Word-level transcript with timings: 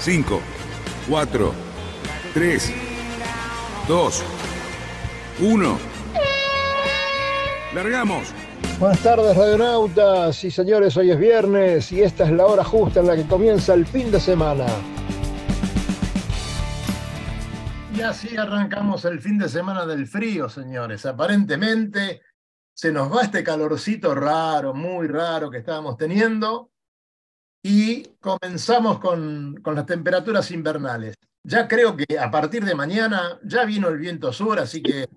5, 0.00 0.40
4, 1.08 1.52
3, 2.34 2.72
2, 3.88 4.24
1. 5.40 5.78
Largamos. 7.74 8.28
Buenas 8.78 9.00
tardes, 9.00 9.36
radionautas 9.36 10.44
y 10.44 10.50
señores. 10.50 10.96
Hoy 10.96 11.10
es 11.10 11.18
viernes 11.18 11.92
y 11.92 12.02
esta 12.02 12.24
es 12.24 12.32
la 12.32 12.44
hora 12.46 12.64
justa 12.64 13.00
en 13.00 13.06
la 13.06 13.16
que 13.16 13.26
comienza 13.26 13.74
el 13.74 13.86
fin 13.86 14.10
de 14.10 14.20
semana. 14.20 14.66
Y 17.96 18.00
así 18.00 18.36
arrancamos 18.36 19.04
el 19.04 19.20
fin 19.20 19.38
de 19.38 19.48
semana 19.48 19.86
del 19.86 20.06
frío, 20.06 20.48
señores. 20.48 21.06
Aparentemente 21.06 22.22
se 22.74 22.92
nos 22.92 23.14
va 23.14 23.22
este 23.22 23.44
calorcito 23.44 24.14
raro, 24.14 24.74
muy 24.74 25.06
raro 25.06 25.50
que 25.50 25.58
estábamos 25.58 25.96
teniendo 25.96 26.72
y 27.66 28.02
comenzamos 28.20 28.98
con, 28.98 29.58
con 29.62 29.74
las 29.74 29.86
temperaturas 29.86 30.50
invernales. 30.50 31.16
Ya 31.42 31.66
creo 31.66 31.96
que 31.96 32.18
a 32.18 32.30
partir 32.30 32.62
de 32.64 32.74
mañana 32.74 33.38
ya 33.42 33.64
vino 33.64 33.88
el 33.88 33.96
viento 33.98 34.32
sur, 34.32 34.58
así 34.58 34.82
que 34.82 35.08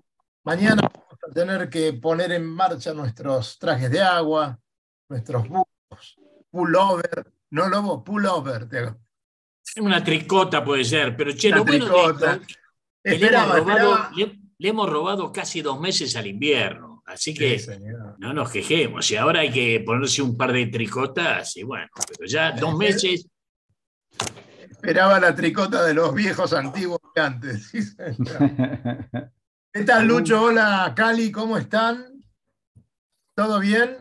mañana 0.44 0.82
vamos 0.82 1.18
a 1.28 1.32
tener 1.32 1.68
que 1.68 1.92
poner 1.92 2.32
en 2.32 2.46
marcha 2.46 2.94
nuestros 2.94 3.58
trajes 3.58 3.90
de 3.90 4.00
agua, 4.02 4.58
nuestros 5.10 5.46
buzos, 5.46 6.16
pullover, 6.50 7.30
no 7.50 7.68
lobo, 7.68 8.02
pullover. 8.02 8.66
te 8.68 8.78
hago. 8.78 8.96
Una 9.80 10.02
tricota 10.02 10.64
puede 10.64 10.84
ser, 10.84 11.14
pero 11.16 11.32
che, 11.34 11.48
Una 11.48 11.56
lo 11.58 11.64
bueno 11.64 11.84
de 11.84 11.90
tricota. 11.90 12.32
esto 12.32 12.46
es 13.04 13.12
que 13.14 13.18
le 13.20 13.26
hemos, 13.26 13.44
Esperaba, 13.44 13.56
robado, 13.58 13.92
esperaba. 13.94 14.10
le- 14.16 14.38
le 14.60 14.68
hemos 14.70 14.90
robado 14.90 15.32
casi 15.32 15.60
dos 15.62 15.78
meses 15.78 16.16
al 16.16 16.26
invierno. 16.26 16.87
Así 17.08 17.32
que 17.32 17.58
Sí, 17.58 17.72
no 18.18 18.34
nos 18.34 18.50
quejemos. 18.50 19.10
Y 19.10 19.16
ahora 19.16 19.40
hay 19.40 19.50
que 19.50 19.80
ponerse 19.80 20.20
un 20.20 20.36
par 20.36 20.52
de 20.52 20.66
tricotas 20.66 21.56
y 21.56 21.62
bueno, 21.62 21.88
pero 22.06 22.28
ya 22.28 22.52
dos 22.52 22.76
meses. 22.76 23.26
Esperaba 24.70 25.18
la 25.18 25.34
tricota 25.34 25.86
de 25.86 25.94
los 25.94 26.14
viejos 26.14 26.52
antiguos 26.52 27.00
de 27.14 27.20
antes. 27.22 27.72
¿Qué 29.72 29.84
tal, 29.84 30.06
Lucho? 30.06 30.42
Hola, 30.42 30.92
Cali, 30.94 31.32
¿cómo 31.32 31.56
están? 31.56 32.22
¿Todo 33.34 33.58
bien? 33.58 33.96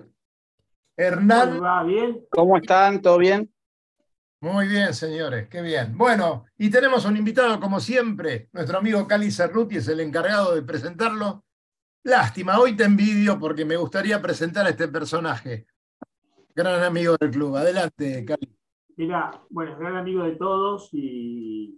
Hernán. 0.98 1.64
¿Va 1.64 1.84
bien? 1.84 2.26
¿Cómo 2.30 2.58
están? 2.58 3.02
¿Todo 3.02 3.20
bien? 3.20 3.50
Muy 4.42 4.68
bien, 4.68 4.94
señores, 4.94 5.48
qué 5.48 5.62
bien. 5.62 5.98
Bueno, 5.98 6.46
y 6.58 6.70
tenemos 6.70 7.06
un 7.06 7.16
invitado, 7.16 7.58
como 7.60 7.80
siempre, 7.80 8.50
nuestro 8.52 8.80
amigo 8.80 9.08
Cali 9.08 9.32
Cerruti 9.32 9.78
es 9.78 9.88
el 9.88 10.02
encargado 10.02 10.54
de 10.54 10.62
presentarlo. 10.62 11.47
Lástima, 12.08 12.58
hoy 12.58 12.74
te 12.74 12.86
envidio 12.86 13.38
porque 13.38 13.66
me 13.66 13.76
gustaría 13.76 14.22
presentar 14.22 14.66
a 14.66 14.70
este 14.70 14.88
personaje. 14.88 15.68
Gran 16.56 16.82
amigo 16.82 17.18
del 17.20 17.32
club. 17.32 17.58
Adelante, 17.58 18.24
Cali. 18.24 18.58
Mira, 18.96 19.44
bueno, 19.50 19.78
gran 19.78 19.98
amigo 19.98 20.24
de 20.24 20.38
todos 20.38 20.90
y 20.94 21.78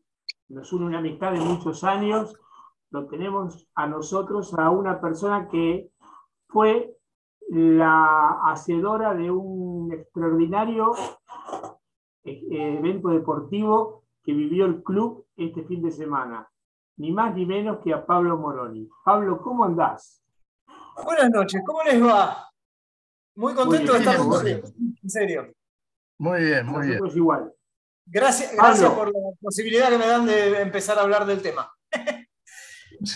nos 0.49 0.71
une 0.71 0.85
una 0.85 0.99
amistad 0.99 1.31
de 1.31 1.39
muchos 1.39 1.83
años. 1.83 2.35
Lo 2.91 3.07
tenemos 3.07 3.67
a 3.73 3.87
nosotros, 3.87 4.53
a 4.53 4.69
una 4.69 5.01
persona 5.01 5.47
que 5.49 5.89
fue 6.47 6.95
la 7.47 8.39
hacedora 8.43 9.15
de 9.15 9.31
un 9.31 9.91
extraordinario 9.91 10.91
eh, 12.23 12.77
evento 12.77 13.09
deportivo 13.09 14.03
que 14.23 14.33
vivió 14.33 14.67
el 14.67 14.83
club 14.83 15.25
este 15.35 15.63
fin 15.63 15.81
de 15.81 15.89
semana. 15.89 16.47
Ni 16.99 17.13
más 17.13 17.33
ni 17.33 17.45
menos 17.45 17.79
que 17.81 17.93
a 17.93 18.05
Pablo 18.05 18.37
Moroni. 18.37 18.89
Pablo, 19.05 19.41
¿cómo 19.41 19.63
andás? 19.63 20.21
Buenas 21.01 21.29
noches, 21.29 21.61
¿cómo 21.65 21.81
les 21.83 22.03
va? 22.03 22.45
Muy 23.35 23.53
contento 23.53 23.93
Muy 23.93 23.93
de 23.93 23.99
estar 23.99 24.15
bien, 24.17 24.27
con 24.27 24.37
ustedes, 24.37 24.73
en 25.01 25.09
serio. 25.09 25.53
Muy 26.17 26.43
bien, 26.43 26.65
muy 26.65 26.87
bien. 26.87 26.99
Nosotros 26.99 27.15
igual. 27.15 27.53
Gracias, 28.05 28.49
Pablo. 28.49 28.63
gracias 28.63 28.91
por 28.91 29.07
la 29.07 29.19
posibilidad 29.39 29.89
que 29.89 29.97
me 29.97 30.07
dan 30.07 30.25
de 30.25 30.61
empezar 30.61 30.99
a 30.99 31.03
hablar 31.03 31.25
del 31.25 31.41
tema. 31.41 31.71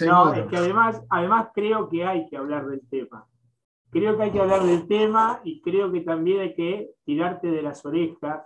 No, 0.06 0.34
es 0.34 0.46
que 0.46 0.56
además, 0.56 1.02
además 1.10 1.50
creo 1.54 1.90
que 1.90 2.06
hay 2.06 2.30
que 2.30 2.38
hablar 2.38 2.68
del 2.68 2.88
tema. 2.88 3.28
Creo 3.90 4.16
que 4.16 4.24
hay 4.24 4.32
que 4.32 4.40
hablar 4.40 4.64
del 4.64 4.88
tema 4.88 5.42
y 5.44 5.62
creo 5.62 5.92
que 5.92 6.00
también 6.00 6.40
hay 6.40 6.56
que 6.56 6.92
tirarte 7.04 7.48
de 7.48 7.62
las 7.62 7.86
orejas, 7.86 8.46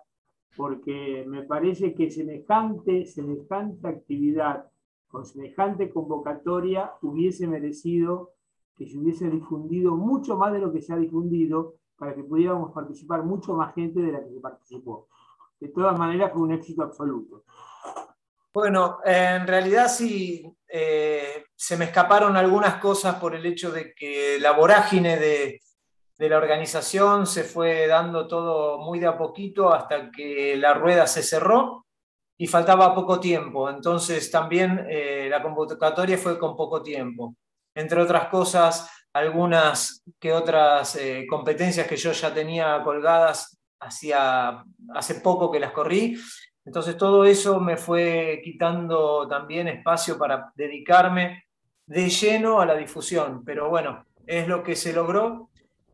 porque 0.55 1.25
me 1.27 1.43
parece 1.43 1.93
que 1.93 2.09
semejante, 2.09 3.05
semejante 3.05 3.87
actividad, 3.87 4.65
con 5.07 5.25
semejante 5.25 5.89
convocatoria, 5.89 6.93
hubiese 7.01 7.47
merecido 7.47 8.33
que 8.77 8.87
se 8.87 8.97
hubiese 8.97 9.29
difundido 9.29 9.95
mucho 9.95 10.37
más 10.37 10.53
de 10.53 10.59
lo 10.59 10.71
que 10.71 10.81
se 10.81 10.93
ha 10.93 10.97
difundido 10.97 11.75
para 11.97 12.13
que 12.13 12.23
pudiéramos 12.23 12.71
participar 12.71 13.23
mucho 13.23 13.53
más 13.53 13.73
gente 13.73 14.01
de 14.01 14.11
la 14.11 14.23
que 14.23 14.29
se 14.29 14.39
participó. 14.39 15.07
De 15.59 15.69
todas 15.69 15.97
maneras, 15.97 16.31
fue 16.31 16.43
un 16.43 16.51
éxito 16.51 16.83
absoluto. 16.83 17.43
Bueno, 18.53 18.99
en 19.03 19.47
realidad 19.47 19.87
sí, 19.87 20.47
eh, 20.67 21.45
se 21.55 21.77
me 21.77 21.85
escaparon 21.85 22.35
algunas 22.35 22.75
cosas 22.75 23.15
por 23.15 23.33
el 23.35 23.45
hecho 23.45 23.71
de 23.71 23.93
que 23.93 24.37
la 24.39 24.51
vorágine 24.51 25.17
de, 25.17 25.61
de 26.17 26.29
la 26.29 26.37
organización 26.37 27.25
se 27.25 27.43
fue 27.43 27.87
dando 27.87 28.27
todo 28.27 28.79
muy 28.79 28.99
de 28.99 29.07
a 29.07 29.17
poquito 29.17 29.73
hasta 29.73 30.11
que 30.11 30.55
la 30.57 30.73
rueda 30.73 31.07
se 31.07 31.23
cerró 31.23 31.86
y 32.37 32.47
faltaba 32.47 32.93
poco 32.93 33.19
tiempo. 33.19 33.69
Entonces 33.69 34.29
también 34.29 34.85
eh, 34.89 35.27
la 35.29 35.41
convocatoria 35.41 36.17
fue 36.17 36.37
con 36.37 36.55
poco 36.55 36.83
tiempo. 36.83 37.35
Entre 37.73 38.01
otras 38.01 38.27
cosas, 38.27 38.89
algunas 39.13 40.03
que 40.19 40.31
otras 40.33 40.95
eh, 40.95 41.25
competencias 41.29 41.87
que 41.87 41.97
yo 41.97 42.11
ya 42.11 42.33
tenía 42.33 42.81
colgadas 42.83 43.57
hacía, 43.79 44.63
hace 44.93 45.15
poco 45.15 45.51
que 45.51 45.59
las 45.59 45.71
corrí. 45.71 46.17
Entonces 46.65 46.97
todo 46.97 47.25
eso 47.25 47.59
me 47.59 47.77
fue 47.77 48.41
quitando 48.43 49.27
también 49.27 49.67
espacio 49.67 50.17
para 50.17 50.51
dedicarme 50.55 51.45
de 51.85 52.09
lleno 52.09 52.59
a 52.59 52.65
la 52.65 52.75
difusión. 52.75 53.43
Pero 53.45 53.69
bueno, 53.69 54.05
es 54.25 54.47
lo 54.47 54.63
que 54.63 54.75
se 54.75 54.93
logró. 54.93 55.49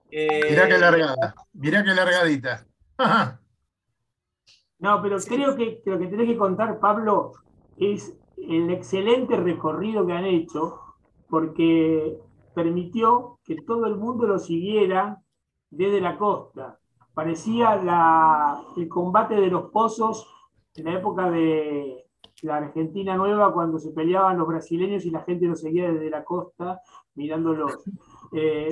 Eh, 0.10 0.50
Mirá 0.50 0.68
qué 0.68 0.78
largada. 0.78 1.36
Mirá 1.54 1.84
qué 1.84 1.94
largadita. 1.94 2.66
Ajá. 2.98 3.40
No, 4.84 5.02
pero 5.02 5.18
creo 5.32 5.56
que 5.56 5.82
lo 5.86 5.98
que 5.98 6.08
tenés 6.08 6.28
que 6.28 6.38
contar, 6.38 6.80
Pablo, 6.80 7.32
es 7.78 8.18
el 8.38 8.70
excelente 8.70 9.38
recorrido 9.38 10.06
que 10.06 10.14
han 10.14 10.26
hecho, 10.26 10.80
porque 11.30 12.18
permitió 12.54 13.40
que 13.46 13.56
todo 13.66 13.86
el 13.88 13.96
mundo 13.96 14.28
lo 14.28 14.38
siguiera 14.40 15.22
desde 15.70 16.02
la 16.02 16.18
costa. 16.18 16.80
Parecía 17.14 17.76
la- 17.78 18.62
el 18.76 18.90
combate 18.90 19.36
de 19.36 19.48
los 19.48 19.72
pozos 19.72 20.28
en 20.76 20.86
la 20.86 20.94
época 20.96 21.30
de 21.32 22.06
la 22.42 22.58
Argentina 22.58 23.16
Nueva, 23.16 23.54
cuando 23.54 23.80
se 23.80 23.92
peleaban 23.92 24.38
los 24.38 24.48
brasileños 24.48 25.06
y 25.06 25.12
la 25.12 25.22
gente 25.24 25.46
los 25.48 25.62
seguía 25.62 25.92
desde 25.92 26.10
la 26.10 26.24
costa 26.26 26.82
mirándolos. 27.16 27.74
Eh, 28.36 28.70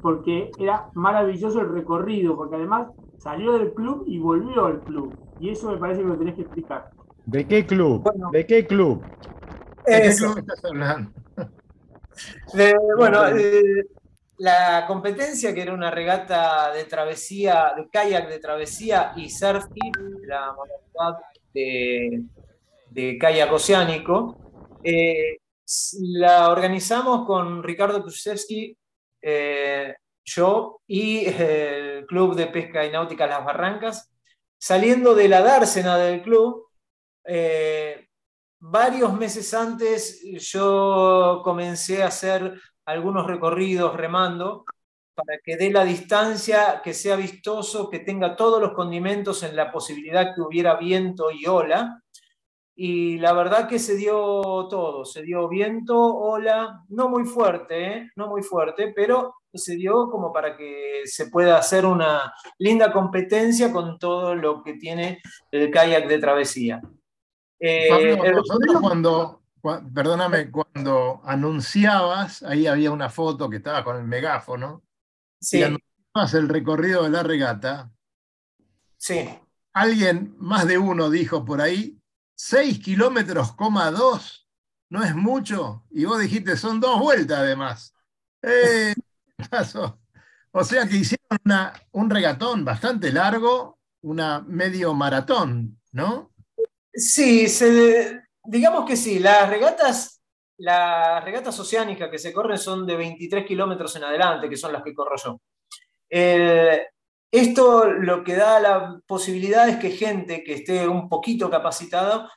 porque 0.00 0.50
era 0.56 0.90
maravilloso 0.94 1.60
el 1.60 1.70
recorrido, 1.72 2.36
porque 2.36 2.54
además 2.56 2.88
salió 3.16 3.52
del 3.52 3.74
club 3.74 4.04
y 4.06 4.18
volvió 4.20 4.66
al 4.66 4.84
club. 4.84 5.18
Y 5.42 5.50
eso 5.50 5.72
me 5.72 5.76
parece 5.76 6.02
que 6.02 6.06
lo 6.06 6.16
tenés 6.16 6.36
que 6.36 6.42
explicar. 6.42 6.88
¿De 7.26 7.44
qué 7.48 7.66
club? 7.66 8.00
Bueno. 8.00 8.30
¿De 8.30 8.46
qué 8.46 8.64
club? 8.64 9.04
¿De 9.84 10.02
qué 10.02 10.14
club 10.16 10.38
estás 10.38 10.64
hablando? 10.64 11.10
De- 12.54 12.76
bueno, 12.96 13.26
eh, 13.36 13.86
la 14.38 14.84
competencia, 14.86 15.52
que 15.52 15.62
era 15.62 15.74
una 15.74 15.90
regata 15.90 16.72
de 16.72 16.84
travesía, 16.84 17.72
de 17.76 17.88
kayak 17.90 18.28
de 18.28 18.38
travesía 18.38 19.12
y 19.16 19.28
surfing, 19.30 19.92
la 20.28 20.52
modalidad 20.52 21.24
de, 21.52 22.22
de 22.90 23.18
kayak 23.18 23.52
oceánico, 23.52 24.36
eh, 24.84 25.38
la 26.02 26.50
organizamos 26.50 27.26
con 27.26 27.64
Ricardo 27.64 28.00
Krusevsky, 28.00 28.76
eh, 29.22 29.96
yo 30.24 30.82
y 30.86 31.24
el 31.26 32.06
Club 32.06 32.36
de 32.36 32.46
Pesca 32.46 32.84
y 32.84 32.92
Náutica 32.92 33.26
Las 33.26 33.44
Barrancas, 33.44 34.11
saliendo 34.62 35.16
de 35.16 35.28
la 35.28 35.42
dársena 35.42 35.98
del 35.98 36.22
club. 36.22 36.68
eh, 37.24 38.06
varios 38.60 39.12
meses 39.12 39.52
antes 39.54 40.22
yo 40.52 41.40
comencé 41.42 42.02
a 42.02 42.06
hacer 42.06 42.60
algunos 42.84 43.26
recorridos 43.26 43.96
remando 43.96 44.64
para 45.14 45.38
que 45.44 45.56
dé 45.56 45.72
la 45.72 45.84
distancia, 45.84 46.80
que 46.82 46.94
sea 46.94 47.16
vistoso, 47.16 47.90
que 47.90 47.98
tenga 48.00 48.36
todos 48.36 48.60
los 48.60 48.72
condimentos 48.72 49.42
en 49.42 49.56
la 49.56 49.72
posibilidad 49.72 50.32
que 50.32 50.40
hubiera 50.40 50.76
viento 50.76 51.32
y 51.32 51.46
ola. 51.46 52.00
Y 52.76 53.18
la 53.18 53.32
verdad 53.32 53.68
que 53.68 53.80
se 53.80 53.96
dio 53.96 54.68
todo, 54.70 55.04
se 55.04 55.22
dio 55.22 55.48
viento, 55.48 55.98
ola, 55.98 56.84
no 56.88 57.08
muy 57.08 57.24
fuerte, 57.24 57.94
¿eh? 57.94 58.10
no 58.14 58.28
muy 58.28 58.42
fuerte, 58.44 58.92
pero 58.94 59.34
se 59.54 59.76
dio 59.76 60.10
como 60.10 60.32
para 60.32 60.56
que 60.56 61.02
se 61.04 61.26
pueda 61.26 61.58
hacer 61.58 61.84
una 61.84 62.32
linda 62.58 62.92
competencia 62.92 63.72
con 63.72 63.98
todo 63.98 64.34
lo 64.34 64.62
que 64.62 64.74
tiene 64.74 65.20
el 65.50 65.70
kayak 65.70 66.08
de 66.08 66.18
travesía. 66.18 66.80
Eh, 67.60 67.88
Pablo, 67.88 68.80
cuando, 68.80 69.42
perdóname, 69.94 70.50
cuando 70.50 71.20
anunciabas, 71.24 72.42
ahí 72.42 72.66
había 72.66 72.90
una 72.90 73.08
foto 73.08 73.48
que 73.48 73.58
estaba 73.58 73.84
con 73.84 73.96
el 73.96 74.04
megáfono, 74.04 74.82
sí. 75.40 75.58
y 75.58 75.62
anunciabas 75.62 76.34
el 76.34 76.48
recorrido 76.48 77.04
de 77.04 77.10
la 77.10 77.22
regata. 77.22 77.92
Sí. 78.96 79.28
Alguien, 79.74 80.34
más 80.38 80.66
de 80.66 80.78
uno, 80.78 81.08
dijo 81.08 81.44
por 81.44 81.60
ahí, 81.60 81.98
6 82.34 82.80
kilómetros, 82.80 83.52
coma 83.52 83.90
2, 83.90 84.48
no 84.90 85.04
es 85.04 85.14
mucho, 85.14 85.84
y 85.90 86.04
vos 86.04 86.20
dijiste, 86.20 86.56
son 86.56 86.80
dos 86.80 86.98
vueltas 86.98 87.38
además. 87.38 87.94
Eh, 88.42 88.94
o 90.52 90.64
sea 90.64 90.88
que 90.88 90.96
hicieron 90.96 91.38
una, 91.44 91.72
un 91.92 92.10
regatón 92.10 92.64
bastante 92.64 93.12
largo, 93.12 93.78
una 94.02 94.40
medio 94.40 94.94
maratón, 94.94 95.80
¿no? 95.92 96.32
Sí, 96.92 97.46
digamos 98.44 98.84
que 98.88 98.96
sí. 98.96 99.18
Las 99.18 99.48
regatas, 99.48 100.22
las 100.58 101.24
regatas 101.24 101.58
oceánicas 101.58 102.10
que 102.10 102.18
se 102.18 102.32
corren 102.32 102.58
son 102.58 102.86
de 102.86 102.96
23 102.96 103.46
kilómetros 103.46 103.96
en 103.96 104.04
adelante, 104.04 104.48
que 104.48 104.56
son 104.56 104.72
las 104.72 104.82
que 104.82 104.94
corro 104.94 105.16
yo. 105.16 105.40
esto 107.30 107.86
lo 107.86 108.22
que 108.22 108.34
da 108.34 108.60
la 108.60 109.00
posibilidad 109.06 109.68
es 109.68 109.78
que 109.78 109.90
gente 109.90 110.44
que 110.44 110.54
esté 110.54 110.86
un 110.86 111.08
poquito 111.08 111.48
capacitado 111.50 112.28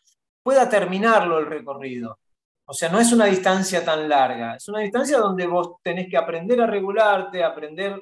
pueda 0.41 0.69
terminarlo 0.69 1.39
el 1.39 1.47
recorrido. 1.47 2.19
O 2.67 2.73
sea, 2.73 2.89
no 2.89 2.99
es 2.99 3.11
una 3.13 3.25
distancia 3.25 3.85
tan 3.85 4.09
larga, 4.09 4.55
es 4.55 4.67
una 4.67 4.79
distancia 4.79 5.19
donde 5.19 5.45
vos 5.45 5.75
tenés 5.83 6.09
que 6.09 6.17
aprender 6.17 6.59
a 6.61 6.65
regularte, 6.65 7.43
aprender 7.43 8.01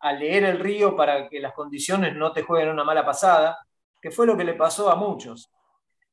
a 0.00 0.12
leer 0.14 0.44
el 0.44 0.58
río 0.58 0.96
para 0.96 1.28
que 1.28 1.40
las 1.40 1.52
condiciones 1.52 2.16
no 2.16 2.32
te 2.32 2.42
jueguen 2.42 2.70
una 2.70 2.84
mala 2.84 3.04
pasada, 3.04 3.58
que 4.00 4.10
fue 4.10 4.26
lo 4.26 4.36
que 4.36 4.44
le 4.44 4.54
pasó 4.54 4.90
a 4.90 4.96
muchos. 4.96 5.50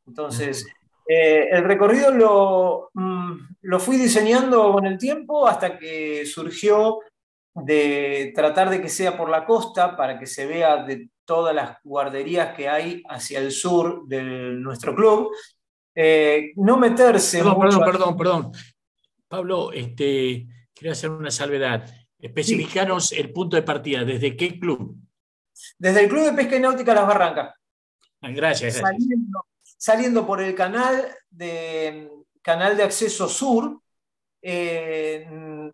Entonces, 0.06 0.68
eh, 1.08 1.48
el 1.52 1.64
recorrido 1.64 2.12
lo, 2.12 2.90
mm, 2.94 3.34
lo 3.62 3.80
fui 3.80 3.96
diseñando 3.96 4.74
con 4.74 4.86
el 4.86 4.98
tiempo 4.98 5.48
hasta 5.48 5.78
que 5.78 6.26
surgió 6.26 7.00
de 7.54 8.34
tratar 8.36 8.70
de 8.70 8.82
que 8.82 8.90
sea 8.90 9.16
por 9.16 9.30
la 9.30 9.46
costa 9.46 9.96
para 9.96 10.20
que 10.20 10.26
se 10.26 10.46
vea 10.46 10.84
de 10.84 11.10
todas 11.24 11.56
las 11.56 11.78
guarderías 11.84 12.54
que 12.54 12.68
hay 12.68 13.02
hacia 13.10 13.40
el 13.40 13.52
sur 13.52 14.06
de 14.08 14.22
nuestro 14.22 14.94
club 14.94 15.32
eh, 15.96 16.52
no 16.58 16.78
meterse. 16.78 17.38
Perdón, 17.40 17.60
perdón, 17.60 17.86
perdón, 17.86 18.18
perdón. 18.18 18.52
Pablo, 19.28 19.72
este, 19.72 20.46
quiero 20.74 20.92
hacer 20.92 21.10
una 21.10 21.32
salvedad. 21.32 21.90
Especificaros 22.20 23.12
el 23.14 23.32
punto 23.32 23.56
de 23.56 23.64
partida. 23.64 24.04
¿Desde 24.04 24.36
qué 24.36 24.60
club? 24.60 24.98
Desde 25.78 26.04
el 26.04 26.10
Club 26.10 26.26
de 26.26 26.34
Pesca 26.34 26.56
y 26.56 26.60
Náutica 26.60 26.94
Las 26.94 27.08
Barrancas. 27.08 27.56
Ah, 28.22 28.32
gracias, 28.32 28.82
Saliendo, 29.78 30.26
por 30.26 30.42
el 30.42 30.56
canal 30.56 31.14
de, 31.30 32.10
canal 32.42 32.76
de 32.76 32.84
acceso 32.84 33.30
sur 33.30 33.82
eh, 34.42 35.28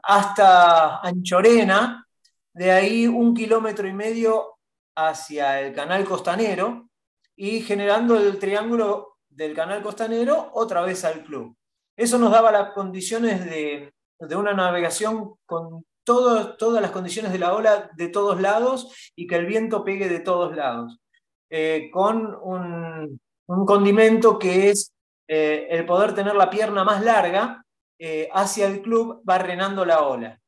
hasta 0.04 1.00
Anchorena, 1.00 2.06
de 2.54 2.72
ahí 2.72 3.08
un 3.08 3.34
kilómetro 3.34 3.88
y 3.88 3.94
medio 3.94 4.58
hacia 4.96 5.62
el 5.62 5.74
canal 5.74 6.04
costanero 6.04 6.90
y 7.36 7.62
generando 7.62 8.18
el 8.18 8.38
triángulo 8.38 9.11
del 9.32 9.56
canal 9.56 9.82
costanero 9.82 10.52
otra 10.54 10.82
vez 10.82 11.04
al 11.06 11.24
club. 11.24 11.56
Eso 11.96 12.18
nos 12.18 12.32
daba 12.32 12.52
las 12.52 12.72
condiciones 12.72 13.46
de, 13.46 13.94
una 14.36 14.54
navegación 14.54 15.36
con 15.46 15.84
todas 16.04 16.82
las 16.82 16.92
condiciones 16.92 17.32
de 17.32 17.40
la 17.40 17.54
ola 17.54 17.90
de 17.96 18.08
todos 18.10 18.42
lados 18.42 19.12
y 19.16 19.28
que 19.28 19.36
el 19.36 19.46
viento 19.46 19.84
pegue 19.84 20.10
de 20.10 20.20
todos 20.20 20.56
lados, 20.56 21.00
eh, 21.50 21.90
con 21.92 22.36
un, 22.42 23.20
condimento 23.66 24.40
que 24.40 24.70
es 24.70 24.94
eh, 25.28 25.68
el 25.70 25.86
poder 25.86 26.16
tener 26.16 26.36
la 26.36 26.50
pierna 26.50 26.84
más 26.84 27.04
larga 27.04 27.64
eh, 28.00 28.30
hacia 28.34 28.68
el 28.68 28.82
club 28.82 29.22
barrenando 29.24 29.86
la 29.86 30.02
ola. 30.02 30.40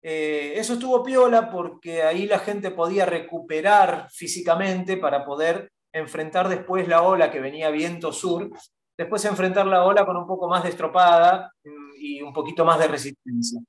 eso 0.00 0.74
estuvo 0.74 1.02
piola 1.02 1.50
porque 1.50 2.02
ahí 2.02 2.26
la 2.26 2.38
gente 2.38 2.70
podía 2.70 3.04
recuperar 3.06 4.08
físicamente 4.10 4.96
para 4.96 5.24
poder 5.24 5.70
enfrentar 5.98 6.48
después 6.48 6.86
la 6.88 7.02
ola 7.02 7.30
que 7.30 7.40
venía 7.40 7.70
viento 7.70 8.12
sur, 8.12 8.50
después 8.96 9.24
enfrentar 9.24 9.66
la 9.66 9.84
ola 9.84 10.04
con 10.04 10.16
un 10.16 10.26
poco 10.26 10.48
más 10.48 10.62
de 10.62 10.70
estropada 10.70 11.52
mm, 11.64 11.92
y 11.98 12.22
un 12.22 12.32
poquito 12.32 12.64
más 12.64 12.78
de 12.78 12.88
resistencia. 12.88 13.60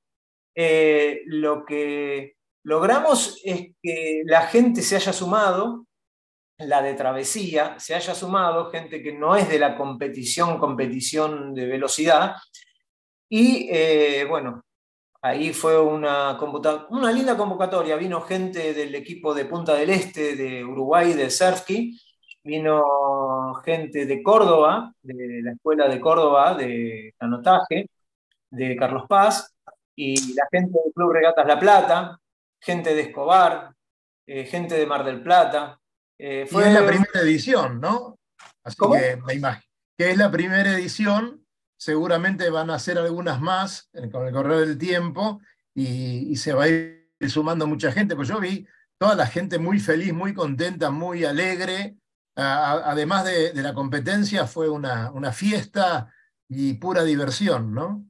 Eh, 0.56 1.22
lo 1.26 1.66
que 1.66 2.36
logramos 2.64 3.40
es 3.44 3.72
que 3.82 4.24
la 4.26 4.42
gente 4.48 4.82
se 4.82 4.96
haya 4.96 5.14
sumado, 5.14 5.86
la 6.60 6.82
de 6.82 6.96
travesía, 6.96 7.80
se 7.80 7.94
haya 7.94 8.16
sumado, 8.16 8.72
gente 8.72 9.04
que 9.04 9.14
no 9.14 9.36
es 9.36 9.48
de 9.48 9.60
la 9.60 9.78
competición, 9.78 10.58
competición 10.58 11.54
de 11.54 11.68
velocidad, 11.68 12.36
y 13.30 13.68
eh, 13.70 14.26
bueno, 14.28 14.64
ahí 15.22 15.54
fue 15.54 15.80
una, 15.80 16.40
una 16.90 17.12
linda 17.12 17.38
convocatoria, 17.38 17.96
vino 17.98 18.22
gente 18.22 18.74
del 18.74 18.96
equipo 18.96 19.34
de 19.34 19.46
Punta 19.46 19.76
del 19.76 19.90
Este, 19.90 20.36
de 20.36 20.64
Uruguay, 20.64 21.14
de 21.14 21.30
Surfki, 21.30 22.00
vino 22.48 23.54
gente 23.66 24.06
de 24.06 24.24
Córdoba, 24.24 24.94
de 25.04 25.42
la 25.44 25.52
Escuela 25.52 25.88
de 25.90 26.00
Córdoba 26.00 26.56
de 26.56 27.14
canotaje, 27.20 27.90
de 28.50 28.76
Carlos 28.78 29.04
Paz, 29.08 29.54
y 29.96 30.34
la 30.34 30.48
gente 30.50 30.80
del 30.84 30.94
Club 30.94 31.12
Regatas 31.12 31.46
La 31.46 31.60
Plata, 31.60 32.20
gente 32.62 32.96
de 32.96 33.02
Escobar, 33.02 33.74
eh, 34.26 34.46
gente 34.46 34.76
de 34.76 34.86
Mar 34.86 35.04
del 35.04 35.22
Plata. 35.22 35.80
Eh, 36.18 36.48
fue 36.50 36.72
la 36.72 36.86
primera 36.86 37.20
edición, 37.22 37.82
¿no? 37.82 38.18
Así 38.64 38.78
que 38.78 39.18
me 39.26 39.34
imagino 39.34 39.68
que 39.98 40.12
es 40.12 40.18
la 40.18 40.32
primera 40.32 40.72
edición, 40.72 41.46
seguramente 41.78 42.50
van 42.50 42.70
a 42.70 42.76
hacer 42.76 42.98
algunas 42.98 43.42
más 43.42 43.90
con 44.12 44.26
el 44.26 44.34
correr 44.34 44.60
del 44.60 44.78
tiempo 44.78 45.42
y, 45.74 46.32
y 46.32 46.36
se 46.38 46.54
va 46.54 46.64
a 46.64 46.68
ir 46.70 47.10
sumando 47.28 47.68
mucha 47.68 47.92
gente, 47.92 48.16
pues 48.16 48.28
yo 48.28 48.40
vi 48.40 48.68
toda 48.98 49.16
la 49.16 49.26
gente 49.26 49.58
muy 49.58 49.80
feliz, 49.80 50.14
muy 50.14 50.34
contenta, 50.34 50.92
muy 50.92 51.26
alegre, 51.26 51.98
además 52.38 53.26
de, 53.26 53.52
la 53.56 53.74
competencia, 53.74 54.46
fue 54.46 54.70
una, 54.70 55.32
fiesta 55.32 56.12
y 56.48 56.76
pura 56.76 57.04
diversión, 57.04 57.74
¿no? 57.74 58.06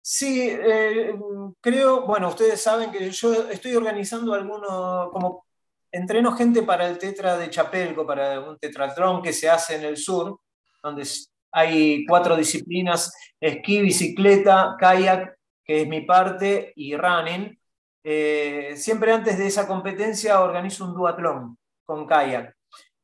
Sí, 0.00 0.48
eh, 0.50 1.14
creo, 1.60 2.06
bueno, 2.06 2.28
ustedes 2.28 2.62
saben 2.62 2.90
que 2.90 3.10
yo 3.10 3.50
estoy 3.50 3.74
organizando 3.74 4.32
algunos, 4.32 5.10
como 5.10 5.44
entreno 5.92 6.32
gente 6.32 6.62
para 6.62 6.88
el 6.88 6.96
tetra 6.98 7.36
de 7.36 7.50
Chapelco, 7.50 8.06
para 8.06 8.40
un 8.40 8.58
tetratrón 8.58 9.20
que 9.20 9.32
se 9.32 9.50
hace 9.50 9.76
en 9.76 9.84
el 9.84 9.96
sur, 9.98 10.40
donde 10.82 11.06
hay 11.52 12.06
cuatro 12.06 12.36
disciplinas, 12.36 13.12
esquí, 13.40 13.82
bicicleta, 13.82 14.76
kayak, 14.78 15.36
que 15.64 15.82
es 15.82 15.88
mi 15.88 16.02
parte, 16.02 16.72
y 16.76 16.96
running. 16.96 17.58
Eh, 18.02 18.74
siempre 18.76 19.12
antes 19.12 19.36
de 19.36 19.48
esa 19.48 19.66
competencia 19.66 20.40
organizo 20.40 20.86
un 20.86 20.94
duatlón 20.94 21.58
con 21.84 22.06
kayak. 22.06 22.57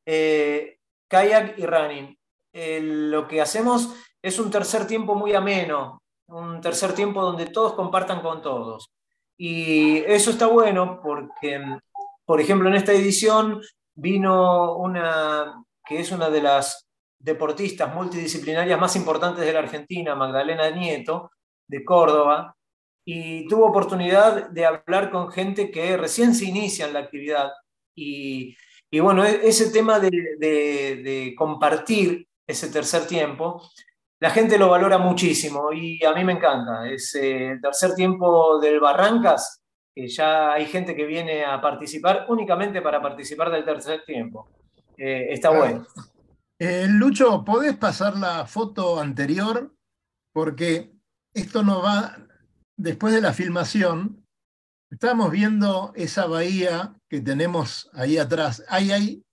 Eh, 0.05 0.77
kayak 1.07 1.57
y 1.57 1.65
running. 1.65 2.17
Eh, 2.53 2.79
lo 2.81 3.27
que 3.27 3.41
hacemos 3.41 3.95
es 4.21 4.39
un 4.39 4.49
tercer 4.49 4.87
tiempo 4.87 5.15
muy 5.15 5.33
ameno, 5.33 6.01
un 6.27 6.61
tercer 6.61 6.93
tiempo 6.93 7.21
donde 7.21 7.47
todos 7.47 7.73
compartan 7.73 8.21
con 8.21 8.41
todos. 8.41 8.91
Y 9.37 9.97
eso 10.05 10.31
está 10.31 10.47
bueno 10.47 10.99
porque, 11.03 11.61
por 12.25 12.39
ejemplo, 12.39 12.69
en 12.69 12.75
esta 12.75 12.93
edición 12.93 13.61
vino 13.93 14.77
una 14.77 15.65
que 15.85 15.99
es 15.99 16.11
una 16.11 16.29
de 16.29 16.41
las 16.41 16.87
deportistas 17.19 17.93
multidisciplinarias 17.93 18.79
más 18.79 18.95
importantes 18.95 19.45
de 19.45 19.53
la 19.53 19.59
Argentina, 19.59 20.15
Magdalena 20.15 20.69
Nieto, 20.71 21.31
de 21.67 21.83
Córdoba, 21.83 22.55
y 23.05 23.47
tuvo 23.47 23.67
oportunidad 23.67 24.49
de 24.49 24.65
hablar 24.65 25.11
con 25.11 25.31
gente 25.31 25.69
que 25.69 25.95
recién 25.95 26.33
se 26.33 26.45
inicia 26.45 26.87
en 26.87 26.93
la 26.93 27.01
actividad 27.01 27.51
y 27.95 28.55
y 28.95 29.01
bueno, 29.01 29.25
e-, 29.25 29.45
ese 29.45 29.71
tema 29.71 29.99
de, 29.99 31.35
compartir 31.37 32.29
ese 32.47 32.69
tercer 32.69 33.05
tiempo, 33.05 33.61
la 34.21 34.29
gente 34.29 34.57
lo 34.57 34.69
valora 34.69 34.97
muchísimo 34.97 35.73
y 35.73 36.01
a 36.05 36.13
mí 36.13 36.23
me 36.23 36.31
encanta. 36.31 36.87
Es 36.87 37.13
eh, 37.15 37.51
el 37.51 37.61
tercer 37.61 37.93
tiempo 37.93 38.57
del 38.57 38.79
Barrancas, 38.79 39.61
que 39.93 40.07
ya 40.07 40.53
hay 40.53 40.67
gente 40.67 40.95
que 40.95 41.05
viene 41.05 41.43
a 41.43 41.59
participar 41.59 42.25
únicamente 42.29 42.81
para 42.81 43.01
participar 43.01 43.51
del 43.51 43.65
tercer 43.65 44.05
tiempo. 44.05 44.47
Eh, 44.97 45.27
está 45.29 45.49
bueno. 45.49 45.85
Eh, 46.57 46.87
Lucho, 46.87 47.43
¿podés 47.43 47.75
pasar 47.75 48.15
la 48.15 48.45
foto 48.45 48.97
anterior? 48.97 49.75
Porque 50.31 50.93
esto 51.33 51.63
no 51.63 51.81
va, 51.81 52.17
después 52.77 53.13
de 53.13 53.19
la 53.19 53.33
filmación, 53.33 54.24
Estamos 54.89 55.31
viendo 55.31 55.91
esa 55.95 56.25
bahía 56.27 56.95
que 57.09 57.21
tenemos 57.21 57.89
ahí 57.93 58.17
atrás. 58.17 58.63
Ahí, 58.67 58.91
ahí, 58.91 59.25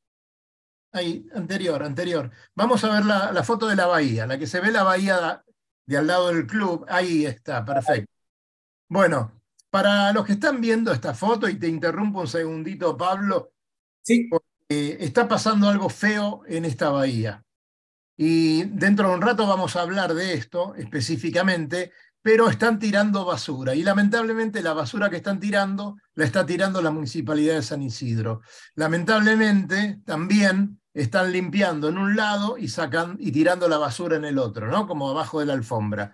ahí, 0.92 1.26
anterior, 1.35 1.82
anterior. 1.82 2.30
Vamos 2.54 2.82
a 2.85 2.92
ver 2.92 3.04
la, 3.04 3.32
la 3.32 3.44
foto 3.44 3.66
de 3.66 3.76
la 3.76 3.87
bahía, 3.87 4.26
la 4.26 4.38
que 4.38 4.47
se 4.47 4.61
ve 4.61 4.73
la 4.73 4.82
bahía 4.82 5.44
de 5.87 5.97
al 5.97 6.06
lado 6.06 6.28
del 6.28 6.47
club. 6.47 6.85
Ahí 6.88 7.26
está, 7.26 7.64
perfecto. 7.64 8.11
Bueno, 8.88 9.40
para 9.71 10.12
los 10.12 10.26
que 10.26 10.32
están 10.32 10.61
viendo 10.61 10.92
esta 10.92 11.14
foto, 11.14 11.49
y 11.49 11.59
te 11.59 11.68
interrumpo 11.68 12.21
un 12.21 12.28
segundito, 12.28 12.97
Pablo, 12.97 13.52
Sí. 14.02 14.28
porque 14.28 14.97
está 15.00 15.28
pasando 15.28 15.68
algo 15.68 15.88
feo 15.88 16.42
en 16.47 16.64
esta 16.64 16.90
bahía. 16.90 17.44
Y 18.16 18.64
dentro 18.64 19.09
de 19.09 19.14
un 19.14 19.23
rato 19.23 19.47
vamos 19.47 19.76
a 19.76 19.82
hablar 19.82 20.12
de 20.14 20.35
esto 20.35 20.75
específicamente, 20.75 21.92
pero 22.23 22.49
están 22.49 22.79
tirando 22.79 23.25
basura. 23.25 23.75
Y 23.75 23.83
lamentablemente 23.83 24.62
la 24.62 24.73
basura 24.73 25.11
que 25.11 25.17
están 25.17 25.41
tirando 25.41 25.97
la 26.14 26.25
está 26.25 26.47
tirando 26.47 26.81
la 26.81 26.91
Municipalidad 26.91 27.57
de 27.57 27.62
San 27.62 27.83
Isidro. 27.83 28.41
Lamentablemente 28.76 30.00
también 30.05 30.81
están 30.95 31.33
limpiando 31.33 31.88
en 31.88 31.99
un 31.99 32.17
lado 32.17 32.57
y, 32.59 32.69
sacan, 32.69 33.17
y 33.19 33.33
tirando 33.33 33.69
la 33.69 33.79
basura 33.79 34.17
en 34.17 34.25
el 34.25 34.38
otro, 34.38 34.69
¿no? 34.69 34.87
como 34.87 35.11
abajo 35.11 35.41
de 35.41 35.47
la 35.47 35.55
alfombra. 35.55 36.12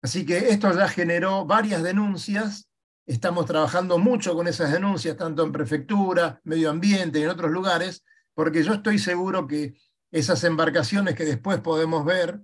Así 0.00 0.24
que 0.24 0.48
esto 0.50 0.72
ya 0.74 0.88
generó 0.88 1.44
varias 1.44 1.82
denuncias. 1.82 2.68
Estamos 3.06 3.46
trabajando 3.46 3.98
mucho 3.98 4.34
con 4.34 4.48
esas 4.48 4.72
denuncias, 4.72 5.16
tanto 5.16 5.44
en 5.44 5.52
prefectura, 5.52 6.40
medio 6.44 6.70
ambiente 6.70 7.18
y 7.18 7.24
en 7.24 7.30
otros 7.30 7.50
lugares, 7.50 8.04
porque 8.34 8.62
yo 8.62 8.74
estoy 8.74 8.98
seguro 8.98 9.46
que 9.46 9.74
esas 10.10 10.42
embarcaciones 10.44 11.14
que 11.14 11.24
después 11.24 11.60
podemos 11.60 12.04
ver, 12.04 12.40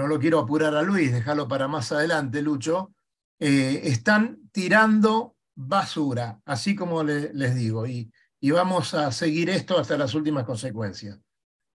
no 0.00 0.06
lo 0.08 0.18
quiero 0.18 0.38
apurar 0.40 0.74
a 0.74 0.82
Luis, 0.82 1.12
déjalo 1.12 1.46
para 1.46 1.68
más 1.68 1.92
adelante, 1.92 2.42
Lucho, 2.42 2.92
eh, 3.38 3.82
están 3.84 4.50
tirando 4.52 5.36
basura, 5.54 6.40
así 6.44 6.74
como 6.74 7.02
le- 7.04 7.32
les 7.34 7.54
digo, 7.54 7.86
y, 7.86 8.10
y 8.40 8.50
vamos 8.50 8.94
a 8.94 9.12
seguir 9.12 9.50
esto 9.50 9.78
hasta 9.78 9.96
las 9.98 10.14
últimas 10.14 10.44
consecuencias. 10.44 11.18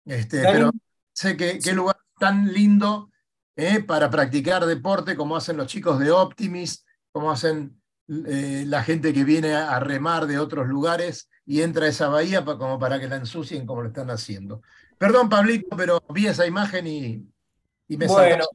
Este, 0.05 0.41
pero 0.47 0.71
sé 1.13 1.35
que 1.37 1.59
qué 1.59 1.73
lugar 1.73 1.97
tan 2.19 2.51
lindo 2.53 3.11
eh, 3.55 3.83
para 3.83 4.09
practicar 4.09 4.65
deporte 4.65 5.15
como 5.15 5.35
hacen 5.35 5.57
los 5.57 5.67
chicos 5.67 5.99
de 5.99 6.11
Optimis, 6.11 6.85
como 7.11 7.31
hacen 7.31 7.81
eh, 8.27 8.63
la 8.67 8.83
gente 8.83 9.13
que 9.13 9.23
viene 9.23 9.53
a, 9.53 9.75
a 9.75 9.79
remar 9.79 10.27
de 10.27 10.39
otros 10.39 10.67
lugares 10.67 11.29
y 11.45 11.61
entra 11.61 11.85
a 11.85 11.89
esa 11.89 12.07
bahía 12.09 12.43
pa- 12.45 12.57
como 12.57 12.79
para 12.79 12.99
que 12.99 13.07
la 13.07 13.17
ensucien 13.17 13.65
como 13.65 13.81
lo 13.81 13.87
están 13.89 14.09
haciendo. 14.09 14.61
Perdón, 14.97 15.29
Pablito, 15.29 15.75
pero 15.75 16.03
vi 16.09 16.27
esa 16.27 16.45
imagen 16.45 16.87
y, 16.87 17.30
y 17.91 17.97
me 17.97 18.07
Bueno, 18.07 18.45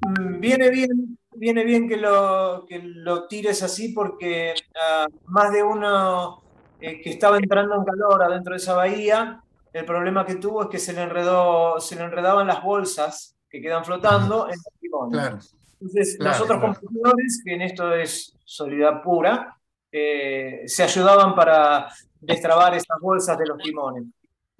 mm, 0.00 0.40
viene 0.40 0.68
bien, 0.70 1.16
viene 1.36 1.62
bien 1.62 1.88
que 1.88 1.96
lo, 1.96 2.66
que 2.68 2.80
lo 2.82 3.28
tires 3.28 3.62
así 3.62 3.90
porque 3.92 4.52
ah, 4.74 5.06
más 5.26 5.52
de 5.52 5.62
uno 5.62 6.42
eh, 6.80 7.00
que 7.00 7.10
estaba 7.10 7.38
entrando 7.38 7.76
en 7.76 7.84
calor 7.84 8.20
adentro 8.20 8.54
de 8.54 8.56
esa 8.56 8.74
bahía, 8.74 9.40
el 9.72 9.84
problema 9.84 10.26
que 10.26 10.34
tuvo 10.34 10.62
es 10.62 10.68
que 10.70 10.80
se 10.80 10.92
le 10.92 11.02
enredó, 11.02 11.78
se 11.78 11.94
le 11.94 12.02
enredaban 12.02 12.48
las 12.48 12.60
bolsas 12.60 13.36
que 13.48 13.60
quedan 13.60 13.84
flotando 13.84 14.48
en 14.48 14.54
el 14.54 14.80
timón. 14.80 15.10
Claro. 15.12 15.38
Entonces, 15.80 16.16
Claro, 16.18 16.32
nosotros 16.32 16.78
claro. 16.80 17.16
que 17.44 17.54
en 17.54 17.62
esto 17.62 17.94
es 17.94 18.34
solidaridad 18.44 19.02
pura, 19.02 19.56
eh, 19.92 20.62
se 20.66 20.82
ayudaban 20.82 21.36
para 21.36 21.86
destrabar 22.20 22.74
esas 22.74 22.98
bolsas 23.00 23.38
de 23.38 23.46
los 23.46 23.58
timones. 23.58 24.02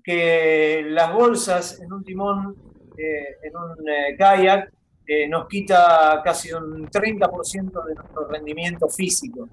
Que 0.04 0.86
las 0.86 1.12
bolsas 1.12 1.80
en 1.80 1.92
un 1.92 2.04
timón, 2.04 2.67
eh, 2.98 3.36
en 3.42 3.56
un 3.56 3.88
eh, 3.88 4.16
kayak, 4.18 4.70
nos 5.30 5.48
quita 5.48 6.20
casi 6.22 6.52
un 6.52 6.86
30% 6.90 7.84
de 7.86 7.94
nuestro 7.94 8.28
rendimiento 8.28 8.88
físico. 8.90 9.48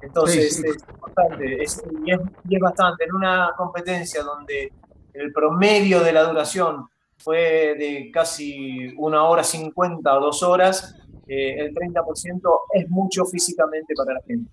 Entonces, 0.00 0.54
Sí, 0.56 0.62
sí. 0.62 0.68
es 0.68 0.76
importante, 0.88 1.62
es- 1.62 1.82
y, 2.04 2.12
es, 2.12 2.20
y 2.48 2.54
es 2.54 2.60
bastante. 2.60 3.04
En 3.04 3.14
una 3.16 3.50
competencia 3.56 4.22
donde 4.22 4.72
el 5.12 5.32
promedio 5.32 6.00
de 6.04 6.12
la 6.12 6.22
duración 6.22 6.86
fue 7.18 7.74
de 7.76 8.10
casi 8.12 8.94
una 8.96 9.24
hora 9.24 9.42
cincuenta 9.42 10.16
o 10.16 10.20
dos 10.20 10.42
horas, 10.44 10.94
eh, 11.26 11.56
el 11.58 11.74
30% 11.74 12.60
es 12.72 12.88
mucho 12.88 13.24
físicamente 13.24 13.94
para 13.96 14.14
la 14.14 14.20
gente. 14.26 14.50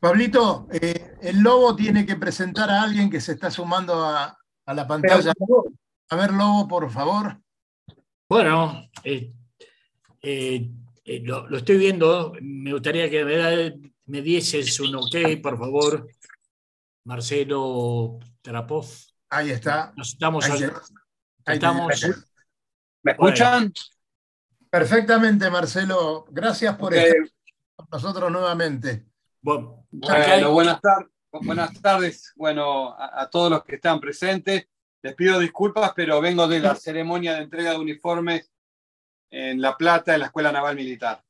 Pablito, 0.00 0.68
eh, 0.70 1.16
el 1.22 1.40
Lobo 1.40 1.74
tiene 1.74 2.06
que 2.06 2.14
presentar 2.14 2.70
a 2.70 2.82
alguien 2.82 3.10
que 3.10 3.20
se 3.20 3.32
está 3.32 3.50
sumando 3.50 3.94
a, 4.04 4.38
a 4.66 4.74
la 4.74 4.86
Pero, 4.86 5.00
pantalla. 5.02 5.32
favor, 5.36 5.64
A 6.10 6.16
ver, 6.16 6.32
Lobo, 6.32 6.66
por 6.68 6.90
favor. 6.90 7.40
Bueno, 8.28 8.88
eh, 9.04 9.32
eh, 10.22 10.70
eh, 11.04 11.20
lo, 11.22 11.46
lo 11.48 11.56
estoy 11.58 11.76
viendo. 11.78 12.32
Me 12.40 12.72
gustaría 12.72 13.10
que 13.10 13.24
me, 13.24 13.36
da- 13.36 13.74
me 14.06 14.22
dieses 14.22 14.78
un 14.80 14.94
ok, 14.96 15.40
por 15.42 15.58
favor. 15.58 16.08
Marcelo 17.04 18.18
Trapov. 18.42 18.86
Ahí 19.30 19.50
está. 19.50 19.92
Nos 19.96 20.10
estamos, 20.14 20.44
Ahí 20.46 20.62
ahí 21.44 21.54
estamos 21.54 22.02
¿Me 23.02 23.12
escuchan? 23.12 23.72
Perfectamente, 24.70 25.50
Marcelo. 25.50 26.26
Gracias 26.30 26.76
por 26.76 26.92
Ok. 26.92 26.98
estar 26.98 27.30
con 27.76 27.86
nosotros 27.90 28.30
nuevamente. 28.32 29.06
bueno, 29.40 29.86
Bueno, 29.90 30.52
buenas, 30.52 30.80
tar- 30.80 31.08
buenas 31.32 31.80
tardes. 31.80 32.32
Bueno, 32.36 32.90
a, 32.92 33.22
a 33.22 33.30
todos 33.30 33.50
los 33.50 33.64
que 33.64 33.76
están 33.76 34.00
presentes. 34.00 34.66
Les 35.02 35.14
pido 35.14 35.38
disculpas, 35.38 35.92
pero 35.94 36.20
vengo 36.20 36.48
de 36.48 36.60
la 36.60 36.74
ceremonia 36.74 37.34
de 37.34 37.42
entrega 37.42 37.70
de 37.72 37.78
uniformes 37.78 38.50
en 39.30 39.60
La 39.60 39.76
Plata, 39.76 40.14
en 40.14 40.20
la 40.20 40.26
Escuela 40.26 40.50
Naval 40.50 40.74
Militar. 40.76 41.22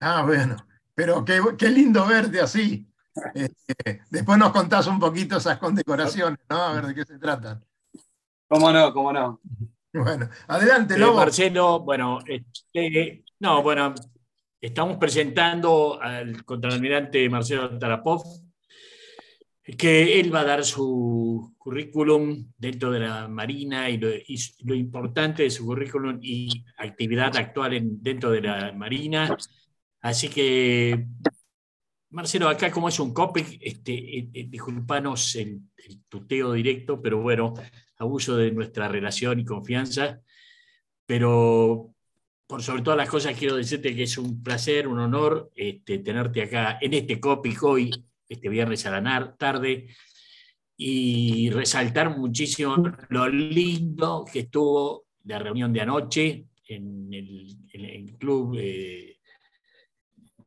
Ah, 0.00 0.22
bueno. 0.24 0.56
Pero 0.94 1.24
qué, 1.24 1.40
qué 1.58 1.68
lindo 1.68 2.06
verte 2.06 2.40
así. 2.40 2.86
Este, 3.34 4.00
después 4.08 4.38
nos 4.38 4.52
contás 4.52 4.86
un 4.86 4.98
poquito 4.98 5.36
esas 5.36 5.58
condecoraciones, 5.58 6.38
¿no? 6.48 6.62
A 6.62 6.72
ver 6.72 6.86
de 6.86 6.94
qué 6.94 7.04
se 7.04 7.18
tratan. 7.18 7.62
¿Cómo 8.48 8.72
no? 8.72 8.90
¿Cómo 8.94 9.12
no? 9.12 9.38
Bueno, 9.92 10.30
adelante, 10.48 10.94
Eh, 10.94 10.98
Lobo. 10.98 11.16
Marcelo, 11.16 11.80
bueno, 11.80 12.20
este, 12.26 13.22
no, 13.40 13.62
bueno, 13.62 13.94
estamos 14.58 14.96
presentando 14.96 16.00
al 16.00 16.42
contraalmirante 16.46 17.28
Marcelo 17.28 17.78
Tarapov, 17.78 18.22
que 19.78 20.18
él 20.20 20.34
va 20.34 20.40
a 20.40 20.44
dar 20.44 20.64
su 20.64 21.54
currículum 21.56 22.50
dentro 22.58 22.90
de 22.90 23.00
la 23.00 23.28
Marina 23.28 23.88
y 23.88 23.96
lo, 23.98 24.10
y 24.12 24.36
lo 24.64 24.74
importante 24.74 25.44
de 25.44 25.50
su 25.50 25.64
currículum 25.64 26.18
y 26.20 26.64
actividad 26.78 27.36
actual 27.36 27.74
en- 27.74 28.02
dentro 28.02 28.30
de 28.30 28.40
la 28.40 28.72
Marina. 28.72 29.36
Así 30.00 30.28
que, 30.28 31.06
Marcelo, 32.10 32.48
acá 32.48 32.70
como 32.72 32.88
es 32.88 32.98
un 32.98 33.14
COPEC, 33.14 33.58
este, 33.60 33.92
eh, 34.18 34.28
eh, 34.34 34.46
disculpanos 34.48 35.36
el, 35.36 35.60
el 35.88 36.02
tuteo 36.08 36.52
directo, 36.52 37.00
pero 37.00 37.22
bueno, 37.22 37.54
abuso 37.98 38.36
de 38.36 38.50
nuestra 38.50 38.88
relación 38.88 39.38
y 39.38 39.44
confianza. 39.44 40.20
Pero 41.06 41.94
por 42.46 42.62
sobre 42.62 42.82
todas 42.82 42.98
las 42.98 43.08
cosas 43.08 43.38
quiero 43.38 43.56
decirte 43.56 43.94
que 43.94 44.02
es 44.02 44.18
un 44.18 44.42
placer, 44.42 44.88
un 44.88 44.98
honor 44.98 45.50
este, 45.54 45.98
tenerte 46.00 46.42
acá 46.42 46.78
en 46.80 46.94
este 46.94 47.18
COPIC 47.20 47.62
hoy, 47.62 48.04
este 48.32 48.48
viernes 48.48 48.84
a 48.86 49.00
la 49.00 49.36
tarde, 49.36 49.88
y 50.76 51.50
resaltar 51.50 52.16
muchísimo 52.16 52.76
lo 53.08 53.28
lindo 53.28 54.24
que 54.30 54.40
estuvo 54.40 55.06
la 55.24 55.38
reunión 55.38 55.72
de 55.72 55.80
anoche 55.80 56.46
en 56.66 57.12
el, 57.12 57.56
en 57.72 57.84
el 57.84 58.16
club 58.16 58.56
eh, 58.58 59.18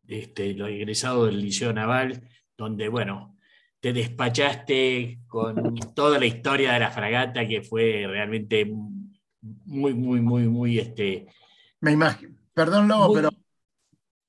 este, 0.07 0.53
los 0.53 0.69
egresados 0.69 1.27
del 1.27 1.41
Liceo 1.41 1.71
Naval, 1.71 2.27
donde, 2.57 2.89
bueno, 2.89 3.37
te 3.79 3.93
despachaste 3.93 5.19
con 5.27 5.75
toda 5.93 6.19
la 6.19 6.25
historia 6.25 6.73
de 6.73 6.79
la 6.79 6.91
fragata 6.91 7.47
que 7.47 7.61
fue 7.61 8.05
realmente 8.07 8.65
muy, 8.65 9.93
muy, 9.93 10.21
muy, 10.21 10.47
muy, 10.47 10.79
este, 10.79 11.27
Me 11.81 11.91
imagino. 11.91 12.35
Perdón, 12.53 12.87
Lobo, 12.87 13.07
muy- 13.07 13.15
pero 13.15 13.29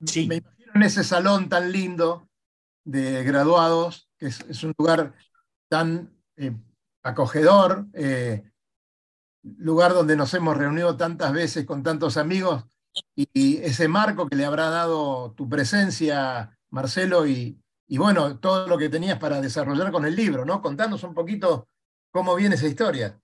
sí, 0.04 0.26
me 0.26 0.36
imagino 0.36 0.72
en 0.74 0.82
ese 0.82 1.02
salón 1.04 1.48
tan 1.48 1.72
lindo 1.72 2.25
de 2.86 3.24
graduados, 3.24 4.08
que 4.16 4.26
es, 4.26 4.62
un 4.64 4.72
lugar 4.78 5.14
tan 5.68 6.16
eh, 6.36 6.56
acogedor, 7.02 7.86
eh, 7.92 8.48
lugar 9.42 9.92
donde 9.92 10.16
nos 10.16 10.32
hemos 10.34 10.56
reunido 10.56 10.96
tantas 10.96 11.32
veces 11.32 11.66
con 11.66 11.82
tantos 11.82 12.16
amigos, 12.16 12.64
y, 13.14 13.28
y 13.34 13.58
ese 13.58 13.88
marco 13.88 14.28
que 14.28 14.36
le 14.36 14.44
habrá 14.46 14.70
dado 14.70 15.32
tu 15.32 15.48
presencia, 15.48 16.56
Marcelo, 16.70 17.26
y, 17.26 17.60
y 17.88 17.98
bueno, 17.98 18.38
todo 18.38 18.66
lo 18.66 18.78
que 18.78 18.88
tenías 18.88 19.18
para 19.18 19.40
desarrollar 19.40 19.92
con 19.92 20.04
el 20.06 20.16
libro, 20.16 20.44
¿no? 20.44 20.62
Contanos 20.62 21.02
un 21.02 21.14
poquito 21.14 21.68
cómo 22.10 22.34
viene 22.34 22.54
esa 22.54 22.66
historia. 22.66 23.20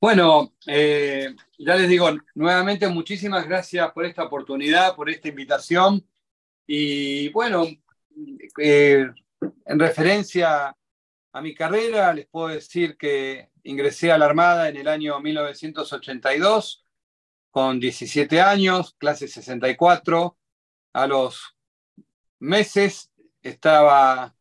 Bueno, 0.00 0.54
eh, 0.66 1.34
ya 1.58 1.76
les 1.76 1.88
digo 1.88 2.08
nuevamente 2.34 2.88
muchísimas 2.88 3.46
gracias 3.46 3.90
por 3.92 4.06
esta 4.06 4.24
oportunidad, 4.24 4.96
por 4.96 5.10
esta 5.10 5.28
invitación. 5.28 6.06
Y 6.66 7.28
bueno, 7.30 7.66
eh, 8.58 9.06
en 9.66 9.78
referencia 9.78 10.76
a 11.32 11.40
mi 11.40 11.54
carrera, 11.54 12.12
les 12.12 12.26
puedo 12.26 12.48
decir 12.48 12.96
que 12.96 13.50
ingresé 13.62 14.10
a 14.10 14.18
la 14.18 14.26
Armada 14.26 14.68
en 14.68 14.76
el 14.76 14.88
año 14.88 15.20
1982, 15.20 16.84
con 17.50 17.80
17 17.80 18.40
años, 18.40 18.94
clase 18.98 19.28
64. 19.28 20.36
A 20.92 21.06
los 21.06 21.56
meses 22.40 23.12
estaba 23.42 24.34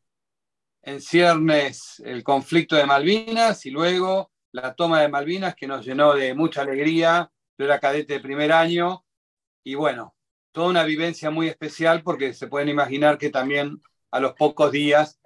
en 0.81 1.01
ciernes 1.01 2.01
el 2.03 2.24
conflicto 2.24 2.75
de 2.75 2.86
Malvinas 2.86 3.65
y 3.65 3.71
luego 3.71 4.31
la 4.51 4.74
toma 4.74 5.01
de 5.01 5.09
Malvinas 5.09 5.55
que 5.55 5.67
nos 5.67 5.86
llenó 5.86 6.13
de 6.13 6.33
mucha 6.33 6.62
alegría. 6.62 7.31
Yo 7.57 7.65
era 7.65 7.79
cadete 7.79 8.13
de 8.13 8.19
primer 8.19 8.51
año 8.51 9.05
y 9.63 9.75
bueno, 9.75 10.15
toda 10.51 10.70
una 10.70 10.84
vivencia 10.84 11.29
muy 11.29 11.48
especial 11.48 12.03
porque 12.03 12.34
se 12.34 12.48
pueden 12.48 12.70
imaginar 12.70 13.18
que 13.18 13.29
también 13.29 13.82
a 14.12 14.20
los 14.20 14.34
pocos 14.34 14.72
días 14.72 15.20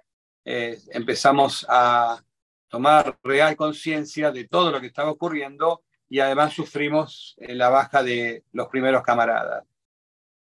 eh, 0.44 0.78
empezamos 0.92 1.64
a 1.68 2.22
tomar 2.68 3.18
real 3.22 3.56
conciencia 3.56 4.30
de 4.30 4.46
todo 4.46 4.70
lo 4.70 4.80
que 4.80 4.88
estaba 4.88 5.10
ocurriendo 5.10 5.82
y 6.08 6.20
además 6.20 6.52
sufrimos 6.52 7.34
eh, 7.38 7.54
la 7.54 7.68
baja 7.70 8.02
de 8.02 8.44
los 8.52 8.68
primeros 8.68 9.02
camaradas. 9.02 9.64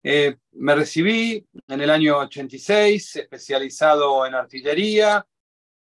Eh, 0.02 0.36
me 0.52 0.74
recibí 0.74 1.46
en 1.68 1.80
el 1.80 1.90
año 1.90 2.18
86, 2.18 3.16
especializado 3.16 4.24
en 4.24 4.34
artillería, 4.34 5.26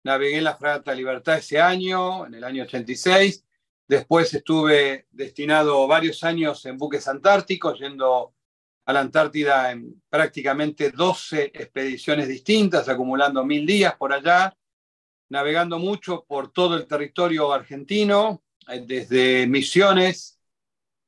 navegué 0.04 0.40
en 0.40 0.44
la 0.44 0.58
Fragata 0.58 0.94
Libertad 0.94 1.38
ese 1.38 1.62
año, 1.62 2.26
en 2.26 2.34
el 2.34 2.44
año 2.44 2.64
86, 2.64 3.46
después 3.88 4.34
estuve 4.34 5.08
destinado 5.12 5.88
varios 5.88 6.24
años 6.24 6.66
en 6.66 6.78
buques 6.78 7.08
antárticos, 7.08 7.80
yendo 7.80 8.34
a 8.90 8.94
la 8.94 9.02
Antártida 9.02 9.70
en 9.70 10.02
prácticamente 10.10 10.90
12 10.90 11.52
expediciones 11.54 12.28
distintas, 12.28 12.90
acumulando 12.90 13.46
mil 13.46 13.64
días 13.64 13.96
por 13.96 14.12
allá, 14.12 14.58
navegando 15.30 15.78
mucho 15.78 16.26
por 16.28 16.52
todo 16.52 16.76
el 16.76 16.88
territorio 16.88 17.54
argentino, 17.54 18.42
eh, 18.68 18.84
desde 18.84 19.46
Misiones 19.46 20.40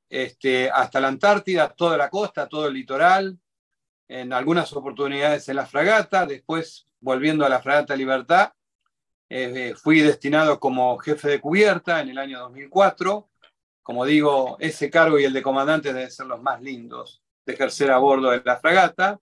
este, 0.07 0.69
hasta 0.69 0.99
la 0.99 1.07
Antártida, 1.07 1.69
toda 1.69 1.97
la 1.97 2.11
costa, 2.11 2.47
todo 2.47 2.67
el 2.67 2.75
litoral, 2.75 3.39
en 4.07 4.31
algunas 4.31 4.71
oportunidades 4.73 5.49
en 5.49 5.55
la 5.55 5.65
fragata, 5.65 6.27
después 6.27 6.87
volviendo 6.99 7.47
a 7.47 7.49
la 7.49 7.63
fragata 7.63 7.95
Libertad, 7.95 8.53
eh, 9.27 9.53
eh, 9.55 9.75
fui 9.75 10.01
destinado 10.01 10.59
como 10.59 10.99
jefe 10.99 11.29
de 11.29 11.41
cubierta 11.41 11.99
en 11.99 12.09
el 12.09 12.19
año 12.19 12.41
2004. 12.41 13.27
Como 13.81 14.05
digo, 14.05 14.57
ese 14.59 14.91
cargo 14.91 15.19
y 15.19 15.23
el 15.23 15.33
de 15.33 15.41
comandante 15.41 15.91
deben 15.91 16.11
ser 16.11 16.27
los 16.27 16.43
más 16.43 16.61
lindos 16.61 17.23
de 17.45 17.53
ejercer 17.53 17.91
a 17.91 17.97
bordo 17.97 18.31
de 18.31 18.41
la 18.43 18.57
fragata. 18.57 19.19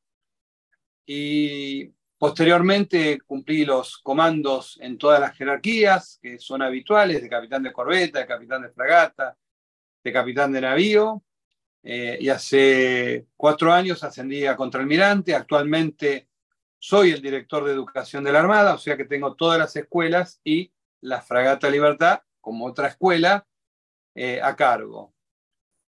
Y 1.05 1.91
posteriormente 2.17 3.19
cumplí 3.25 3.65
los 3.65 3.97
comandos 3.97 4.77
en 4.81 4.97
todas 4.97 5.19
las 5.19 5.35
jerarquías 5.35 6.19
que 6.21 6.37
son 6.37 6.61
habituales, 6.61 7.21
de 7.21 7.29
capitán 7.29 7.63
de 7.63 7.73
corbeta, 7.73 8.19
de 8.19 8.27
capitán 8.27 8.61
de 8.61 8.69
fragata, 8.69 9.37
de 10.03 10.13
capitán 10.13 10.51
de 10.51 10.61
navío. 10.61 11.23
Eh, 11.81 12.17
y 12.19 12.29
hace 12.29 13.27
cuatro 13.37 13.71
años 13.71 14.03
ascendí 14.03 14.45
a 14.45 14.55
contraalmirante. 14.55 15.33
Actualmente 15.33 16.27
soy 16.77 17.11
el 17.11 17.21
director 17.21 17.65
de 17.65 17.73
educación 17.73 18.23
de 18.23 18.31
la 18.31 18.39
Armada, 18.39 18.73
o 18.73 18.77
sea 18.77 18.97
que 18.97 19.05
tengo 19.05 19.35
todas 19.35 19.59
las 19.59 19.75
escuelas 19.75 20.39
y 20.43 20.71
la 21.01 21.21
Fragata 21.21 21.69
Libertad 21.69 22.21
como 22.41 22.65
otra 22.65 22.87
escuela 22.87 23.45
eh, 24.15 24.41
a 24.41 24.55
cargo. 24.55 25.13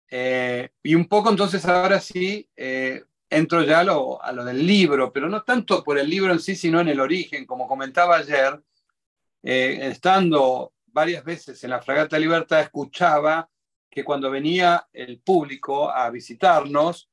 Eh, 0.09 0.69
y 0.81 0.95
un 0.95 1.07
poco 1.07 1.29
entonces 1.29 1.63
ahora 1.65 1.99
sí 1.99 2.49
eh, 2.55 3.03
entro 3.29 3.61
ya 3.63 3.81
a 3.81 3.83
lo, 3.83 4.45
del 4.45 4.65
libro, 4.65 5.13
pero 5.13 5.29
no 5.29 5.43
tanto 5.43 5.83
por 5.83 5.99
el 5.99 6.09
libro 6.09 6.33
en 6.33 6.39
sí, 6.39 6.55
sino 6.55 6.79
en 6.79 6.87
el 6.87 6.99
origen. 6.99 7.45
Como 7.45 7.67
comentaba 7.67 8.17
ayer, 8.17 8.59
eh, 9.43 9.79
estando 9.83 10.73
varias 10.87 11.23
veces 11.23 11.63
en 11.63 11.69
la 11.69 11.81
Fragata 11.81 12.17
Libertad, 12.17 12.61
escuchaba 12.61 13.47
que 13.89 14.03
cuando 14.03 14.31
venía 14.31 14.87
el 14.93 15.19
público 15.19 15.91
a 15.91 16.09
visitarnos, 16.09 17.09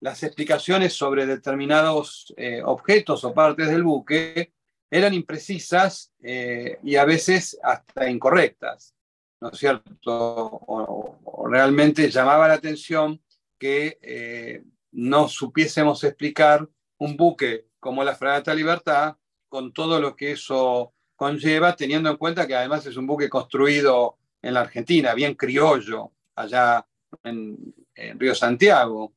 las 0.00 0.22
explicaciones 0.22 0.92
sobre 0.92 1.26
determinados 1.26 2.32
objetos 2.64 3.24
o 3.24 3.34
partes 3.34 3.68
del 3.68 3.82
buque 3.82 4.52
eran 4.88 5.12
imprecisas 5.12 6.12
y 6.20 6.94
a 6.94 7.04
veces 7.04 7.58
hasta 7.64 8.08
incorrectas. 8.08 8.94
¿No 9.40 9.50
es 9.50 9.58
cierto? 9.58 10.04
O, 10.06 11.46
realmente 11.48 12.10
llamaba 12.10 12.48
la 12.48 12.54
atención 12.54 13.22
que 13.58 13.98
eh, 14.02 14.62
no 14.92 15.28
supiésemos 15.28 16.04
explicar 16.04 16.68
un 16.98 17.16
buque 17.16 17.68
como 17.80 18.04
la 18.04 18.14
Fragata 18.14 18.54
Libertad 18.54 19.16
con 19.48 19.72
todo 19.72 20.00
lo 20.00 20.14
que 20.14 20.32
eso 20.32 20.92
conlleva, 21.16 21.74
teniendo 21.74 22.10
en 22.10 22.16
cuenta 22.16 22.46
que 22.46 22.54
además 22.54 22.84
es 22.86 22.96
un 22.96 23.06
buque 23.06 23.28
construido 23.28 24.18
en 24.42 24.54
la 24.54 24.60
Argentina, 24.60 25.14
bien 25.14 25.34
criollo, 25.34 26.12
allá 26.36 26.86
en, 27.24 27.74
Río 27.94 28.34
Santiago. 28.34 29.14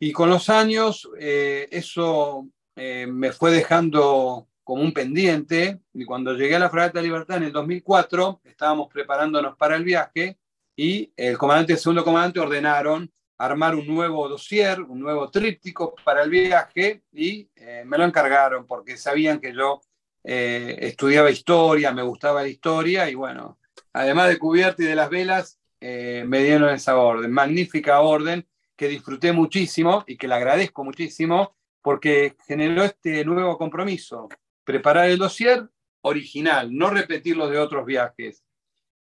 Y 0.00 0.10
con 0.10 0.28
los 0.30 0.48
años 0.48 1.08
eh, 1.20 1.68
eso 1.70 2.48
eh, 2.74 3.06
me 3.06 3.30
fue 3.30 3.52
dejando 3.52 4.47
como 4.68 4.82
un 4.82 4.92
pendiente, 4.92 5.80
y 5.94 6.04
cuando 6.04 6.34
llegué 6.34 6.56
a 6.56 6.58
la 6.58 6.68
Fragata 6.68 7.00
Libertad 7.00 7.38
en 7.38 7.44
el 7.44 7.52
2004, 7.52 8.42
estábamos 8.44 8.88
preparándonos 8.92 9.56
para 9.56 9.76
el 9.76 9.82
viaje 9.82 10.36
y 10.76 11.10
el 11.16 11.38
comandante 11.38 11.72
el 11.72 11.78
segundo 11.78 12.04
comandante 12.04 12.38
ordenaron 12.38 13.10
armar 13.38 13.74
un 13.74 13.86
nuevo 13.86 14.28
dossier, 14.28 14.82
un 14.82 15.00
nuevo 15.00 15.30
tríptico 15.30 15.94
para 16.04 16.22
el 16.22 16.28
viaje 16.28 17.02
y 17.10 17.48
eh, 17.56 17.82
me 17.86 17.96
lo 17.96 18.04
encargaron 18.04 18.66
porque 18.66 18.98
sabían 18.98 19.40
que 19.40 19.54
yo 19.54 19.80
eh, 20.22 20.76
estudiaba 20.82 21.30
historia, 21.30 21.90
me 21.92 22.02
gustaba 22.02 22.42
la 22.42 22.48
historia 22.48 23.08
y 23.08 23.14
bueno, 23.14 23.58
además 23.94 24.28
de 24.28 24.38
cubierta 24.38 24.82
y 24.82 24.86
de 24.86 24.96
las 24.96 25.08
velas, 25.08 25.58
eh, 25.80 26.24
me 26.26 26.44
dieron 26.44 26.68
esa 26.68 26.98
orden, 26.98 27.32
magnífica 27.32 28.02
orden 28.02 28.46
que 28.76 28.88
disfruté 28.88 29.32
muchísimo 29.32 30.04
y 30.06 30.18
que 30.18 30.28
le 30.28 30.34
agradezco 30.34 30.84
muchísimo 30.84 31.56
porque 31.80 32.36
generó 32.46 32.84
este 32.84 33.24
nuevo 33.24 33.56
compromiso 33.56 34.28
preparar 34.68 35.08
el 35.08 35.16
dossier 35.16 35.66
original, 36.02 36.68
no 36.76 36.90
repetir 36.90 37.34
los 37.38 37.50
de 37.50 37.56
otros 37.56 37.86
viajes. 37.86 38.44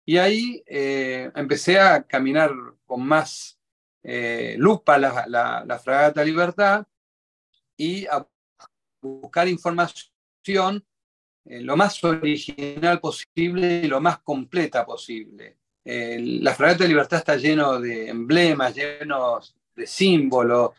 Y 0.04 0.16
ahí 0.16 0.62
eh, 0.66 1.32
empecé 1.34 1.80
a 1.80 2.04
caminar 2.04 2.52
con 2.86 3.04
más 3.04 3.58
eh, 4.04 4.54
lupa 4.56 4.96
la, 4.98 5.80
Fragata 5.82 6.22
Libertad 6.22 6.86
y 7.76 8.06
a 8.06 8.24
buscar 9.02 9.48
información 9.48 10.86
eh, 11.44 11.60
lo 11.60 11.76
más 11.76 12.04
original 12.04 13.00
posible 13.00 13.80
y 13.82 13.88
lo 13.88 14.00
más 14.00 14.20
completa 14.20 14.86
posible. 14.86 15.56
la 15.84 16.54
Fragata 16.54 16.84
Libertad 16.84 17.18
está 17.18 17.34
lleno 17.34 17.80
de 17.80 18.08
emblemas, 18.08 18.76
llenos 18.76 19.56
de 19.74 19.88
símbolos, 19.88 20.70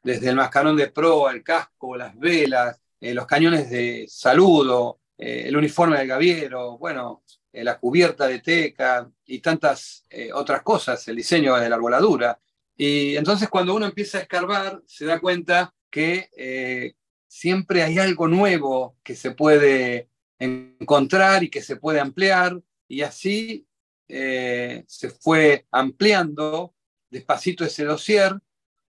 desde 0.00 0.28
el 0.28 0.36
mascarón 0.36 0.76
de 0.76 0.92
proa, 0.92 1.32
el 1.32 1.42
casco, 1.42 1.96
las 1.96 2.16
velas, 2.16 2.81
eh, 3.02 3.14
los 3.14 3.26
cañones 3.26 3.68
de 3.68 4.06
saludo, 4.08 5.00
eh, 5.18 5.42
el 5.46 5.56
uniforme 5.56 5.98
del 5.98 6.06
gaviero, 6.06 6.78
bueno, 6.78 7.24
eh, 7.52 7.64
la 7.64 7.76
cubierta 7.76 8.28
de 8.28 8.38
teca 8.38 9.10
y 9.26 9.40
tantas 9.40 10.04
otras 10.34 10.62
cosas, 10.62 11.08
el 11.08 11.16
diseño 11.16 11.56
de 11.56 11.68
la 11.68 11.74
arboladura. 11.74 12.38
Y 12.76 13.16
entonces 13.16 13.48
cuando 13.48 13.74
uno 13.74 13.86
empieza 13.86 14.18
a 14.18 14.20
escarbar, 14.20 14.80
se 14.86 15.04
da 15.04 15.18
cuenta 15.18 15.74
que 15.90 16.94
siempre 17.26 17.82
hay 17.82 17.98
algo 17.98 18.28
nuevo 18.28 18.96
que 19.02 19.16
se 19.16 19.32
puede 19.32 20.08
encontrar 20.38 21.42
y 21.42 21.50
que 21.50 21.62
se 21.62 21.76
puede 21.76 21.98
ampliar, 21.98 22.60
y 22.86 23.02
así 23.02 23.66
se 24.06 25.10
fue 25.20 25.66
ampliando 25.72 26.74
despacito 27.10 27.64
ese 27.64 27.84
dossier 27.84 28.38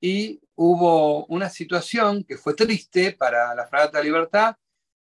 y 0.00 0.40
hubo 0.54 1.26
una 1.26 1.50
situación 1.50 2.24
que 2.24 2.36
fue 2.36 2.54
triste 2.54 3.12
para 3.12 3.54
la 3.54 3.66
Fragata 3.66 4.02
Libertad, 4.02 4.56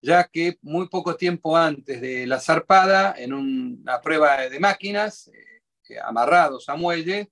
ya 0.01 0.23
que 0.25 0.58
muy 0.62 0.88
poco 0.89 1.15
tiempo 1.15 1.56
antes 1.56 2.01
de 2.01 2.25
la 2.25 2.39
zarpada, 2.39 3.13
en 3.17 3.34
una 3.34 4.01
prueba 4.01 4.38
de 4.38 4.60
máquinas, 4.60 5.27
eh, 5.27 5.99
amarrados 6.04 6.69
a 6.69 6.75
muelle, 6.75 7.32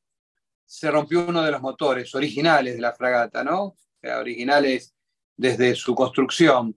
se 0.65 0.91
rompió 0.91 1.27
uno 1.27 1.41
de 1.41 1.51
los 1.51 1.61
motores 1.61 2.13
originales 2.13 2.75
de 2.75 2.81
la 2.81 2.93
fragata, 2.93 3.43
¿no? 3.43 3.75
originales 4.03 4.93
desde 5.35 5.73
su 5.75 5.95
construcción. 5.95 6.75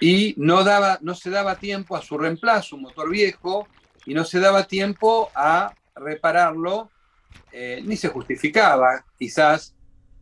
Y 0.00 0.34
no, 0.36 0.62
daba, 0.62 0.98
no 1.02 1.14
se 1.14 1.30
daba 1.30 1.56
tiempo 1.56 1.96
a 1.96 2.02
su 2.02 2.16
reemplazo, 2.18 2.76
un 2.76 2.82
motor 2.82 3.10
viejo, 3.10 3.66
y 4.04 4.14
no 4.14 4.24
se 4.24 4.38
daba 4.38 4.66
tiempo 4.66 5.30
a 5.34 5.74
repararlo, 5.94 6.90
eh, 7.50 7.80
ni 7.84 7.96
se 7.96 8.08
justificaba 8.08 9.04
quizás 9.18 9.75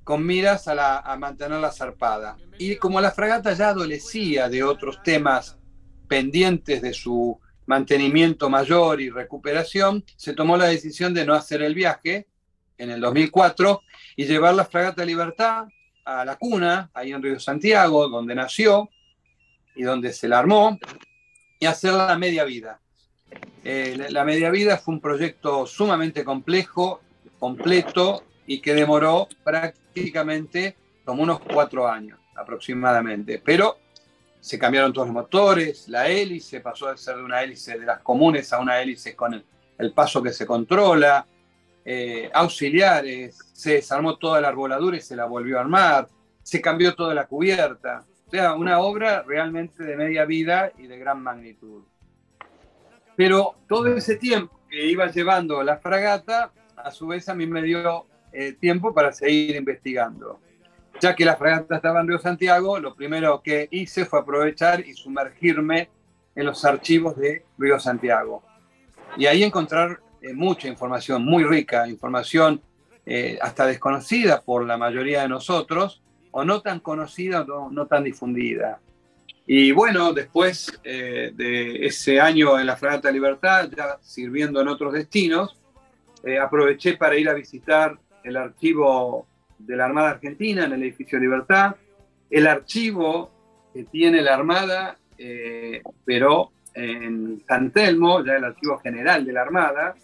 con 0.04 0.24
miras 0.24 0.68
a, 0.68 0.74
la, 0.74 0.98
a 0.98 1.16
mantenerla 1.16 1.72
zarpada. 1.72 2.36
Y 2.58 2.76
como 2.76 3.00
la 3.00 3.10
fragata 3.10 3.54
ya 3.54 3.70
adolecía 3.70 4.48
de 4.48 4.62
otros 4.62 5.02
temas 5.02 5.58
pendientes 6.06 6.82
de 6.82 6.92
su 6.92 7.40
mantenimiento 7.66 8.50
mayor 8.50 9.00
y 9.00 9.10
recuperación, 9.10 10.04
se 10.16 10.34
tomó 10.34 10.56
la 10.56 10.66
decisión 10.66 11.14
de 11.14 11.24
no 11.24 11.34
hacer 11.34 11.62
el 11.62 11.74
viaje 11.74 12.28
en 12.76 12.90
el 12.90 13.00
2004 13.00 13.80
y 14.16 14.26
llevar 14.26 14.54
la 14.54 14.66
fragata 14.66 15.04
Libertad 15.04 15.66
a 16.04 16.24
la 16.24 16.36
cuna, 16.36 16.90
ahí 16.92 17.12
en 17.12 17.22
Río 17.22 17.40
Santiago, 17.40 18.08
donde 18.08 18.34
nació 18.34 18.90
y 19.74 19.82
donde 19.82 20.12
se 20.12 20.28
la 20.28 20.38
armó, 20.38 20.78
y 21.58 21.66
hacerla 21.66 22.06
la 22.06 22.18
media 22.18 22.44
vida. 22.44 22.80
Eh, 23.64 24.08
la 24.10 24.24
media 24.24 24.50
vida 24.50 24.76
fue 24.76 24.94
un 24.94 25.00
proyecto 25.00 25.66
sumamente 25.66 26.22
complejo, 26.22 27.00
completo 27.38 28.22
y 28.46 28.60
que 28.60 28.74
demoró 28.74 29.28
prácticamente 29.42 30.76
como 31.04 31.22
unos 31.22 31.40
cuatro 31.40 31.88
años 31.88 32.18
aproximadamente. 32.36 33.40
Pero 33.44 33.78
se 34.40 34.58
cambiaron 34.58 34.92
todos 34.92 35.08
los 35.08 35.14
motores, 35.14 35.88
la 35.88 36.08
hélice 36.08 36.60
pasó 36.60 36.90
de 36.90 36.98
ser 36.98 37.16
de 37.16 37.22
una 37.22 37.42
hélice 37.42 37.78
de 37.78 37.86
las 37.86 38.00
comunes 38.00 38.52
a 38.52 38.60
una 38.60 38.80
hélice 38.80 39.16
con 39.16 39.42
el, 39.78 39.92
paso 39.92 40.22
que 40.22 40.32
se 40.32 40.44
controla, 40.44 41.26
eh, 41.84 42.30
auxiliares, 42.32 43.38
se 43.52 43.74
desarmó 43.74 44.16
toda 44.18 44.40
la 44.40 44.48
arboladura 44.48 44.96
y 44.96 45.00
se 45.00 45.16
la 45.16 45.24
volvió 45.24 45.56
a 45.56 45.62
armar, 45.62 46.08
se 46.42 46.60
cambió 46.60 46.94
toda 46.94 47.14
la 47.14 47.26
cubierta. 47.26 48.04
O 48.26 48.30
sea, 48.30 48.54
una 48.54 48.80
obra 48.80 49.22
realmente 49.22 49.82
de 49.82 49.96
media 49.96 50.24
vida 50.24 50.72
y 50.76 50.86
de 50.86 50.98
gran 50.98 51.22
magnitud. 51.22 51.84
Pero 53.16 53.54
todo 53.68 53.86
ese 53.96 54.16
tiempo 54.16 54.60
que 54.68 54.86
iba 54.86 55.06
llevando 55.10 55.62
la 55.62 55.78
fragata, 55.78 56.52
a 56.76 56.90
su 56.90 57.06
vez 57.06 57.28
a 57.28 57.34
mí 57.34 57.46
me 57.46 57.62
dio 57.62 58.06
eh, 58.34 58.52
tiempo 58.52 58.92
para 58.92 59.12
seguir 59.12 59.56
investigando. 59.56 60.40
Ya 61.00 61.14
que 61.14 61.24
la 61.24 61.36
fragata 61.36 61.76
estaba 61.76 62.00
en 62.00 62.08
Río 62.08 62.18
Santiago, 62.18 62.78
lo 62.78 62.94
primero 62.94 63.40
que 63.42 63.68
hice 63.70 64.04
fue 64.04 64.20
aprovechar 64.20 64.80
y 64.86 64.94
sumergirme 64.94 65.88
en 66.34 66.46
los 66.46 66.64
archivos 66.64 67.16
de 67.16 67.44
Río 67.58 67.78
Santiago. 67.78 68.42
Y 69.16 69.26
ahí 69.26 69.42
encontrar 69.42 70.00
eh, 70.20 70.32
mucha 70.32 70.68
información, 70.68 71.24
muy 71.24 71.44
rica, 71.44 71.86
información 71.88 72.60
eh, 73.06 73.38
hasta 73.40 73.66
desconocida 73.66 74.40
por 74.40 74.64
la 74.66 74.76
mayoría 74.76 75.22
de 75.22 75.28
nosotros, 75.28 76.02
o 76.30 76.44
no 76.44 76.62
tan 76.62 76.80
conocida 76.80 77.42
o 77.42 77.70
no, 77.70 77.86
tan 77.86 78.04
difundida. 78.04 78.80
Y 79.46 79.72
bueno, 79.72 80.12
después 80.12 80.80
eh, 80.82 81.30
de 81.34 81.86
ese 81.86 82.18
año 82.18 82.58
en 82.58 82.66
la 82.66 82.76
Fragata 82.76 83.12
Libertad, 83.12 83.68
ya 83.76 83.98
sirviendo 84.00 84.60
en 84.60 84.68
otros 84.68 84.92
destinos, 84.92 85.60
aproveché 86.40 86.96
para 86.96 87.18
ir 87.18 87.28
a 87.28 87.34
visitar 87.34 87.98
el 88.24 88.36
archivo 88.36 89.26
de 89.58 89.76
la 89.76 89.84
Armada 89.84 90.10
Argentina 90.10 90.64
en 90.64 90.72
el 90.72 90.82
edificio 90.82 91.18
Libertad, 91.20 91.76
el 92.30 92.46
archivo 92.46 93.30
que 93.72 93.84
tiene 93.84 94.22
la 94.22 94.34
Armada, 94.34 94.96
pero 96.04 96.50
en 96.74 97.42
San 97.46 97.70
Telmo, 97.70 98.24
ya 98.24 98.36
el 98.36 98.44
archivo 98.44 98.78
general 98.78 99.24
de 99.24 99.32
la 99.32 99.42
Armada, 99.42 99.94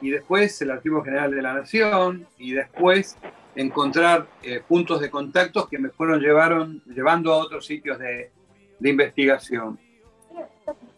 y 0.00 0.10
después 0.10 0.60
el 0.60 0.70
Archivo 0.70 1.02
General 1.02 1.30
de 1.30 1.40
la 1.40 1.54
Nación, 1.54 2.26
y 2.38 2.52
después 2.52 3.16
encontrar 3.54 4.26
eh, 4.42 4.60
puntos 4.66 5.00
de 5.00 5.10
contactos 5.10 5.68
que 5.68 5.78
me 5.78 5.88
fueron 5.88 6.20
llevaron, 6.20 6.82
llevando 6.84 7.32
a 7.32 7.38
otros 7.38 7.64
sitios 7.64 7.98
de 7.98 8.30
investigación. 8.82 9.78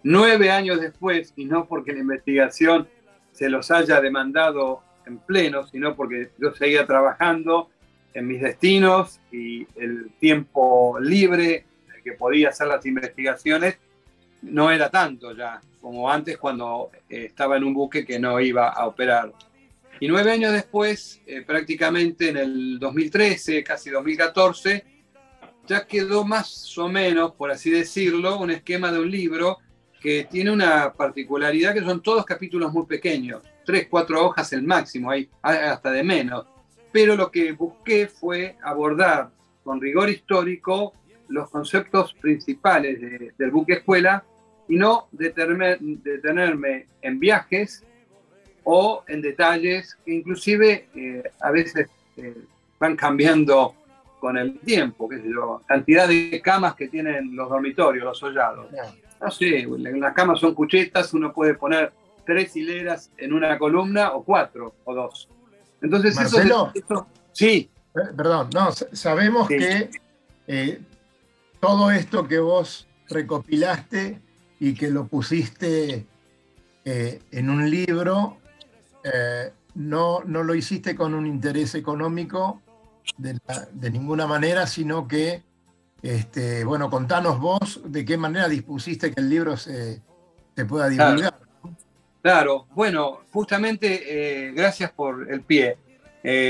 Nueve 0.02 0.50
años 0.50 0.80
después, 0.80 1.32
y 1.36 1.44
no 1.44 1.66
porque 1.66 1.92
la 1.92 2.00
investigación 2.00 2.88
se 3.32 3.48
los 3.48 3.70
haya 3.70 4.00
demandado 4.00 4.82
en 5.06 5.18
pleno, 5.18 5.66
sino 5.66 5.94
porque 5.94 6.30
yo 6.38 6.52
seguía 6.54 6.86
trabajando 6.86 7.70
en 8.12 8.26
mis 8.26 8.40
destinos 8.40 9.20
y 9.30 9.66
el 9.76 10.10
tiempo 10.18 10.98
libre 11.00 11.64
que 12.02 12.12
podía 12.12 12.50
hacer 12.50 12.68
las 12.68 12.84
investigaciones 12.86 13.78
no 14.42 14.70
era 14.70 14.90
tanto 14.90 15.34
ya 15.34 15.60
como 15.80 16.10
antes 16.10 16.38
cuando 16.38 16.90
eh, 17.08 17.26
estaba 17.26 17.56
en 17.56 17.64
un 17.64 17.74
buque 17.74 18.04
que 18.04 18.18
no 18.18 18.40
iba 18.40 18.68
a 18.68 18.86
operar. 18.86 19.32
Y 20.00 20.08
nueve 20.08 20.32
años 20.32 20.52
después, 20.52 21.20
eh, 21.26 21.42
prácticamente 21.42 22.28
en 22.28 22.36
el 22.36 22.78
2013, 22.78 23.62
casi 23.64 23.90
2014, 23.90 24.84
ya 25.66 25.86
quedó 25.86 26.24
más 26.24 26.76
o 26.78 26.88
menos, 26.88 27.32
por 27.32 27.50
así 27.50 27.70
decirlo, 27.70 28.38
un 28.38 28.50
esquema 28.50 28.92
de 28.92 29.00
un 29.00 29.10
libro 29.10 29.58
que 30.00 30.26
tiene 30.30 30.50
una 30.50 30.92
particularidad 30.92 31.74
que 31.74 31.80
son 31.80 32.02
todos 32.02 32.24
capítulos 32.24 32.72
muy 32.72 32.86
pequeños, 32.86 33.42
tres, 33.66 33.88
cuatro 33.90 34.24
hojas 34.24 34.52
el 34.52 34.62
máximo, 34.62 35.10
hay 35.10 35.28
hasta 35.42 35.90
de 35.90 36.02
menos. 36.02 36.46
Pero 36.92 37.16
lo 37.16 37.30
que 37.30 37.52
busqué 37.52 38.06
fue 38.06 38.56
abordar 38.62 39.30
con 39.62 39.80
rigor 39.80 40.08
histórico 40.08 40.94
los 41.28 41.50
conceptos 41.50 42.14
principales 42.14 43.00
del 43.36 43.50
buque 43.50 43.74
escuela 43.74 44.24
y 44.68 44.76
no 44.76 45.08
detenerme 45.10 46.86
en 47.02 47.18
viajes 47.18 47.84
o 48.64 49.04
en 49.06 49.20
detalles 49.20 49.96
que 50.04 50.14
inclusive 50.14 50.88
eh, 50.94 51.22
a 51.40 51.50
veces 51.50 51.88
eh, 52.16 52.34
van 52.78 52.96
cambiando 52.96 53.74
con 54.18 54.36
el 54.38 54.58
tiempo, 54.60 55.08
qué 55.08 55.18
sé 55.18 55.28
yo, 55.28 55.60
cantidad 55.66 56.08
de 56.08 56.40
camas 56.42 56.74
que 56.74 56.88
tienen 56.88 57.36
los 57.36 57.48
dormitorios, 57.48 58.04
los 58.04 58.22
hollados. 58.22 58.66
No 59.20 59.30
sé, 59.30 59.66
las 59.78 60.14
camas 60.14 60.40
son 60.40 60.54
cuchetas, 60.54 61.12
uno 61.14 61.32
puede 61.32 61.54
poner 61.54 61.92
tres 62.26 62.54
hileras 62.56 63.10
en 63.16 63.32
una 63.32 63.58
columna 63.58 64.12
o 64.12 64.24
cuatro 64.24 64.74
o 64.84 64.94
dos. 64.94 65.28
Entonces 65.80 66.16
Marcelo, 66.16 66.72
eso, 66.74 67.06
sí. 67.32 67.70
Eh, 67.94 68.12
perdón, 68.14 68.50
no, 68.52 68.72
sabemos 68.72 69.48
que 69.48 69.90
todo 71.60 71.90
esto 71.90 72.28
que 72.28 72.38
vos 72.38 72.86
recopilaste 73.08 74.20
y 74.60 74.74
que 74.74 74.90
lo 74.90 75.06
pusiste 75.06 76.06
eh, 76.84 77.22
en 77.30 77.50
un 77.50 77.68
libro, 77.68 78.38
eh, 79.04 79.52
no, 79.74 80.20
no 80.24 80.42
lo 80.42 80.54
hiciste 80.54 80.94
con 80.94 81.14
un 81.14 81.26
interés 81.26 81.74
económico 81.74 82.62
de, 83.18 83.90
ninguna 83.90 84.26
manera, 84.26 84.66
sino 84.66 85.06
que, 85.06 85.42
este, 86.02 86.64
bueno, 86.64 86.88
contanos 86.90 87.38
vos 87.38 87.80
de 87.84 88.04
qué 88.04 88.16
manera 88.16 88.48
dispusiste 88.48 89.12
que 89.12 89.20
el 89.20 89.28
libro 89.28 89.56
se, 89.56 90.02
pueda 90.68 90.88
divulgar. 90.88 91.16
Claro, 91.16 91.45
bueno, 92.74 93.20
justamente 93.32 94.46
eh, 94.48 94.52
gracias 94.52 94.90
por 94.92 95.30
el 95.30 95.42
pie. 95.42 95.76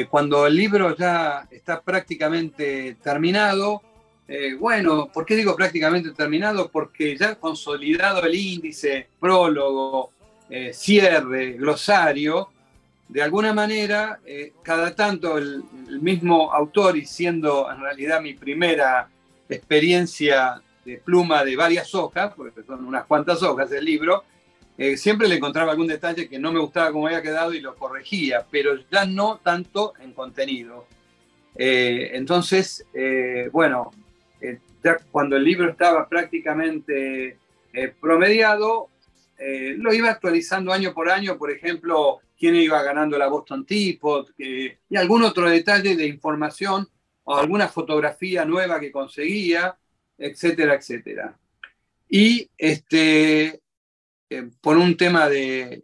cuando 0.08 0.46
el 0.46 0.56
libro 0.56 0.96
ya 0.96 1.46
está 1.50 1.82
prácticamente 1.82 2.96
terminado, 3.02 3.82
eh, 4.28 4.54
bueno, 4.58 5.08
¿por 5.12 5.24
qué 5.24 5.36
digo 5.36 5.54
prácticamente 5.54 6.10
terminado? 6.10 6.68
Porque 6.68 7.16
ya 7.16 7.36
consolidado 7.36 8.24
el 8.24 8.34
índice, 8.34 9.08
prólogo, 9.20 10.10
eh, 10.50 10.72
cierre, 10.72 11.52
glosario, 11.52 12.48
de 13.08 13.22
alguna 13.22 13.52
manera, 13.52 14.18
eh, 14.26 14.52
cada 14.62 14.94
tanto 14.96 15.38
el, 15.38 15.62
mismo 16.00 16.52
autor, 16.52 16.96
y 16.96 17.06
siendo 17.06 17.70
en 17.70 17.80
realidad 17.80 18.20
mi 18.20 18.34
primera 18.34 19.08
experiencia 19.48 20.60
de 20.84 20.98
pluma 20.98 21.44
de 21.44 21.54
varias 21.54 21.94
hojas, 21.94 22.32
porque 22.36 22.64
son 22.64 22.84
unas 22.84 23.04
cuantas 23.04 23.42
hojas 23.44 23.70
del 23.70 23.84
libro, 23.84 24.24
siempre 24.96 25.28
le 25.28 25.36
encontraba 25.36 25.72
algún 25.72 25.86
detalle 25.86 26.28
que 26.28 26.38
no 26.38 26.52
me 26.52 26.60
gustaba 26.60 26.92
como 26.92 27.06
había 27.06 27.22
quedado 27.22 27.54
y 27.54 27.60
lo 27.60 27.74
corregía, 27.76 28.46
pero 28.50 28.76
ya 28.90 29.04
no 29.06 29.40
tanto 29.42 29.94
en 30.00 30.12
contenido. 30.12 30.86
entonces, 31.54 32.84
bueno, 33.52 33.92
eh, 34.40 34.58
ya 34.82 34.98
cuando 35.10 35.36
el 35.36 35.44
libro 35.44 35.70
estaba 35.70 36.08
prácticamente 36.08 37.38
eh, 37.72 37.94
promediado, 38.00 38.90
eh, 39.38 39.74
lo 39.78 39.92
iba 39.92 40.10
actualizando 40.10 40.72
año 40.72 40.92
por 40.94 41.10
año, 41.10 41.36
por 41.36 41.50
ejemplo, 41.50 42.20
quién 42.38 42.54
iba 42.56 42.82
ganando 42.82 43.18
la 43.18 43.28
Boston 43.28 43.64
Teapot 43.64 44.32
y 44.38 44.96
algún 44.96 45.22
otro 45.22 45.48
detalle 45.48 45.96
de 45.96 46.06
información 46.06 46.88
o 47.24 47.36
alguna 47.36 47.68
fotografía 47.68 48.44
nueva 48.44 48.78
que 48.78 48.92
conseguía, 48.92 49.76
etcétera, 50.18 50.74
etcétera. 50.74 51.36
Y 52.08 52.48
este, 52.56 53.60
por 54.60 54.76
un 54.76 54.96
tema 54.96 55.28
de 55.28 55.82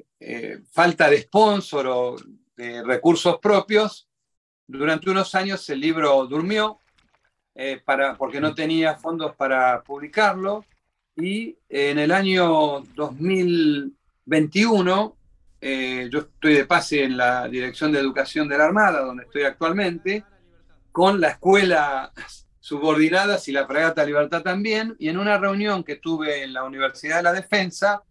falta 0.70 1.10
de 1.10 1.22
sponsor 1.22 1.86
o 1.86 2.16
de 2.56 2.82
recursos 2.82 3.38
propios, 3.38 4.08
durante 4.66 5.10
unos 5.10 5.34
años 5.34 5.68
el 5.68 5.80
libro 5.80 6.26
durmió, 6.26 6.78
eh, 7.54 7.82
para, 7.84 8.16
porque 8.16 8.40
no 8.40 8.54
tenía 8.54 8.94
fondos 8.96 9.36
para 9.36 9.82
publicarlo. 9.82 10.64
Y 11.16 11.58
en 11.68 11.98
el 11.98 12.10
año 12.10 12.80
2021, 12.94 15.16
eh, 15.60 16.08
yo 16.10 16.20
estoy 16.20 16.54
de 16.54 16.64
pase 16.64 17.04
en 17.04 17.18
la 17.18 17.46
Dirección 17.48 17.92
de 17.92 17.98
Educación 17.98 18.48
de 18.48 18.56
la 18.56 18.64
Armada, 18.64 19.02
donde 19.02 19.24
estoy 19.24 19.42
actualmente, 19.42 20.24
con 20.90 21.20
la 21.20 21.28
escuela 21.30 22.12
subordinadas 22.60 23.46
y 23.48 23.52
la 23.52 23.66
Fragata 23.66 24.06
Libertad 24.06 24.42
también, 24.42 24.96
y 24.98 25.08
en 25.08 25.18
una 25.18 25.36
reunión 25.36 25.84
que 25.84 25.96
tuve 25.96 26.44
en 26.44 26.54
la 26.54 26.64
Universidad 26.64 27.18
de 27.18 27.24
la 27.24 27.34
Defensa, 27.34 28.02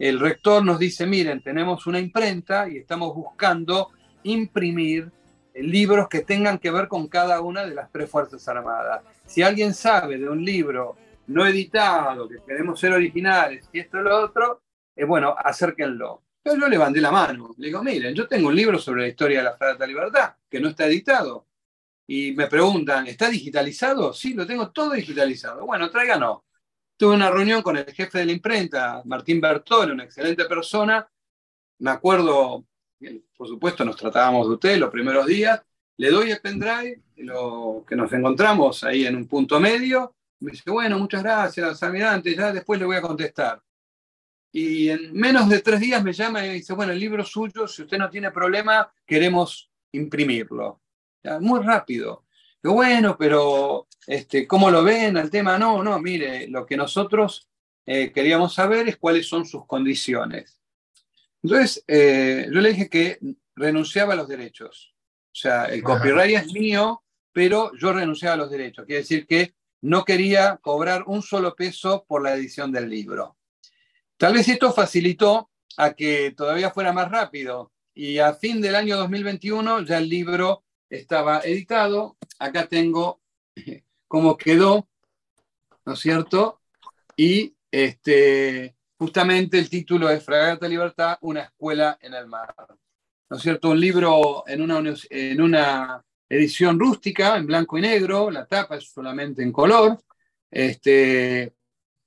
el 0.00 0.18
rector 0.18 0.64
nos 0.64 0.78
dice, 0.78 1.06
miren, 1.06 1.42
tenemos 1.42 1.86
una 1.86 2.00
imprenta 2.00 2.66
y 2.66 2.78
estamos 2.78 3.14
buscando 3.14 3.90
imprimir 4.22 5.12
libros 5.54 6.08
que 6.08 6.20
tengan 6.20 6.58
que 6.58 6.70
ver 6.70 6.88
con 6.88 7.06
cada 7.06 7.42
una 7.42 7.66
de 7.66 7.74
las 7.74 7.92
tres 7.92 8.08
Fuerzas 8.08 8.48
Armadas. 8.48 9.02
Si 9.26 9.42
alguien 9.42 9.74
sabe 9.74 10.16
de 10.16 10.26
un 10.26 10.42
libro 10.42 10.96
no 11.26 11.46
editado, 11.46 12.26
que 12.26 12.38
queremos 12.46 12.80
ser 12.80 12.92
originales 12.92 13.68
y 13.74 13.80
esto 13.80 14.00
y 14.00 14.04
lo 14.04 14.24
otro, 14.24 14.62
es 14.96 15.06
bueno, 15.06 15.34
acérquenlo. 15.36 16.22
Pero 16.42 16.56
yo 16.56 16.68
levanté 16.68 17.02
la 17.02 17.10
mano, 17.10 17.54
le 17.58 17.66
digo, 17.66 17.82
miren, 17.82 18.14
yo 18.14 18.26
tengo 18.26 18.48
un 18.48 18.56
libro 18.56 18.78
sobre 18.78 19.02
la 19.02 19.08
historia 19.08 19.40
de 19.40 19.44
la 19.44 19.56
Fragata 19.58 19.86
Libertad, 19.86 20.34
que 20.48 20.60
no 20.60 20.70
está 20.70 20.86
editado. 20.86 21.46
Y 22.06 22.32
me 22.32 22.46
preguntan, 22.46 23.06
¿está 23.06 23.28
digitalizado? 23.28 24.14
Sí, 24.14 24.32
lo 24.32 24.46
tengo 24.46 24.70
todo 24.70 24.92
digitalizado. 24.92 25.66
Bueno, 25.66 25.90
tráiganos. 25.90 26.38
Tuve 27.00 27.14
una 27.14 27.30
reunión 27.30 27.62
con 27.62 27.78
el 27.78 27.86
jefe 27.86 28.18
de 28.18 28.26
la 28.26 28.32
imprenta, 28.32 29.00
Martín 29.06 29.40
Bertone, 29.40 29.94
una 29.94 30.04
excelente 30.04 30.44
persona. 30.44 31.10
Me 31.78 31.92
acuerdo 31.92 32.66
por 33.34 33.48
supuesto 33.48 33.86
nos 33.86 33.96
tratábamos 33.96 34.46
de 34.46 34.52
usted 34.52 34.76
los 34.76 34.90
primeros 34.90 35.24
días, 35.24 35.62
le 35.96 36.10
doy 36.10 36.30
el 36.30 36.42
pendrive, 36.42 37.00
lo 37.16 37.86
que 37.88 37.96
nos 37.96 38.12
encontramos 38.12 38.84
ahí 38.84 39.06
en 39.06 39.16
un 39.16 39.26
punto 39.26 39.58
medio, 39.58 40.14
Me 40.40 40.50
dice, 40.50 40.70
bueno, 40.70 40.98
muchas 40.98 41.22
gracias, 41.22 41.82
almirante, 41.82 42.36
ya 42.36 42.52
después 42.52 42.78
le 42.78 42.84
voy 42.84 42.96
a 42.96 43.00
contestar. 43.00 43.62
Y 44.52 44.90
en 44.90 45.14
menos 45.14 45.48
de 45.48 45.60
tres 45.60 45.80
días 45.80 46.04
me 46.04 46.12
llama 46.12 46.44
y 46.44 46.52
dice, 46.52 46.74
bueno, 46.74 46.92
el 46.92 47.00
libro 47.00 47.24
suyo, 47.24 47.66
si 47.66 47.80
usted 47.80 47.96
no 47.96 48.10
tiene 48.10 48.30
problema, 48.30 48.92
queremos 49.06 49.70
imprimirlo. 49.92 50.82
muy 51.40 51.60
rápido. 51.60 52.26
Digo, 52.62 52.74
bueno, 52.74 53.16
pero 53.18 53.86
este, 54.06 54.46
¿cómo 54.46 54.70
lo 54.70 54.82
ven 54.82 55.16
al 55.16 55.30
tema? 55.30 55.58
No, 55.58 55.82
no, 55.82 55.98
mire, 56.00 56.48
lo 56.48 56.66
que 56.66 56.76
nosotros 56.76 57.48
eh, 57.86 58.12
queríamos 58.12 58.54
saber 58.54 58.88
es 58.88 58.96
cuáles 58.96 59.28
son 59.28 59.46
sus 59.46 59.66
condiciones. 59.66 60.60
Entonces, 61.42 61.84
eh, 61.86 62.48
yo 62.52 62.60
le 62.60 62.70
dije 62.70 62.88
que 62.88 63.18
renunciaba 63.56 64.12
a 64.12 64.16
los 64.16 64.28
derechos. 64.28 64.94
O 65.26 65.34
sea, 65.34 65.66
el 65.66 65.82
copyright 65.82 66.36
es 66.36 66.52
mío, 66.52 67.02
pero 67.32 67.72
yo 67.76 67.92
renunciaba 67.92 68.34
a 68.34 68.38
los 68.38 68.50
derechos. 68.50 68.84
Quiere 68.84 69.02
decir 69.02 69.26
que 69.26 69.54
no 69.82 70.04
quería 70.04 70.58
cobrar 70.60 71.04
un 71.06 71.22
solo 71.22 71.54
peso 71.54 72.04
por 72.06 72.22
la 72.22 72.34
edición 72.34 72.72
del 72.72 72.88
libro. 72.88 73.36
Tal 74.16 74.34
vez 74.34 74.48
esto 74.48 74.72
facilitó 74.72 75.50
a 75.76 75.94
que 75.94 76.32
todavía 76.32 76.70
fuera 76.70 76.92
más 76.92 77.10
rápido 77.10 77.72
y 77.94 78.18
a 78.18 78.34
fin 78.34 78.60
del 78.60 78.74
año 78.74 78.96
2021 78.98 79.82
ya 79.84 79.98
el 79.98 80.08
libro 80.08 80.64
estaba 80.90 81.40
editado. 81.40 82.18
Acá 82.38 82.66
tengo 82.66 83.22
cómo 84.10 84.36
quedó, 84.36 84.88
¿no 85.86 85.92
es 85.92 86.00
cierto? 86.00 86.60
Y 87.16 87.54
este, 87.70 88.74
justamente 88.98 89.56
el 89.56 89.70
título 89.70 90.10
es 90.10 90.24
Fragata 90.24 90.66
Libertad, 90.66 91.16
una 91.20 91.42
escuela 91.42 91.96
en 92.00 92.14
el 92.14 92.26
mar. 92.26 92.52
¿No 93.28 93.36
es 93.36 93.40
cierto? 93.40 93.70
Un 93.70 93.78
libro 93.78 94.42
en 94.48 94.62
una, 94.62 96.04
edición 96.28 96.80
rústica, 96.80 97.36
en 97.36 97.46
blanco 97.46 97.78
y 97.78 97.82
negro, 97.82 98.32
la 98.32 98.46
tapa 98.46 98.78
es 98.78 98.90
solamente 98.90 99.44
en 99.44 99.52
color, 99.52 99.96
este, 100.50 101.54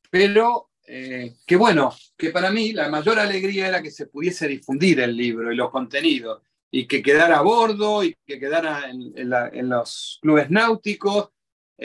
pero 0.09 0.71
eh, 0.85 1.35
que 1.45 1.55
bueno, 1.55 1.93
que 2.17 2.31
para 2.31 2.51
mí 2.51 2.73
la 2.73 2.89
mayor 2.89 3.17
alegría 3.17 3.69
era 3.69 3.81
que 3.81 3.91
se 3.91 4.07
pudiese 4.07 4.49
difundir 4.49 4.99
el 4.99 5.15
libro 5.15 5.53
y 5.53 5.55
los 5.55 5.71
contenidos, 5.71 6.41
y 6.75 6.87
que 6.87 7.03
quedara 7.03 7.37
a 7.37 7.43
bordo 7.43 8.03
y 8.03 8.15
que 8.25 8.39
quedara 8.39 8.89
en, 8.89 9.69
los 9.69 10.17
clubes 10.19 10.49
náuticos, 10.49 11.29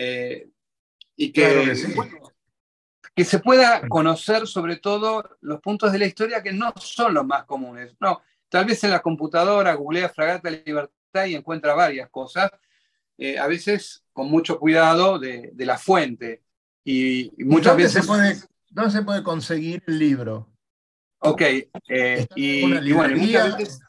eh, 0.01 0.49
y 1.17 1.33
que, 1.33 1.75
que, 3.17 3.25
se 3.25 3.41
pueda 3.41 3.83
conocer 3.89 4.47
sobre 4.47 4.77
todo 4.77 5.29
los 5.41 5.61
puntos 5.61 5.91
de 5.91 5.99
la 5.99 6.07
historia 6.07 6.41
que 6.41 6.53
no 6.53 6.73
son 6.77 7.15
los 7.15 7.27
más 7.27 7.45
comunes. 7.47 7.97
No, 7.99 8.23
tal 8.49 8.65
vez 8.65 8.85
en 8.85 8.93
la 8.93 9.03
computadora 9.03 9.75
googlea 9.75 10.09
Fragata 10.09 10.51
Libertad 10.51 11.25
y 11.27 11.35
encuentra 11.35 11.75
varias 11.75 12.09
cosas, 12.11 12.49
eh, 13.17 13.41
a 13.41 13.49
veces 13.49 14.05
con 14.13 14.31
mucho 14.31 14.61
cuidado 14.61 15.19
de, 15.19 15.53
la 15.57 15.77
fuente. 15.77 16.45
Y, 16.85 17.33
muchas 17.39 17.73
¿Dónde 17.73 17.83
veces... 17.83 18.03
Se 18.03 18.07
puede, 18.07 18.37
¿Dónde 18.71 18.93
se 18.93 19.03
puede 19.03 19.25
conseguir 19.25 19.83
el 19.89 19.99
libro? 19.99 20.49
Ok, 21.19 21.43
eh, 21.89 22.29
y, 22.37 22.93
bueno, 22.93 23.17
muchas 23.17 23.59
veces, 23.59 23.81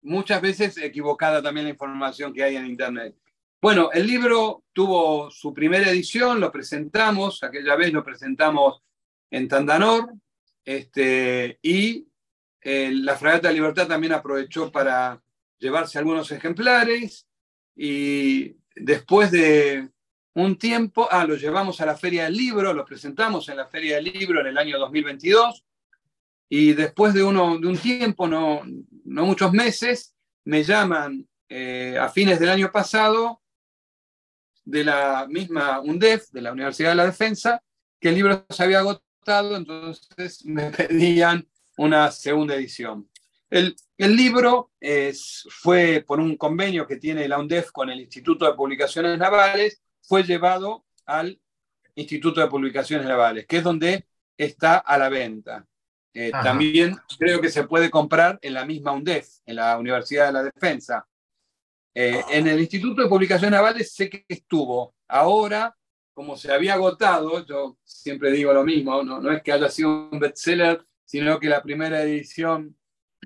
muchas 0.00 0.40
veces 0.40 0.76
equivocada 0.76 1.42
también 1.42 1.66
la 1.66 1.72
información 1.72 2.32
que 2.32 2.44
hay 2.44 2.54
en 2.54 2.66
Internet. 2.66 3.16
Bueno, 3.64 3.88
el 3.94 4.06
libro 4.06 4.62
tuvo 4.74 5.30
su 5.30 5.54
primera 5.54 5.88
edición, 5.88 6.38
lo 6.38 6.52
presentamos, 6.52 7.42
aquella 7.42 7.76
vez 7.76 7.94
lo 7.94 8.04
presentamos 8.04 8.82
en 9.30 9.48
Tandanor, 9.48 10.12
este, 10.66 11.60
y 11.62 12.06
eh, 12.60 12.90
la 12.92 13.16
Fragata 13.16 13.50
Libertad 13.50 13.88
también 13.88 14.12
aprovechó 14.12 14.70
para 14.70 15.18
llevarse 15.58 15.98
algunos 15.98 16.30
ejemplares 16.30 17.26
y 17.74 18.54
después 18.76 19.30
de 19.30 19.88
un 20.34 20.58
tiempo, 20.58 21.08
ah, 21.10 21.24
lo 21.24 21.34
llevamos 21.34 21.80
a 21.80 21.86
la 21.86 21.96
Feria 21.96 22.24
del 22.24 22.36
Libro, 22.36 22.74
lo 22.74 22.84
presentamos 22.84 23.48
en 23.48 23.56
la 23.56 23.66
Feria 23.66 23.94
del 23.94 24.12
Libro 24.12 24.42
en 24.42 24.48
el 24.48 24.58
año 24.58 24.78
2022 24.78 25.64
y 26.50 26.74
después 26.74 27.14
de, 27.14 27.22
uno, 27.22 27.58
de 27.58 27.66
un 27.66 27.78
tiempo, 27.78 28.28
no, 28.28 28.60
no 29.06 29.24
muchos 29.24 29.54
meses, 29.54 30.14
me 30.44 30.62
llaman 30.62 31.26
eh, 31.48 31.96
a 31.98 32.10
fines 32.10 32.38
del 32.38 32.50
año 32.50 32.70
pasado 32.70 33.40
de 34.64 34.84
la 34.84 35.26
misma 35.28 35.80
UNDEF, 35.80 36.30
de 36.30 36.40
la 36.40 36.52
Universidad 36.52 36.90
de 36.90 36.96
la 36.96 37.06
Defensa, 37.06 37.62
que 38.00 38.08
el 38.08 38.14
libro 38.16 38.44
se 38.48 38.62
había 38.62 38.80
agotado, 38.80 39.56
entonces 39.56 40.44
me 40.44 40.70
pedían 40.70 41.46
una 41.76 42.10
segunda 42.10 42.54
edición. 42.54 43.08
El, 43.50 43.76
libro 43.98 44.72
fue 45.48 46.04
por 46.04 46.18
un 46.18 46.36
convenio 46.36 46.86
que 46.86 46.96
tiene 46.96 47.28
la 47.28 47.38
UNDEF 47.38 47.70
con 47.70 47.88
el 47.88 48.00
Instituto 48.00 48.46
de 48.46 48.54
Publicaciones 48.54 49.16
Navales, 49.16 49.80
fue 50.02 50.24
llevado 50.24 50.84
al 51.06 51.40
Instituto 51.94 52.40
de 52.40 52.48
Publicaciones 52.48 53.06
Navales, 53.06 53.46
que 53.46 53.58
es 53.58 53.62
donde 53.62 54.06
está 54.36 54.78
a 54.78 54.98
la 54.98 55.08
venta. 55.08 55.66
Eh, 56.12 56.30
también 56.30 56.96
creo 57.18 57.40
que 57.40 57.50
se 57.50 57.64
puede 57.64 57.90
comprar 57.90 58.38
en 58.42 58.54
la 58.54 58.64
misma 58.64 58.92
UNDEF, 58.92 59.28
en 59.46 59.56
la 59.56 59.78
Universidad 59.78 60.26
de 60.26 60.32
la 60.32 60.42
Defensa. 60.42 61.06
Eh, 61.94 62.24
en 62.30 62.48
el 62.48 62.60
Instituto 62.60 63.02
de 63.02 63.08
Publicaciones 63.08 63.52
Navales 63.52 63.92
sé 63.94 64.10
que 64.10 64.24
estuvo. 64.28 64.94
Ahora, 65.06 65.74
como 66.12 66.36
se 66.36 66.52
había 66.52 66.74
agotado, 66.74 67.46
yo 67.46 67.78
siempre 67.84 68.32
digo 68.32 68.52
lo 68.52 68.64
mismo, 68.64 69.02
no, 69.04 69.30
es 69.30 69.42
que 69.42 69.52
haya 69.52 69.68
sido 69.68 70.08
un 70.10 70.18
bestseller, 70.18 70.84
sino 71.04 71.38
que 71.38 71.48
la 71.48 71.62
primera 71.62 72.02
edición 72.02 72.76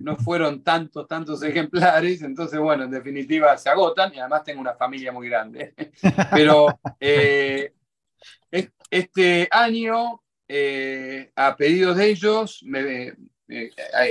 no 0.00 0.16
fueron 0.16 0.62
tantos, 0.62 1.08
tantos 1.08 1.42
ejemplares, 1.44 2.22
entonces, 2.22 2.60
bueno, 2.60 2.84
en 2.84 2.90
definitiva 2.90 3.56
se 3.56 3.70
agotan 3.70 4.14
y 4.14 4.18
además 4.18 4.44
tengo 4.44 4.60
una 4.60 4.74
familia 4.74 5.12
muy 5.12 5.28
grande. 5.28 5.74
Pero 6.32 6.78
eh, 7.00 7.72
este 8.90 9.48
año, 9.50 10.22
eh, 10.46 11.32
a 11.36 11.56
pedido 11.56 11.94
de 11.94 12.06
ellos, 12.06 12.62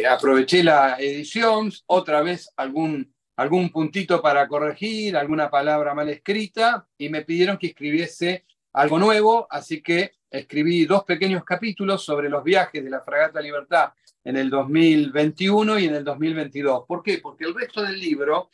aproveché 0.06 0.63
la 0.63 0.98
edición, 1.00 1.72
otra 1.86 2.22
vez 2.22 2.52
algún, 2.58 3.13
algún 3.38 3.69
puntito 3.69 4.21
para 4.21 4.47
corregir, 4.47 5.15
alguna 5.15 5.50
palabra 5.50 5.93
mal 5.93 6.10
escrita, 6.10 6.88
y 6.97 7.10
me 7.10 7.23
pidieron 7.23 7.58
que 7.58 7.67
escribiese 7.67 8.45
algo 8.73 8.97
nuevo, 8.97 9.47
así 9.50 9.82
que 9.82 10.15
escribí 10.30 10.86
dos 10.86 11.04
pequeños 11.04 11.43
capítulos 11.43 12.04
sobre 12.04 12.30
los 12.30 12.43
viajes 12.43 12.84
de 12.84 12.89
la 12.89 13.02
Fragata 13.02 13.39
Libertad 13.39 13.91
en 14.23 14.38
el 14.38 14.50
2021 14.50 15.80
y 15.80 15.86
en 15.86 15.95
el 15.95 16.04
2022. 16.04 16.86
¿Por 16.88 17.04
qué? 17.04 17.19
Porque 17.19 17.45
el 17.45 17.54
resto 17.54 17.84
del 17.84 18.00
libro, 18.00 18.50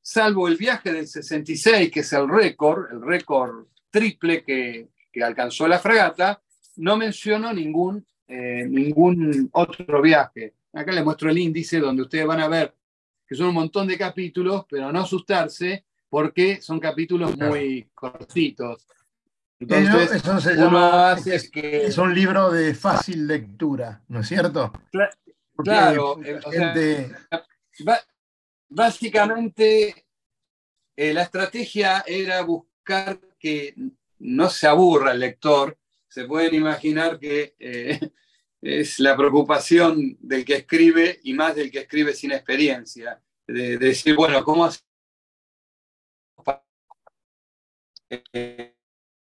salvo 0.00 0.46
el 0.46 0.56
viaje 0.56 0.92
del 0.92 1.08
66, 1.08 1.90
que 1.90 2.00
es 2.00 2.12
el 2.12 2.28
récord, 2.28 2.92
el 2.92 3.02
récord 3.02 3.66
triple 3.90 4.42
que, 4.44 4.88
alcanzó 5.20 5.66
la 5.66 5.80
fragata, 5.80 6.40
no 6.76 6.96
menciono 6.96 7.52
ningún, 7.52 8.06
eh, 8.28 8.64
ningún 8.68 9.50
otro 9.50 10.00
viaje. 10.00 10.54
Acá 10.72 10.92
les 10.92 11.02
muestro 11.02 11.28
el 11.28 11.38
índice 11.38 11.80
donde 11.80 12.02
ustedes 12.02 12.24
van 12.24 12.38
a 12.38 12.46
ver 12.46 12.72
que 13.28 13.34
son 13.34 13.48
un 13.48 13.54
montón 13.54 13.86
de 13.86 13.98
capítulos, 13.98 14.64
pero 14.68 14.90
no 14.90 15.00
asustarse 15.00 15.84
porque 16.08 16.62
son 16.62 16.80
capítulos 16.80 17.36
muy 17.36 17.90
cortitos. 17.94 18.86
Entonces, 19.60 20.12
eso 20.12 20.40
se 20.40 20.54
llama, 20.54 21.16
es, 21.26 21.50
que... 21.50 21.84
es 21.84 21.98
un 21.98 22.14
libro 22.14 22.50
de 22.50 22.74
fácil 22.74 23.26
lectura, 23.26 24.02
¿no 24.08 24.20
es 24.20 24.28
cierto? 24.28 24.72
Claro, 25.56 26.20
eh, 26.24 27.10
básicamente 28.68 30.06
eh, 30.96 31.12
la 31.12 31.22
estrategia 31.22 32.04
era 32.06 32.42
buscar 32.42 33.18
que 33.38 33.74
no 34.20 34.48
se 34.48 34.68
aburra 34.68 35.12
el 35.12 35.20
lector. 35.20 35.76
Se 36.08 36.24
pueden 36.24 36.54
imaginar 36.54 37.18
que 37.18 37.54
eh, 37.58 37.98
es 38.60 38.98
la 38.98 39.16
preocupación 39.16 40.16
del 40.20 40.44
que 40.44 40.56
escribe 40.56 41.20
y 41.22 41.34
más 41.34 41.54
del 41.54 41.70
que 41.70 41.80
escribe 41.80 42.12
sin 42.14 42.32
experiencia. 42.32 43.20
De, 43.46 43.78
decir, 43.78 44.16
bueno, 44.16 44.42
¿cómo 44.44 44.64
hacer? 44.64 44.82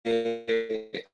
Eh, 0.04 1.06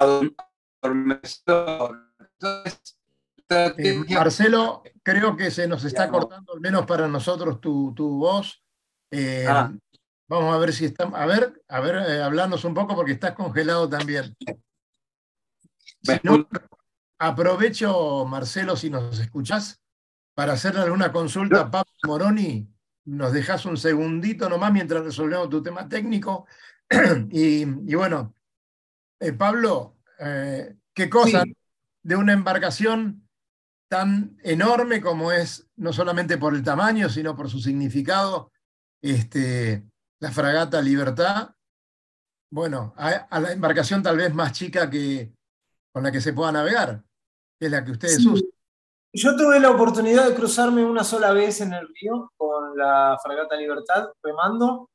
Marcelo, 4.10 4.84
creo 5.02 5.36
que 5.36 5.52
se 5.52 5.68
nos 5.68 5.84
está 5.84 6.10
cortando, 6.10 6.54
al 6.54 6.60
menos 6.60 6.86
para 6.86 7.08
nosotros, 7.08 7.60
tu, 7.60 7.94
voz. 7.96 8.64
Eh, 9.12 9.46
ah. 9.48 9.72
Vamos 10.28 10.54
a 10.56 10.58
ver 10.58 10.74
si 10.74 10.86
está. 10.86 11.04
A 11.04 11.26
ver, 11.26 11.62
a 11.68 11.80
ver, 11.80 11.96
eh, 11.96 12.22
hablarnos 12.22 12.64
un 12.64 12.74
poco 12.74 12.96
porque 12.96 13.12
estás 13.12 13.34
congelado 13.34 13.90
también. 13.90 14.36
Aprovecho, 17.20 18.26
Marcelo, 18.26 18.76
si 18.76 18.90
nos 18.90 19.20
escuchás, 19.20 19.82
para 20.34 20.54
hacerle 20.54 20.82
alguna 20.82 21.12
consulta 21.12 21.62
a 21.62 21.72
Pablo 21.72 21.92
Moroni. 22.06 22.70
Nos 23.06 23.34
dejas 23.34 23.66
un 23.66 23.78
segundito 23.78 24.50
nomás 24.50 24.72
mientras 24.72 25.04
resolvemos 25.04 25.50
tu 25.50 25.62
tema 25.62 25.88
técnico. 25.88 26.48
y, 27.30 27.66
bueno, 27.96 28.36
Pablo, 29.38 29.98
¿qué 30.94 31.10
cosa 31.10 31.44
de 32.02 32.16
una 32.16 32.34
embarcación 32.34 33.28
tan 33.88 34.38
enorme 34.44 35.02
como 35.02 35.32
es, 35.32 35.68
no 35.76 35.94
solamente 35.94 36.38
por 36.38 36.56
el 36.56 36.64
tamaño, 36.64 37.10
sino 37.10 37.36
por 37.36 37.50
su 37.50 37.60
significado, 37.60 38.52
este, 39.02 39.84
la 40.20 40.32
fragata 40.32 40.82
Libertad. 40.82 41.54
bueno, 42.50 42.94
a, 42.98 43.10
a 43.10 43.40
la 43.40 43.52
embarcación 43.52 44.02
tal 44.02 44.18
vez 44.18 44.34
más 44.34 44.52
chica 44.54 44.90
que 44.90 45.34
con 45.94 46.04
la 46.04 46.12
que 46.12 46.20
se 46.22 46.34
pueda 46.34 46.52
navegar, 46.52 47.02
que 47.60 47.68
es 47.68 47.72
la 47.72 47.86
que 47.86 47.92
ustedes 47.92 48.18
Sí. 48.18 48.28
usan. 48.28 48.48
Yo 49.16 49.36
tuve 49.38 49.60
la 49.60 49.70
oportunidad 49.70 50.28
de 50.28 50.34
cruzarme 50.36 50.84
una 50.84 51.04
sola 51.04 51.32
vez 51.34 51.62
en 51.62 51.72
el 51.74 51.88
río 51.88 52.32
con 52.36 52.76
la 52.76 53.18
Fragata 53.24 53.56
Libertad 53.56 54.10
remando. 54.24 54.90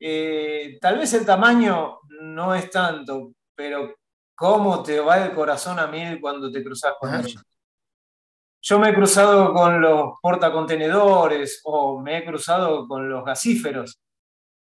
Eh, 0.00 0.78
tal 0.80 0.96
vez 0.98 1.12
el 1.12 1.26
tamaño 1.26 1.98
no 2.22 2.54
es 2.54 2.70
tanto, 2.70 3.32
pero 3.54 3.94
cómo 4.34 4.82
te 4.82 5.00
va 5.00 5.22
el 5.22 5.34
corazón 5.34 5.78
a 5.78 5.86
mil 5.86 6.18
cuando 6.20 6.50
te 6.50 6.64
cruzas 6.64 6.94
con 6.98 7.10
Claro. 7.10 7.26
ellos. 7.26 7.42
Yo 8.62 8.78
me 8.78 8.88
he 8.90 8.94
cruzado 8.94 9.52
con 9.52 9.80
los 9.82 10.14
portacontenedores 10.22 11.60
o 11.64 12.00
me 12.00 12.18
he 12.18 12.24
cruzado 12.24 12.88
con 12.88 13.08
los 13.08 13.22
gasíferos. 13.24 13.98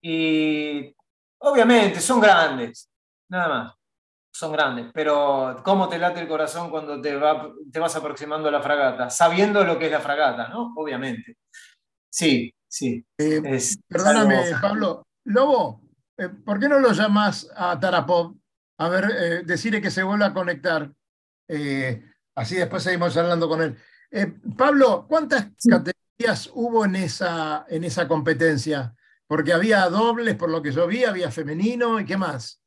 Y 0.01 0.93
obviamente 1.39 2.01
son 2.01 2.19
grandes, 2.19 2.89
nada 3.29 3.47
más. 3.47 3.73
Son 4.33 4.51
grandes, 4.53 4.87
pero 4.93 5.61
¿cómo 5.63 5.89
te 5.89 5.99
late 5.99 6.21
el 6.21 6.27
corazón 6.27 6.69
cuando 6.69 6.99
te, 7.01 7.15
va- 7.15 7.51
te 7.71 7.79
vas 7.79 7.95
aproximando 7.95 8.47
a 8.47 8.51
la 8.51 8.61
fragata? 8.61 9.09
Sabiendo 9.09 9.63
lo 9.63 9.77
que 9.77 9.87
es 9.87 9.91
la 9.91 9.99
fragata, 9.99 10.47
¿no? 10.47 10.73
Obviamente. 10.77 11.37
Sí, 12.09 12.53
sí. 12.67 13.05
Eh, 13.17 13.41
es 13.45 13.79
Perdóname, 13.87 14.37
algo- 14.37 14.61
Pablo. 14.61 15.07
Lobo, 15.25 15.81
eh, 16.17 16.29
¿por 16.29 16.59
qué 16.59 16.69
no 16.69 16.79
lo 16.79 16.91
llamas 16.93 17.49
a 17.55 17.79
Tarapov? 17.79 18.35
A 18.79 18.89
ver, 18.89 19.11
eh, 19.11 19.43
decirle 19.45 19.81
que 19.81 19.91
se 19.91 20.01
vuelva 20.01 20.27
a 20.27 20.33
conectar. 20.33 20.89
Eh, 21.47 22.03
así 22.35 22.55
después 22.55 22.83
seguimos 22.83 23.15
hablando 23.17 23.49
con 23.49 23.61
él. 23.61 23.77
Eh, 24.09 24.33
Pablo, 24.57 25.05
¿cuántas 25.07 25.47
categorías 25.69 26.49
hubo 26.53 26.85
en 26.85 26.95
esa, 26.95 27.65
en 27.69 27.83
esa 27.83 28.07
competencia? 28.07 28.95
Porque 29.27 29.53
había 29.53 29.87
dobles, 29.89 30.35
por 30.35 30.49
lo 30.49 30.61
que 30.61 30.71
yo 30.71 30.87
vi, 30.87 31.03
había 31.03 31.31
femenino 31.31 31.99
y 31.99 32.05
qué 32.05 32.15
más. 32.17 32.60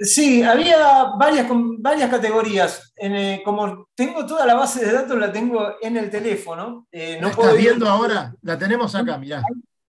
Sí, 0.00 0.42
había 0.44 1.04
varias, 1.18 1.46
varias 1.80 2.08
categorías. 2.10 2.92
En, 2.96 3.16
eh, 3.16 3.42
como 3.44 3.88
tengo 3.96 4.24
toda 4.24 4.46
la 4.46 4.54
base 4.54 4.84
de 4.86 4.92
datos, 4.92 5.18
la 5.18 5.32
tengo 5.32 5.74
en 5.82 5.96
el 5.96 6.08
teléfono. 6.08 6.86
eh, 6.92 7.18
no 7.20 7.28
¿La 7.30 7.34
puedo 7.34 7.48
estás 7.50 7.62
ir- 7.64 7.66
viendo 7.68 7.88
ahora? 7.88 8.32
La 8.42 8.56
tenemos 8.56 8.94
acá, 8.94 9.18
mirá. 9.18 9.42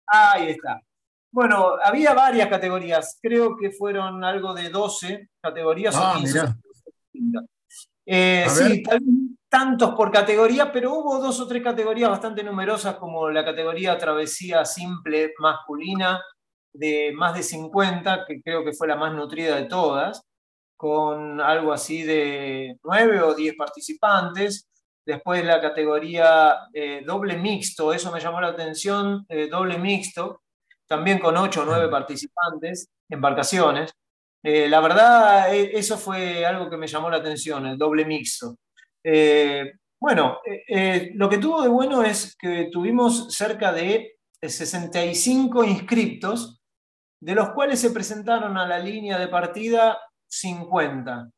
Ahí 0.06 0.50
está. 0.50 0.80
Bueno, 1.32 1.74
había 1.84 2.14
varias 2.14 2.48
categorías. 2.48 3.18
Creo 3.22 3.56
que 3.56 3.70
fueron 3.72 4.24
algo 4.24 4.54
de 4.54 4.70
12 4.70 5.28
categorías 5.40 5.94
Ah, 5.96 6.14
o 6.16 6.18
15. 6.18 6.40
mirá. 7.12 7.42
Eh, 8.06 8.46
sí, 8.48 8.82
tal 8.82 9.00
tantos 9.48 9.94
por 9.96 10.12
categoría, 10.12 10.70
pero 10.70 10.94
hubo 10.94 11.18
dos 11.18 11.40
o 11.40 11.46
tres 11.48 11.60
categorías 11.62 12.08
bastante 12.08 12.42
numerosas, 12.44 12.94
como 12.96 13.28
la 13.30 13.44
categoría 13.44 13.98
travesía 13.98 14.64
simple 14.64 15.32
masculina, 15.40 16.22
de 16.72 17.12
más 17.14 17.34
de 17.34 17.42
50, 17.42 18.24
que 18.26 18.40
creo 18.42 18.64
que 18.64 18.72
fue 18.72 18.88
la 18.88 18.96
más 18.96 19.12
nutrida 19.14 19.56
de 19.56 19.64
todas, 19.64 20.22
con 20.76 21.40
algo 21.40 21.72
así 21.72 22.02
de 22.04 22.78
9 22.84 23.20
o 23.20 23.34
10 23.34 23.54
participantes. 23.56 24.66
Después 25.04 25.44
la 25.44 25.60
categoría 25.60 26.68
eh, 26.72 27.02
doble 27.04 27.36
mixto, 27.36 27.92
eso 27.92 28.10
me 28.12 28.20
llamó 28.20 28.40
la 28.40 28.48
atención, 28.48 29.26
eh, 29.28 29.48
doble 29.48 29.78
mixto, 29.78 30.42
también 30.86 31.18
con 31.18 31.36
8 31.36 31.62
o 31.62 31.64
9 31.64 31.88
participantes, 31.88 32.88
embarcaciones. 33.08 33.92
Eh, 34.42 34.68
la 34.68 34.80
verdad, 34.80 35.54
eh, 35.54 35.72
eso 35.74 35.98
fue 35.98 36.46
algo 36.46 36.70
que 36.70 36.76
me 36.76 36.86
llamó 36.86 37.10
la 37.10 37.18
atención, 37.18 37.66
el 37.66 37.76
doble 37.76 38.04
mixto. 38.04 38.56
Bueno, 40.02 40.38
lo 41.14 41.28
que 41.28 41.38
tuvo 41.38 41.62
de 41.62 41.68
bueno 41.68 42.02
es 42.02 42.34
que 42.36 42.70
tuvimos 42.72 43.34
cerca 43.34 43.70
de 43.70 44.16
65 44.40 45.62
inscriptos, 45.64 46.59
de 47.20 47.34
los 47.34 47.50
cuales 47.50 47.80
se 47.80 47.90
presentaron 47.90 48.56
a 48.56 48.66
la 48.66 48.78
línea 48.78 49.18
de 49.18 49.28
partida 49.28 49.98
50, 50.26 51.30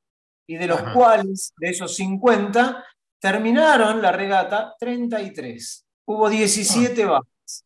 y 0.46 0.56
de 0.56 0.66
los 0.66 0.80
Ajá. 0.80 0.92
cuales, 0.92 1.54
de 1.56 1.70
esos 1.70 1.94
50, 1.96 2.84
terminaron 3.20 4.02
la 4.02 4.12
regata 4.12 4.74
33. 4.78 5.86
Hubo 6.06 6.28
17 6.28 7.04
bajas. 7.04 7.64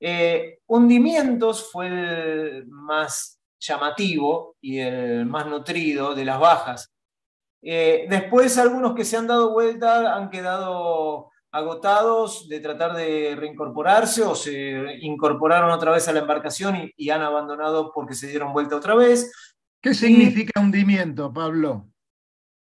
Eh, 0.00 0.58
hundimientos 0.66 1.70
fue 1.70 1.86
el 1.86 2.66
más 2.66 3.40
llamativo 3.58 4.56
y 4.60 4.78
el 4.78 5.26
más 5.26 5.46
nutrido 5.46 6.14
de 6.14 6.24
las 6.24 6.38
bajas. 6.38 6.92
Eh, 7.62 8.06
después 8.08 8.58
algunos 8.58 8.94
que 8.94 9.04
se 9.04 9.16
han 9.16 9.26
dado 9.26 9.52
vuelta 9.52 10.14
han 10.14 10.28
quedado 10.28 11.30
agotados 11.56 12.48
de 12.48 12.60
tratar 12.60 12.94
de 12.94 13.34
reincorporarse 13.36 14.22
o 14.22 14.34
se 14.34 14.98
incorporaron 15.00 15.70
otra 15.70 15.90
vez 15.92 16.06
a 16.08 16.12
la 16.12 16.20
embarcación 16.20 16.76
y, 16.76 16.92
y 16.96 17.10
han 17.10 17.22
abandonado 17.22 17.92
porque 17.94 18.14
se 18.14 18.26
dieron 18.28 18.52
vuelta 18.52 18.76
otra 18.76 18.94
vez. 18.94 19.32
¿Qué 19.82 19.94
significa 19.94 20.60
hundimiento, 20.60 21.32
Pablo? 21.32 21.86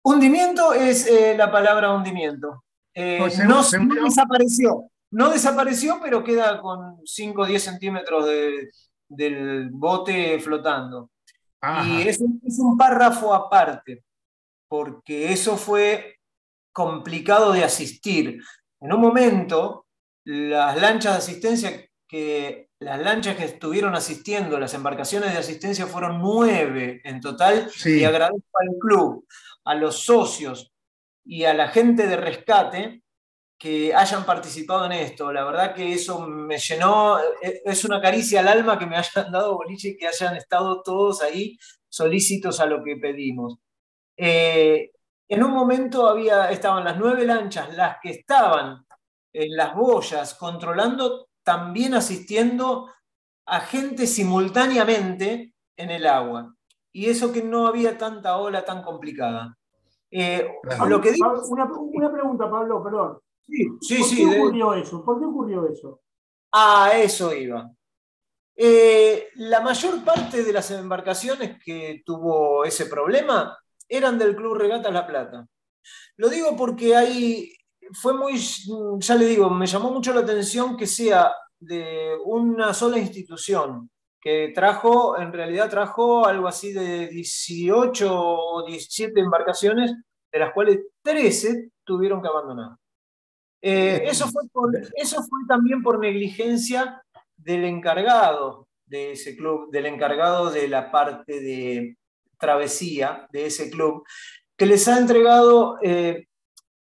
Hundimiento 0.05 0.73
es 0.73 1.07
eh, 1.07 1.35
la 1.37 1.51
palabra 1.51 1.93
hundimiento. 1.93 2.65
Eh, 2.95 3.17
Pues, 3.19 3.39
no, 3.45 3.63
desapareció. 4.05 4.91
No 5.11 5.31
desapareció, 5.31 5.99
pero 6.03 6.23
queda 6.23 6.61
con 6.61 6.99
5 7.05 7.43
o 7.43 7.47
10 7.47 7.63
centímetros 7.63 8.27
de- 8.27 8.69
del 9.09 9.71
bote 9.71 10.39
flotando. 10.41 11.11
Ajá. 11.61 11.89
Y 11.89 12.09
es 12.09 12.21
un 12.59 12.77
párrafo 12.77 13.33
aparte, 13.35 14.05
porque 14.69 15.33
eso 15.33 15.57
fue 15.57 16.17
complicado 16.73 17.53
de 17.53 17.65
asistir. 17.65 18.41
En 18.85 18.93
un 18.93 19.01
momento, 19.01 19.87
las 20.27 20.79
lanchas 20.79 21.13
de 21.13 21.19
asistencia 21.19 21.89
que 22.07 22.69
las 22.81 23.01
lanchas 23.01 23.35
que 23.35 23.45
estuvieron 23.45 23.95
asistiendo, 23.95 24.59
las 24.59 24.75
embarcaciones 24.75 25.33
de 25.33 25.39
asistencia 25.39 25.87
fueron 25.87 26.21
nueve 26.21 27.01
en 27.03 27.19
total, 27.23 27.71
Sí. 27.71 28.01
y 28.01 28.05
agradezco 28.05 28.47
al 28.61 28.79
club, 28.79 29.27
a 29.65 29.75
los 29.75 30.01
socios 30.05 30.71
y 31.25 31.45
a 31.45 31.55
la 31.55 31.69
gente 31.69 32.07
de 32.07 32.17
rescate 32.19 33.03
que 33.59 33.95
hayan 33.95 34.27
participado 34.27 34.85
en 34.85 34.93
esto. 34.93 35.33
La 35.33 35.45
verdad 35.45 35.75
que 35.75 35.95
eso 35.95 36.21
me 36.27 36.59
llenó, 36.59 37.19
eh, 37.41 37.63
es 37.65 37.87
una 37.87 38.03
caricia 38.03 38.41
al 38.41 38.49
alma 38.49 38.79
que 38.79 38.85
me 38.85 38.97
hayan 38.99 39.33
dado 39.33 39.55
boliche 39.57 39.89
y 39.89 39.97
que 39.97 40.09
hayan 40.09 40.37
estado 40.37 40.83
todos 40.83 41.23
ahí 41.23 41.57
solícitos 41.89 42.61
a 42.61 42.67
lo 42.67 42.85
que 42.85 42.97
pedimos. 42.97 43.57
Eh, 44.19 44.91
en 45.35 45.45
un 45.45 45.51
momento 45.53 46.09
había, 46.09 46.51
estaban 46.51 46.85
las 46.85 46.97
nueve 46.99 47.25
lanchas, 47.27 47.75
las 47.77 47.99
que 48.03 48.11
estaban 48.11 48.85
en 49.33 49.57
las 49.57 49.75
boyas 49.75 50.35
controlando, 50.35 51.29
también 51.43 51.95
asistiendo 51.95 52.91
a 53.47 53.61
gente 53.61 54.07
simultáneamente 54.07 55.53
en 55.77 55.91
el 55.91 56.07
agua. 56.07 56.55
Y 56.93 57.11
eso 57.11 57.33
que 57.33 57.43
no 57.43 57.67
había 57.67 57.99
tanta 57.99 58.37
ola 58.39 58.65
tan 58.65 58.83
complicada. 58.83 59.57
Eh, 60.11 60.49
Claro. 60.63 60.87
lo 60.87 61.01
que 61.01 61.13
digo, 61.13 61.33
una, 61.49 61.65
una 61.75 62.13
pregunta, 62.13 62.49
Pablo, 62.51 62.83
perdón. 62.83 63.19
sí, 63.47 63.67
sí, 63.81 63.99
¿Por 63.99 64.09
sí, 64.09 64.17
qué 64.17 64.27
de- 64.31 64.41
ocurrió 64.41 64.75
eso? 64.75 65.05
¿Por 65.05 65.19
qué 65.19 65.27
ocurrió 65.27 65.69
eso? 65.69 66.01
A 66.53 66.93
eso 66.97 67.35
iba. 67.35 67.69
Eh, 68.57 69.29
la 69.35 69.61
mayor 69.61 70.05
parte 70.05 70.45
de 70.45 70.53
las 70.53 70.71
embarcaciones 70.71 71.59
que 71.65 72.03
tuvo 72.07 72.65
ese 72.65 72.87
problema 72.87 73.59
eran 73.89 74.19
del 74.19 74.35
Club 74.37 74.55
Regatas 74.55 74.93
La 74.93 75.07
Plata. 75.07 75.47
Lo 76.17 76.29
digo 76.29 76.57
porque 76.57 76.97
ahí 76.97 77.53
fue 77.93 78.15
muy, 78.15 78.39
ya 78.99 79.15
le 79.15 79.27
digo, 79.27 79.51
me 79.51 79.67
llamó 79.67 79.91
mucho 79.91 80.13
la 80.15 80.21
atención 80.21 80.77
que 80.77 80.87
sea 80.87 81.33
de 81.59 82.17
una 82.25 82.73
sola 82.75 82.99
institución 82.99 83.91
que 84.21 84.53
trajo, 84.55 85.19
en 85.19 85.33
realidad 85.33 85.69
trajo 85.69 86.27
algo 86.27 86.49
así 86.49 86.73
de 86.73 87.09
18 87.09 88.09
o 88.11 88.67
17 88.67 89.21
embarcaciones, 89.21 89.93
de 90.33 90.39
las 90.39 90.53
cuales 90.55 90.79
13 91.03 91.71
tuvieron 91.85 92.23
que 92.23 92.29
abandonar. 92.29 92.71
Eh, 93.61 94.03
eso, 94.05 94.27
fue 94.29 94.43
por- 94.51 94.71
eso 94.95 95.23
fue 95.23 95.41
también 95.47 95.83
por 95.83 95.99
negligencia 95.99 97.03
del 97.37 97.65
encargado 97.65 98.67
de 98.87 99.13
ese 99.13 99.37
club, 99.37 99.71
del 99.71 99.87
encargado 99.87 100.51
de 100.51 100.69
la 100.69 100.91
parte 100.91 101.41
de 101.41 101.97
travesía 102.39 103.27
de 103.33 103.47
ese 103.47 103.71
club, 103.71 104.05
que 104.57 104.67
les 104.67 104.87
ha 104.89 104.99
entregado, 104.99 105.79
eh, 105.83 106.27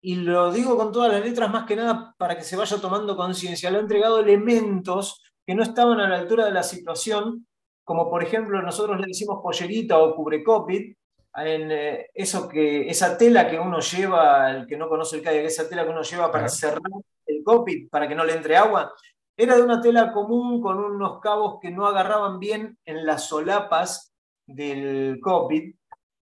y 0.02 0.16
lo 0.16 0.52
digo 0.52 0.78
con 0.78 0.91
todas 0.91 1.12
las 1.12 1.24
letras 1.24 1.52
más 1.52 1.66
que 1.66 1.76
nada 1.76 2.14
para 2.18 2.36
que 2.36 2.43
se 2.43 2.56
vaya 2.56 2.78
tomando 2.78 3.16
conciencia, 3.16 3.70
le 3.70 3.78
ha 3.78 3.82
entregado 3.82 4.20
elementos 4.20 5.22
que 5.45 5.56
no 5.56 5.64
estaban 5.64 5.99
a 5.99 6.10
la 6.10 6.18
altura 6.18 6.45
de 6.45 6.52
la 6.52 6.64
situación, 6.64 7.47
como 7.84 8.10
por 8.10 8.24
ejemplo 8.24 8.62
nosotros 8.62 8.99
le 8.99 9.08
decimos 9.08 9.39
pollerita 9.41 9.97
o 9.99 10.16
cubrecopit, 10.16 10.97
en 11.36 11.72
eh, 11.72 12.10
eso 12.14 12.47
que, 12.47 12.89
esa 12.89 13.18
tela 13.18 13.49
que 13.49 13.58
uno 13.58 13.80
lleva, 13.80 14.52
el 14.52 14.68
que 14.68 14.78
no 14.78 14.89
conoce 14.89 15.18
el 15.18 15.22
kayak, 15.22 15.45
esa 15.45 15.70
tela 15.70 15.84
que 15.84 15.91
uno 15.91 16.02
lleva 16.02 16.32
para 16.32 16.49
cerrar 16.49 16.82
el 17.26 17.43
copit, 17.43 17.89
para 17.89 18.08
que 18.08 18.16
no 18.16 18.26
le 18.26 18.34
entre 18.34 18.58
agua, 18.58 18.93
era 19.38 19.56
de 19.56 19.64
una 19.64 19.82
tela 19.82 20.12
común 20.12 20.62
con 20.62 20.78
unos 20.78 21.20
cabos 21.20 21.60
que 21.62 21.72
no 21.72 21.88
agarraban 21.88 22.39
bien 22.39 22.78
en 22.86 23.06
las 23.06 23.28
solapas 23.28 24.11
del 24.56 25.20
copit. 25.22 25.76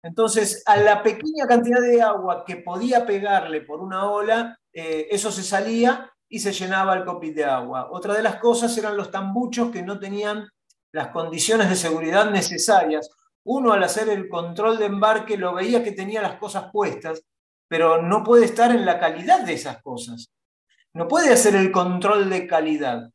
Entonces, 0.04 0.64
a 0.66 0.78
la 0.78 1.02
pequeña 1.02 1.48
cantidad 1.48 1.82
de 1.82 2.02
agua 2.02 2.44
que 2.46 2.58
podía 2.58 3.06
pegarle 3.06 3.62
por 3.62 3.82
una 3.82 4.10
ola, 4.10 4.60
eh, 4.72 5.08
eso 5.10 5.32
se 5.32 5.44
salía 5.44 6.12
y 6.30 6.40
se 6.40 6.54
llenaba 6.54 6.96
el 6.96 7.06
copit 7.06 7.36
de 7.36 7.46
agua. 7.46 7.90
Otra 7.92 8.14
de 8.14 8.24
las 8.24 8.38
cosas 8.38 8.78
eran 8.78 8.98
los 8.98 9.10
tambuchos 9.10 9.72
que 9.72 9.82
no 9.82 10.00
tenían 10.00 10.48
las 10.92 11.08
condiciones 11.10 11.70
de 11.70 11.76
seguridad 11.76 12.30
necesarias 12.30 13.10
uno 13.46 13.74
al 13.74 13.84
hacer 13.84 14.10
el 14.10 14.28
control 14.28 14.80
de 14.80 14.86
embarque 14.86 15.38
lo 15.38 15.54
veía 15.54 15.84
que 15.84 15.92
tenía 15.92 16.22
las 16.22 16.38
cosas 16.38 16.72
puestas, 16.72 17.24
pero 17.68 18.02
no 18.02 18.24
puede 18.24 18.46
estar 18.46 18.72
en 18.72 18.86
la 18.86 19.00
calidad 19.00 19.46
de 19.46 19.54
esas 19.54 19.82
cosas. 19.82 20.32
No 20.94 21.08
puede 21.08 21.32
hacer 21.32 21.56
el 21.56 21.72
control 21.72 22.30
de 22.30 22.48
calidad. 22.48 23.12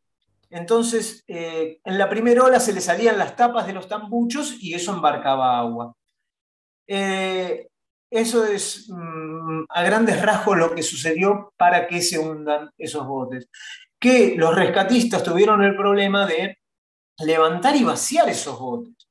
Entonces, 0.50 1.22
eh, 1.28 1.80
en 1.84 1.96
la 1.96 2.08
primera 2.08 2.44
ola 2.44 2.58
se 2.58 2.72
le 2.72 2.80
salían 2.80 3.16
las 3.16 3.36
tapas 3.36 3.66
de 3.66 3.72
los 3.72 3.88
tambuchos 3.88 4.56
y 4.60 4.74
eso 4.74 4.92
embarcaba 4.92 5.58
agua. 5.58 5.94
Eh, 6.86 7.68
eso 8.10 8.44
es 8.44 8.88
mm, 8.90 9.64
a 9.68 9.82
grandes 9.84 10.20
rasgos 10.20 10.58
lo 10.58 10.74
que 10.74 10.82
sucedió 10.82 11.52
para 11.56 11.86
que 11.86 12.02
se 12.02 12.18
hundan 12.18 12.70
esos 12.76 13.06
botes. 13.06 13.48
Que 13.98 14.34
los 14.36 14.54
rescatistas 14.54 15.22
tuvieron 15.22 15.62
el 15.62 15.76
problema 15.76 16.26
de 16.26 16.58
levantar 17.18 17.76
y 17.76 17.84
vaciar 17.84 18.28
esos 18.28 18.58
botes. 18.58 19.08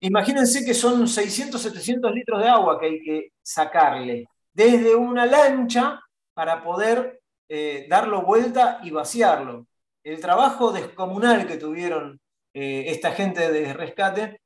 Imagínense 0.00 0.64
que 0.64 0.74
son 0.74 1.08
600, 1.08 1.62
700 1.62 2.12
litros 2.12 2.42
de 2.42 2.48
agua 2.48 2.78
que 2.78 2.86
hay 2.86 3.02
que 3.02 3.32
sacarle 3.42 4.26
desde 4.52 4.94
una 4.94 5.24
lancha 5.24 6.00
para 6.34 6.62
poder 6.62 7.22
eh, 7.48 7.86
darlo 7.88 8.22
vuelta 8.22 8.80
y 8.82 8.90
vaciarlo. 8.90 9.66
El 10.04 10.20
trabajo 10.20 10.70
descomunal 10.70 11.46
que 11.46 11.56
tuvieron 11.56 12.20
eh, 12.52 12.84
esta 12.88 13.12
gente 13.12 13.50
de 13.50 13.72
rescate 13.72 14.40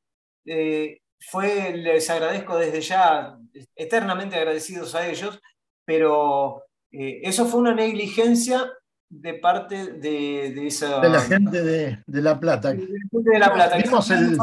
eh, 0.46 1.00
fue, 1.20 1.76
les 1.76 2.08
agradezco 2.08 2.56
desde 2.56 2.80
ya, 2.80 3.36
eternamente 3.76 4.36
agradecidos 4.36 4.94
a 4.94 5.06
ellos, 5.08 5.40
pero 5.84 6.62
eso 6.90 7.44
fue 7.44 7.60
una 7.60 7.74
negligencia 7.74 8.72
de 9.10 9.34
parte 9.34 9.92
de, 9.94 10.66
esa... 10.66 11.00
De 11.00 11.08
la 11.08 11.20
gente 11.20 11.62
de, 11.62 12.02
La 12.06 12.38
Plata. 12.38 12.72
De 12.72 13.38
la 13.38 13.52
Plata. 13.52 13.76
Vimos 13.76 14.10
el, 14.10 14.38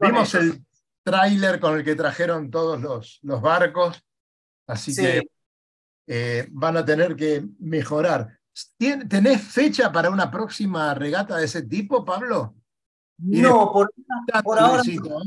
vimos 0.00 0.34
el 0.34 0.64
tráiler 1.02 1.58
con 1.58 1.76
el 1.76 1.84
que 1.84 1.94
trajeron 1.94 2.50
todos 2.50 2.80
los, 2.80 3.18
los 3.22 3.40
barcos, 3.40 4.02
así 4.66 4.94
que 4.94 5.22
eh, 6.06 6.46
van 6.50 6.76
a 6.76 6.84
tener 6.84 7.16
que 7.16 7.44
mejorar. 7.58 8.38
¿Tenés 8.76 9.42
fecha 9.42 9.90
para 9.90 10.10
una 10.10 10.30
próxima 10.30 10.94
regata 10.94 11.36
de 11.36 11.46
ese 11.46 11.62
tipo, 11.62 12.04
Pablo? 12.04 12.54
No, 13.18 13.72
por, 13.72 13.90
ahora, 14.32 14.82
no. 14.82 15.22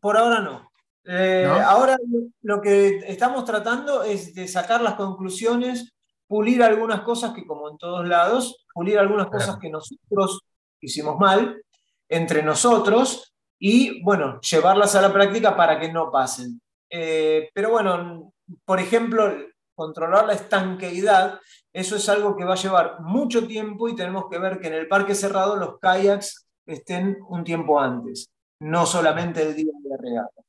por 0.00 0.16
ahora 0.16 0.68
eh, 1.04 1.44
no. 1.46 1.54
Ahora 1.60 1.96
lo 2.42 2.60
que 2.60 2.98
estamos 3.06 3.44
tratando 3.44 4.02
es 4.02 4.34
de 4.34 4.46
sacar 4.46 4.82
las 4.82 4.94
conclusiones, 4.94 5.92
pulir 6.26 6.62
algunas 6.62 7.00
cosas 7.00 7.32
que 7.32 7.46
como 7.46 7.70
en 7.70 7.78
todos 7.78 8.06
lados, 8.06 8.66
pulir 8.74 8.98
algunas 8.98 9.28
cosas 9.28 9.58
que 9.58 9.70
nosotros 9.70 10.42
hicimos 10.80 11.18
mal 11.18 11.62
entre 12.08 12.42
nosotros 12.42 13.34
y, 13.58 14.02
bueno, 14.02 14.40
llevarlas 14.40 14.94
a 14.94 15.02
la 15.02 15.12
práctica 15.12 15.56
para 15.56 15.80
que 15.80 15.90
no 15.90 16.10
pasen. 16.12 16.60
Eh, 16.90 17.50
pero 17.54 17.70
bueno, 17.70 18.32
por 18.64 18.78
ejemplo, 18.78 19.32
controlar 19.74 20.26
la 20.26 20.34
estanqueidad, 20.34 21.40
eso 21.72 21.96
es 21.96 22.08
algo 22.08 22.34
que 22.34 22.44
va 22.44 22.54
a 22.54 22.56
llevar 22.56 23.00
mucho 23.00 23.46
tiempo 23.46 23.88
y 23.88 23.94
tenemos 23.94 24.28
que 24.28 24.38
ver 24.38 24.58
que 24.58 24.68
en 24.68 24.74
el 24.74 24.88
parque 24.88 25.14
cerrado 25.14 25.56
los 25.56 25.78
kayaks 25.78 26.48
estén 26.66 27.18
un 27.28 27.44
tiempo 27.44 27.78
antes, 27.78 28.30
no 28.60 28.86
solamente 28.86 29.42
el 29.42 29.54
día 29.54 29.72
de 29.82 29.88
la 29.88 29.96
regata. 29.96 30.42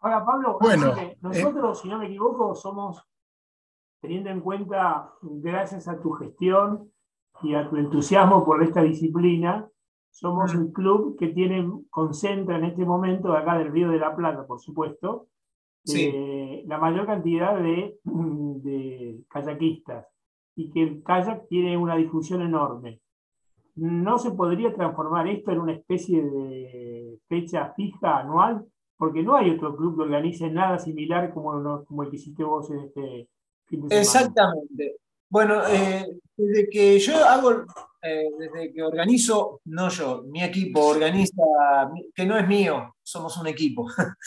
Ahora, 0.00 0.24
Pablo, 0.24 0.58
bueno, 0.60 0.94
nosotros, 1.20 1.80
si 1.80 1.88
no 1.88 1.98
me 1.98 2.06
equivoco, 2.06 2.54
somos, 2.54 3.02
teniendo 4.00 4.30
en 4.30 4.40
cuenta, 4.40 5.12
gracias 5.22 5.88
a 5.88 6.00
tu 6.00 6.12
gestión 6.12 6.92
y 7.42 7.54
a 7.54 7.68
tu 7.68 7.76
entusiasmo 7.76 8.44
por 8.44 8.62
esta 8.62 8.82
disciplina, 8.82 9.68
somos 10.10 10.54
el 10.54 10.72
club 10.72 11.16
que 11.18 11.28
tiene, 11.28 11.68
concentra 11.90 12.56
en 12.56 12.64
este 12.64 12.84
momento, 12.84 13.32
acá 13.32 13.58
del 13.58 13.72
Río 13.72 13.90
de 13.90 13.98
la 13.98 14.14
Plata, 14.14 14.46
por 14.46 14.60
supuesto, 14.60 15.28
eh, 15.92 16.64
la 16.66 16.78
mayor 16.78 17.06
cantidad 17.06 17.58
de, 17.58 17.98
de 18.04 19.20
kayakistas 19.28 20.06
y 20.58 20.70
que 20.72 20.82
el 20.82 21.02
kayak 21.04 21.46
tiene 21.48 21.76
una 21.76 21.94
difusión 21.94 22.42
enorme. 22.42 23.00
¿No 23.76 24.18
se 24.18 24.32
podría 24.32 24.74
transformar 24.74 25.28
esto 25.28 25.52
en 25.52 25.60
una 25.60 25.72
especie 25.72 26.20
de 26.20 27.16
fecha 27.28 27.72
fija 27.76 28.18
anual? 28.18 28.66
Porque 28.96 29.22
no 29.22 29.36
hay 29.36 29.50
otro 29.50 29.76
club 29.76 29.94
que 29.96 30.02
organice 30.02 30.50
nada 30.50 30.80
similar 30.80 31.32
como, 31.32 32.02
el 32.02 32.10
que 32.10 32.16
hiciste 32.16 32.42
vos 32.42 32.68
en 32.72 32.80
este. 32.80 33.28
Exactamente. 33.90 34.96
Bueno, 35.30 35.64
eh, 35.68 36.04
desde 36.36 36.68
que 36.68 36.98
yo 36.98 37.24
hago, 37.24 37.64
eh, 38.02 38.28
desde 38.36 38.72
que 38.72 38.82
organizo, 38.82 39.60
no 39.66 39.88
yo, 39.90 40.24
mi 40.26 40.42
equipo 40.42 40.86
organiza, 40.86 41.44
que 42.12 42.26
no 42.26 42.36
es 42.36 42.48
mío, 42.48 42.96
somos 43.00 43.36
un 43.36 43.46
equipo. 43.46 43.86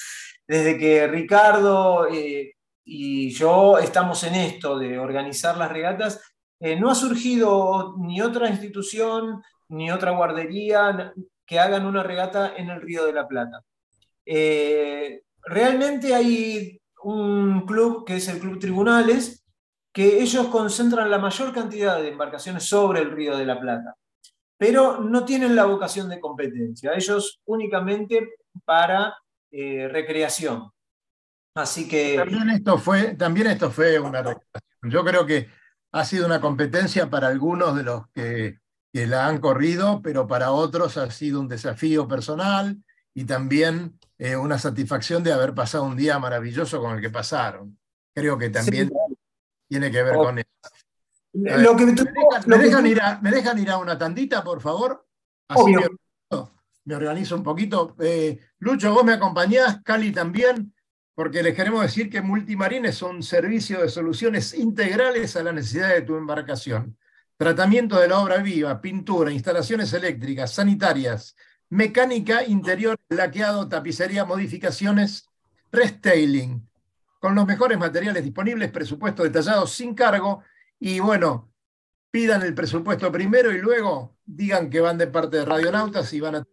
desde 0.47 0.77
que 0.77 1.07
Ricardo 1.07 2.07
eh, 2.07 2.53
y 2.83 3.31
yo 3.31 3.77
estamos 3.77 4.23
en 4.23 4.35
esto 4.35 4.77
de 4.77 4.97
organizar 4.97 5.57
las 5.57 5.71
regatas, 5.71 6.21
no 6.79 6.91
ha 6.91 6.95
surgido 6.95 7.95
ni 7.97 8.21
otra 8.21 8.47
institución 8.47 9.41
ni 9.69 9.89
otra 9.89 10.11
guardería 10.11 11.11
que 11.45 11.59
hagan 11.59 11.87
una 11.87 12.03
regata 12.03 12.55
en 12.55 12.69
el 12.69 12.81
Río 12.81 13.05
de 13.05 13.13
la 13.13 13.27
Plata. 13.27 13.63
realmente 15.45 16.13
hay 16.13 16.79
un 17.03 17.65
club 17.65 18.05
que 18.05 18.17
es 18.17 18.27
el 18.27 18.39
Club 18.39 18.59
Tribunales, 18.59 19.43
que 19.91 20.21
ellos 20.21 20.47
concentran 20.47 21.09
la 21.09 21.17
mayor 21.17 21.53
cantidad 21.53 22.01
de 22.01 22.09
embarcaciones 22.09 22.63
sobre 22.63 23.01
el 23.01 23.11
Río 23.11 23.37
de 23.37 23.45
la 23.45 23.59
Plata, 23.59 23.95
pero 24.57 24.99
no 24.99 25.25
tienen 25.25 25.55
la 25.55 25.65
vocación 25.65 26.09
de 26.09 26.19
competencia, 26.19 26.93
ellos 26.93 27.41
únicamente 27.45 28.35
para 28.63 29.15
eh, 29.51 29.87
recreación. 29.89 30.71
Así 31.55 31.87
que... 31.87 32.15
También 32.17 32.49
esto, 32.49 32.77
fue, 32.77 33.15
también 33.15 33.47
esto 33.47 33.71
fue 33.71 33.99
una 33.99 34.21
recreación. 34.21 34.63
Yo 34.83 35.03
creo 35.03 35.25
que 35.25 35.49
ha 35.91 36.05
sido 36.05 36.25
una 36.25 36.39
competencia 36.39 37.09
para 37.09 37.27
algunos 37.27 37.75
de 37.75 37.83
los 37.83 38.07
que, 38.09 38.59
que 38.93 39.07
la 39.07 39.27
han 39.27 39.39
corrido, 39.39 40.01
pero 40.01 40.27
para 40.27 40.51
otros 40.51 40.97
ha 40.97 41.09
sido 41.11 41.39
un 41.39 41.47
desafío 41.47 42.07
personal 42.07 42.77
y 43.13 43.25
también 43.25 43.99
eh, 44.17 44.35
una 44.35 44.57
satisfacción 44.57 45.23
de 45.23 45.33
haber 45.33 45.53
pasado 45.53 45.83
un 45.83 45.97
día 45.97 46.19
maravilloso 46.19 46.79
con 46.79 46.95
el 46.95 47.01
que 47.01 47.09
pasaron. 47.09 47.77
Creo 48.13 48.37
que 48.37 48.49
también 48.49 48.91
tiene 49.67 49.89
que 49.91 50.03
ver 50.03 50.15
con 50.15 50.39
eso. 50.39 50.49
¿me, 51.33 52.57
dejan, 52.57 52.85
ir 53.57 53.69
a, 53.71 53.77
una 53.77 53.97
tandita, 53.97 54.43
por 54.43 54.61
favor? 54.61 55.05
Así 55.47 55.73
me, 56.85 56.95
organizo 56.95 57.35
un 57.35 57.43
poquito. 57.43 57.95
Eh, 57.99 58.39
Lucho, 58.59 58.93
vos 58.93 59.03
me 59.03 59.13
acompañás, 59.13 59.81
Cali 59.83 60.11
también, 60.11 60.73
porque 61.15 61.43
les 61.43 61.55
queremos 61.55 61.81
decir 61.81 62.09
que 62.09 62.21
Multimarín 62.21 62.85
es 62.85 63.01
un 63.01 63.21
servicio 63.23 63.81
de 63.81 63.89
soluciones 63.89 64.53
integrales 64.53 65.35
a 65.35 65.43
la 65.43 65.51
necesidad 65.51 65.89
de 65.89 66.01
tu 66.01 66.15
embarcación. 66.15 66.97
Tratamiento 67.37 67.99
de 67.99 68.07
la 68.07 68.19
obra 68.19 68.37
viva, 68.37 68.79
pintura, 68.81 69.31
instalaciones 69.31 69.91
eléctricas, 69.93 70.53
sanitarias, 70.53 71.35
mecánica 71.69 72.45
interior, 72.45 72.97
laqueado, 73.09 73.67
tapicería, 73.67 74.25
modificaciones, 74.25 75.27
restyling 75.71 76.67
con 77.19 77.35
los 77.35 77.45
mejores 77.45 77.77
materiales 77.77 78.23
disponibles, 78.23 78.71
presupuesto 78.71 79.23
detallado 79.23 79.67
sin 79.67 79.93
cargo, 79.93 80.43
y 80.79 80.99
bueno, 80.99 81.53
pidan 82.09 82.41
el 82.41 82.55
presupuesto 82.55 83.11
primero 83.11 83.51
y 83.51 83.59
luego 83.59 84.17
digan 84.25 84.69
que 84.71 84.81
van 84.81 84.97
de 84.97 85.05
parte 85.05 85.37
de 85.37 85.45
Radionautas 85.45 86.11
y 86.13 86.19
van 86.19 86.35
a 86.35 86.43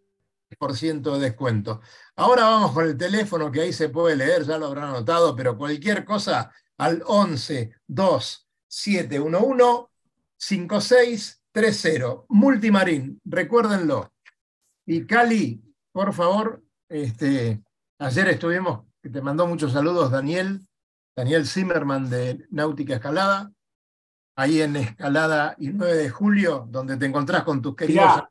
tener 0.49 0.77
ciento 0.77 1.15
de 1.15 1.27
descuento. 1.27 1.81
Ahora 2.17 2.45
vamos 2.45 2.73
con 2.73 2.85
el 2.87 2.97
teléfono 2.97 3.51
que 3.53 3.61
ahí 3.63 3.73
se 3.73 3.89
puede 3.89 4.17
leer, 4.17 4.45
ya 4.45 4.59
lo 4.59 4.67
habrán 4.67 4.91
anotado, 4.91 5.35
pero 5.37 5.57
cualquier 5.57 6.05
cosa 6.05 6.53
al 6.79 7.03
11 7.07 7.75
2 7.87 8.49
711 8.67 9.87
5630. 10.37 12.25
Multimarín, 12.29 13.21
recuérdenlo. 13.25 14.13
Y 14.87 15.07
Cali, 15.07 15.63
por 15.93 16.13
favor, 16.13 16.63
este, 16.89 17.63
ayer 17.99 18.29
estuvimos 18.29 18.87
que 19.03 19.11
te 19.11 19.21
mandó 19.21 19.47
muchos 19.47 19.73
saludos, 19.73 20.11
Daniel, 20.11 20.61
Daniel 21.15 21.47
Zimmerman 21.47 22.09
de 22.09 22.47
Náutica 22.51 22.95
Escalada, 22.95 23.53
ahí 24.37 24.63
en 24.63 24.77
Escalada 24.77 25.55
y 25.59 25.69
9 25.69 25.95
de 25.95 26.11
julio, 26.11 26.67
donde 26.71 26.97
te 26.97 27.07
encontrás 27.07 27.43
con 27.43 27.61
tus 27.61 27.77
queridos. 27.77 28.23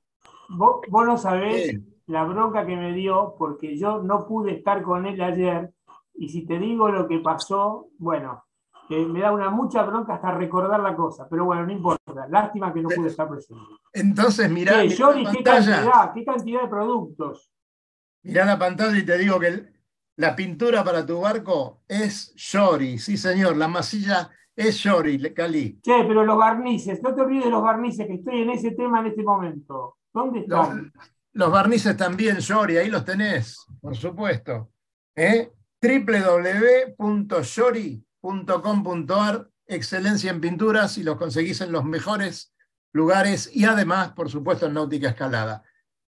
vos, 0.50 0.82
no 0.90 1.18
sabés 1.18 1.80
la 2.08 2.24
bronca 2.24 2.66
que 2.66 2.76
me 2.76 2.94
dio 2.94 3.36
porque 3.38 3.78
yo 3.78 4.02
no 4.02 4.26
pude 4.28 4.54
estar 4.54 4.82
con 4.82 5.06
él 5.06 5.22
ayer 5.22 5.72
y 6.16 6.30
si 6.30 6.46
te 6.46 6.58
digo 6.58 6.90
lo 6.90 7.08
que 7.08 7.20
pasó, 7.20 7.90
bueno, 8.00 8.44
me 8.90 9.20
da 9.20 9.32
una 9.32 9.50
mucha 9.50 9.84
bronca 9.84 10.16
hasta 10.16 10.32
recordar 10.32 10.80
la 10.80 10.96
cosa, 10.96 11.28
pero 11.30 11.46
bueno, 11.46 11.66
no 11.66 11.72
importa, 11.72 12.28
lástima 12.30 12.74
que 12.74 12.82
no 12.82 12.90
pude 12.90 13.10
estar 13.10 13.30
presente. 13.30 13.62
Entonces, 13.94 14.50
mirá, 14.50 14.82
¿Qué, 14.82 14.90
¿qué 14.90 15.44
cantidad, 15.44 16.14
qué 16.14 16.26
cantidad 16.26 16.62
de 16.64 16.68
productos? 16.68 17.52
Mirá 18.24 18.46
la 18.46 18.58
pantalla 18.58 18.98
y 18.98 19.06
te 19.06 19.18
digo 19.18 19.40
que 19.40 19.74
la 20.16 20.36
pintura 20.36 20.84
para 20.84 21.06
tu 21.06 21.20
barco 21.20 21.82
es 21.88 22.34
Shori, 22.36 22.98
sí 22.98 23.18
señor, 23.18 23.58
la 23.58 23.68
masilla 23.68 24.32
es 24.56 24.76
Shori, 24.76 25.34
Cali. 25.34 25.80
Che, 25.82 26.06
pero 26.06 26.24
los 26.24 26.38
barnices, 26.38 27.04
no 27.04 27.14
te 27.14 27.22
olvides 27.22 27.46
de 27.46 27.52
los 27.52 27.62
barnices, 27.62 28.08
que 28.08 28.16
estoy 28.16 28.42
en 28.42 28.50
ese 28.50 28.72
tema 28.72 29.02
en 29.02 29.08
este 29.08 29.24
momento. 29.24 29.98
¿Dónde 30.12 30.40
están? 30.40 30.92
Los 30.96 31.17
barnices 31.52 31.96
también, 31.96 32.40
Yori, 32.40 32.78
ahí 32.78 32.90
los 32.90 33.06
tenés, 33.06 33.58
por 33.80 33.96
supuesto. 33.96 34.72
¿Eh? 35.16 35.52
excelencia 39.68 40.32
en 40.32 40.42
pinturas 40.42 40.98
y 40.98 41.04
los 41.04 41.18
conseguís 41.18 41.62
en 41.62 41.72
los 41.72 41.86
mejores 41.86 42.54
lugares 42.92 43.50
y 43.54 43.66
además, 43.66 44.14
por 44.14 44.30
supuesto, 44.30 44.66
en 44.66 44.74
náutica 44.74 45.10
escalada. 45.10 45.64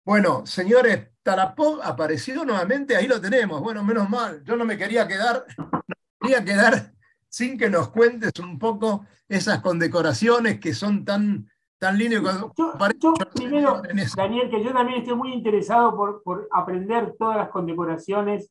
Bueno, 0.05 0.47
señores, 0.47 1.09
Tarapov 1.23 1.83
apareció 1.83 2.45
nuevamente, 2.45 2.97
ahí 2.97 3.07
lo 3.07 3.21
tenemos. 3.21 3.61
Bueno, 3.61 3.85
menos 3.85 4.09
mal, 4.09 4.43
yo 4.45 4.57
no 4.57 4.65
me 4.65 4.79
quería 4.79 5.07
quedar, 5.07 5.45
no 5.59 5.83
quería 6.21 6.43
quedar 6.43 6.95
sin 7.29 7.59
que 7.59 7.69
nos 7.69 7.91
cuentes 7.91 8.33
un 8.41 8.59
poco 8.59 9.05
esas 9.29 9.61
condecoraciones 9.61 10.59
que 10.59 10.73
son 10.73 11.05
tan, 11.05 11.51
tan 11.79 11.97
lindas. 11.97 12.23
Yo, 12.57 12.73
yo 12.99 13.15
primero, 13.35 13.83
Daniel, 14.17 14.51
que 14.51 14.63
yo 14.63 14.73
también 14.73 15.01
estoy 15.01 15.15
muy 15.17 15.33
interesado 15.33 15.97
por, 15.97 16.23
por 16.23 16.49
aprender 16.53 17.15
todas 17.19 17.37
las 17.37 17.49
condecoraciones 17.51 18.51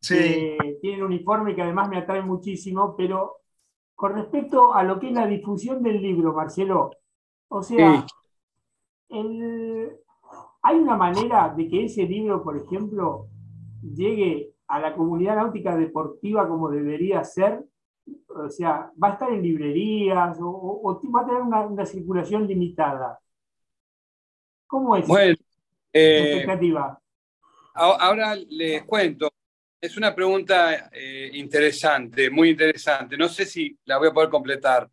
Sí. 0.00 0.16
que 0.16 0.78
tienen 0.80 1.04
uniforme, 1.04 1.54
que 1.54 1.62
además 1.62 1.88
me 1.88 1.98
atrae 1.98 2.22
muchísimo, 2.22 2.96
pero 2.96 3.36
con 3.94 4.14
respecto 4.14 4.74
a 4.74 4.82
lo 4.82 4.98
que 4.98 5.08
es 5.08 5.12
la 5.12 5.28
difusión 5.28 5.80
del 5.80 6.02
libro, 6.02 6.32
Marcelo, 6.32 6.90
o 7.48 7.62
sea, 7.62 8.04
el- 9.10 9.96
hay 10.62 10.78
una 10.78 10.96
manera 10.96 11.52
de 11.56 11.68
que 11.68 11.84
ese 11.84 12.02
libro, 12.04 12.42
por 12.42 12.56
ejemplo, 12.56 13.26
llegue 13.82 14.54
a 14.68 14.80
la 14.80 14.94
comunidad 14.96 15.36
náutica 15.36 15.76
deportiva 15.76 16.48
como 16.48 16.68
debería 16.68 17.22
ser, 17.24 17.64
o 18.28 18.48
sea, 18.48 18.90
va 19.02 19.08
a 19.08 19.12
estar 19.12 19.30
en 19.32 19.42
librerías 19.42 20.38
o, 20.40 20.46
o- 20.48 20.90
o 20.90 21.12
va 21.12 21.20
a 21.22 21.26
tener 21.26 21.42
una, 21.42 21.60
una 21.66 21.86
circulación 21.86 22.46
limitada. 22.46 23.18
¿Cómo 24.66 24.96
es 24.96 25.06
Bueno, 25.06 25.36
eh, 25.92 26.32
expectativa? 26.32 26.98
ahora 27.74 28.34
les 28.34 28.82
cuento. 28.84 29.30
Es 29.80 29.96
una 29.96 30.14
pregunta 30.14 30.90
eh, 30.92 31.30
interesante, 31.34 32.30
muy 32.30 32.50
interesante. 32.50 33.16
No 33.16 33.28
sé 33.28 33.44
si 33.44 33.76
la 33.84 33.98
voy 33.98 34.08
a 34.08 34.12
poder 34.12 34.30
completar, 34.30 34.88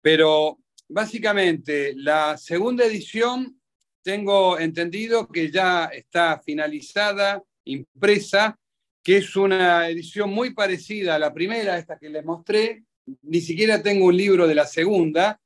pero 0.00 0.58
básicamente 0.88 1.92
la 1.96 2.36
segunda 2.38 2.84
edición 2.86 3.60
tengo 4.02 4.58
entendido 4.58 5.28
que 5.28 5.50
ya 5.50 5.86
está 5.86 6.38
finalizada, 6.44 7.42
impresa, 7.64 8.58
que 9.04 9.18
es 9.18 9.36
una 9.36 9.88
edición 9.88 10.30
muy 10.30 10.54
parecida 10.54 11.14
a 11.14 11.18
la 11.18 11.34
primera, 11.34 11.76
esta 11.76 11.98
que 11.98 12.08
les 12.08 12.24
mostré. 12.24 12.84
Ni 13.22 13.42
siquiera 13.42 13.82
tengo 13.82 14.06
un 14.06 14.16
libro 14.16 14.46
de 14.48 14.54
la 14.54 14.66
segunda, 14.66 15.38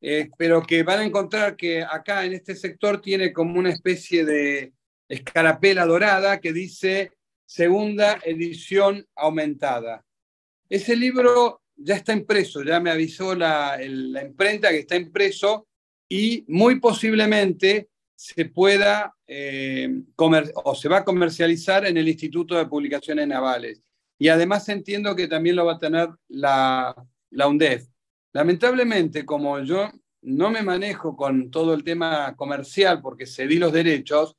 eh, 0.00 0.28
pero 0.36 0.62
que 0.62 0.82
van 0.82 0.98
a 0.98 1.04
encontrar 1.04 1.54
que 1.54 1.84
acá 1.84 2.24
en 2.24 2.32
este 2.32 2.56
sector 2.56 3.00
tiene 3.00 3.32
como 3.32 3.56
una 3.56 3.70
especie 3.70 4.24
de 4.24 4.72
escarapela 5.08 5.86
dorada 5.86 6.40
que 6.40 6.52
dice 6.52 7.12
segunda 7.46 8.18
edición 8.24 9.06
aumentada. 9.14 10.04
Ese 10.68 10.96
libro 10.96 11.62
ya 11.76 11.94
está 11.94 12.12
impreso, 12.12 12.64
ya 12.64 12.80
me 12.80 12.90
avisó 12.90 13.36
la, 13.36 13.78
la 13.80 14.22
imprenta 14.24 14.70
que 14.70 14.78
está 14.78 14.96
impreso 14.96 15.68
y 16.08 16.44
muy 16.48 16.80
posiblemente 16.80 17.90
se 18.24 18.46
pueda 18.46 19.14
eh, 19.26 20.00
comer, 20.16 20.50
o 20.64 20.74
se 20.74 20.88
va 20.88 20.98
a 20.98 21.04
comercializar 21.04 21.84
en 21.84 21.98
el 21.98 22.08
Instituto 22.08 22.54
de 22.54 22.64
Publicaciones 22.64 23.28
Navales. 23.28 23.82
Y 24.18 24.28
además 24.28 24.66
entiendo 24.70 25.14
que 25.14 25.28
también 25.28 25.56
lo 25.56 25.66
va 25.66 25.74
a 25.74 25.78
tener 25.78 26.08
la, 26.28 26.94
la 27.28 27.48
UNDEF. 27.48 27.86
Lamentablemente, 28.32 29.26
como 29.26 29.60
yo 29.60 29.90
no 30.22 30.48
me 30.48 30.62
manejo 30.62 31.14
con 31.14 31.50
todo 31.50 31.74
el 31.74 31.84
tema 31.84 32.34
comercial 32.34 33.02
porque 33.02 33.26
cedí 33.26 33.58
los 33.58 33.74
derechos, 33.74 34.36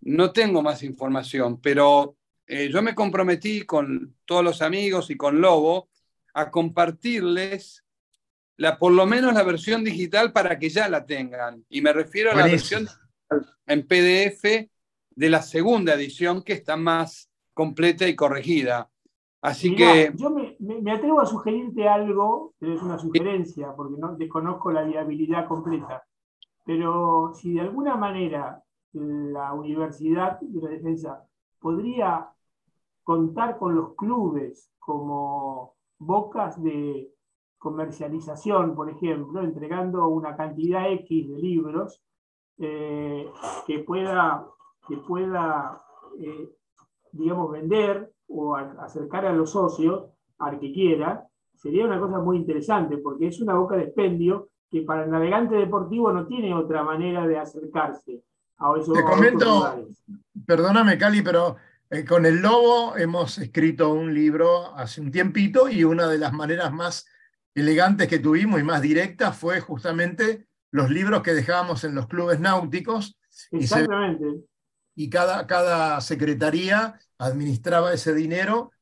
no 0.00 0.32
tengo 0.32 0.62
más 0.62 0.82
información, 0.82 1.60
pero 1.60 2.16
eh, 2.46 2.70
yo 2.72 2.80
me 2.80 2.94
comprometí 2.94 3.66
con 3.66 4.16
todos 4.24 4.42
los 4.42 4.62
amigos 4.62 5.10
y 5.10 5.18
con 5.18 5.42
Lobo 5.42 5.90
a 6.32 6.50
compartirles 6.50 7.84
la, 8.56 8.78
por 8.78 8.92
lo 8.92 9.04
menos 9.04 9.34
la 9.34 9.42
versión 9.42 9.84
digital 9.84 10.32
para 10.32 10.58
que 10.58 10.70
ya 10.70 10.88
la 10.88 11.04
tengan. 11.04 11.62
Y 11.68 11.82
me 11.82 11.92
refiero 11.92 12.32
a 12.32 12.34
la 12.34 12.46
versión 12.46 12.88
en 13.66 13.86
PDF 13.86 14.70
de 15.10 15.30
la 15.30 15.42
segunda 15.42 15.94
edición 15.94 16.42
que 16.42 16.52
está 16.54 16.76
más 16.76 17.30
completa 17.54 18.06
y 18.08 18.14
corregida. 18.16 18.90
Así 19.40 19.70
Mirá, 19.70 19.94
que 19.94 20.12
yo 20.16 20.30
me, 20.30 20.56
me- 20.60 20.80
me 20.80 20.92
atrevo 20.92 21.20
a 21.20 21.26
sugerirte 21.26 21.88
algo, 21.88 22.54
pero 22.58 22.74
es 22.74 22.82
una 22.82 22.98
sugerencia, 22.98 23.72
porque 23.76 23.96
no 23.98 24.16
desconozco 24.16 24.70
la 24.72 24.82
viabilidad 24.82 25.46
completa. 25.46 26.04
Pero 26.64 27.32
si 27.34 27.54
de 27.54 27.60
alguna 27.62 27.96
manera 27.96 28.62
la 28.92 29.52
Universidad 29.52 30.40
de 30.40 30.62
la 30.62 30.70
Defensa 30.70 31.24
podría 31.60 32.28
contar 33.02 33.58
con 33.58 33.74
los 33.74 33.94
clubes 33.94 34.70
como 34.78 35.74
bocas 35.98 36.62
de 36.62 37.12
comercialización, 37.58 38.74
por 38.74 38.90
ejemplo, 38.90 39.42
entregando 39.42 40.08
una 40.08 40.36
cantidad 40.36 40.90
X 40.92 41.28
de 41.28 41.38
libros 41.38 42.02
eh, 42.58 43.26
que 43.66 43.78
pueda, 43.80 44.46
que 44.88 44.96
pueda 44.98 45.80
eh, 46.20 46.50
digamos, 47.12 47.50
vender 47.52 48.12
o 48.28 48.56
a- 48.56 48.76
acercar 48.84 49.26
a 49.26 49.32
los 49.32 49.50
socios, 49.52 50.04
al 50.38 50.58
que 50.60 50.72
quiera, 50.72 51.26
sería 51.54 51.84
una 51.84 51.98
cosa 51.98 52.18
muy 52.18 52.36
interesante, 52.36 52.98
porque 52.98 53.28
es 53.28 53.40
una 53.40 53.54
boca 53.54 53.76
de 53.76 53.84
expendio 53.84 54.48
que 54.70 54.82
para 54.82 55.04
el 55.04 55.10
navegante 55.10 55.56
deportivo 55.56 56.12
no 56.12 56.26
tiene 56.26 56.54
otra 56.54 56.82
manera 56.84 57.26
de 57.26 57.38
acercarse 57.38 58.22
a 58.58 58.72
esos, 58.78 58.94
Te 58.94 59.00
a 59.00 59.04
comento-. 59.04 59.86
Perdóname, 60.46 60.98
Cali, 60.98 61.22
pero 61.22 61.56
eh, 61.90 62.04
con 62.04 62.26
el 62.26 62.42
Lobo 62.42 62.96
hemos 62.96 63.38
escrito 63.38 63.92
un 63.92 64.12
libro 64.12 64.74
hace 64.76 65.00
un 65.00 65.10
tiempito 65.10 65.68
y 65.68 65.84
una 65.84 66.06
de 66.06 66.18
las 66.18 66.32
maneras 66.32 66.72
más 66.72 67.06
elegantes 67.54 68.08
que 68.08 68.18
tuvimos 68.18 68.60
y 68.60 68.62
más 68.64 68.82
directas 68.82 69.36
fue 69.36 69.60
justamente 69.60 70.47
los 70.70 70.90
libros 70.90 71.22
que 71.22 71.32
dejábamos 71.34 71.84
en 71.84 71.94
los 71.94 72.06
clubes 72.06 72.40
náuticos 72.40 73.18
y, 73.50 73.66
se- 73.66 73.80
Exactamente. 73.80 74.26
y 74.94 75.08
cada, 75.10 75.46
cada 75.46 76.00
secretaría 76.00 76.98
administraba 77.18 77.92
ese 77.92 78.14
dinero 78.14 78.72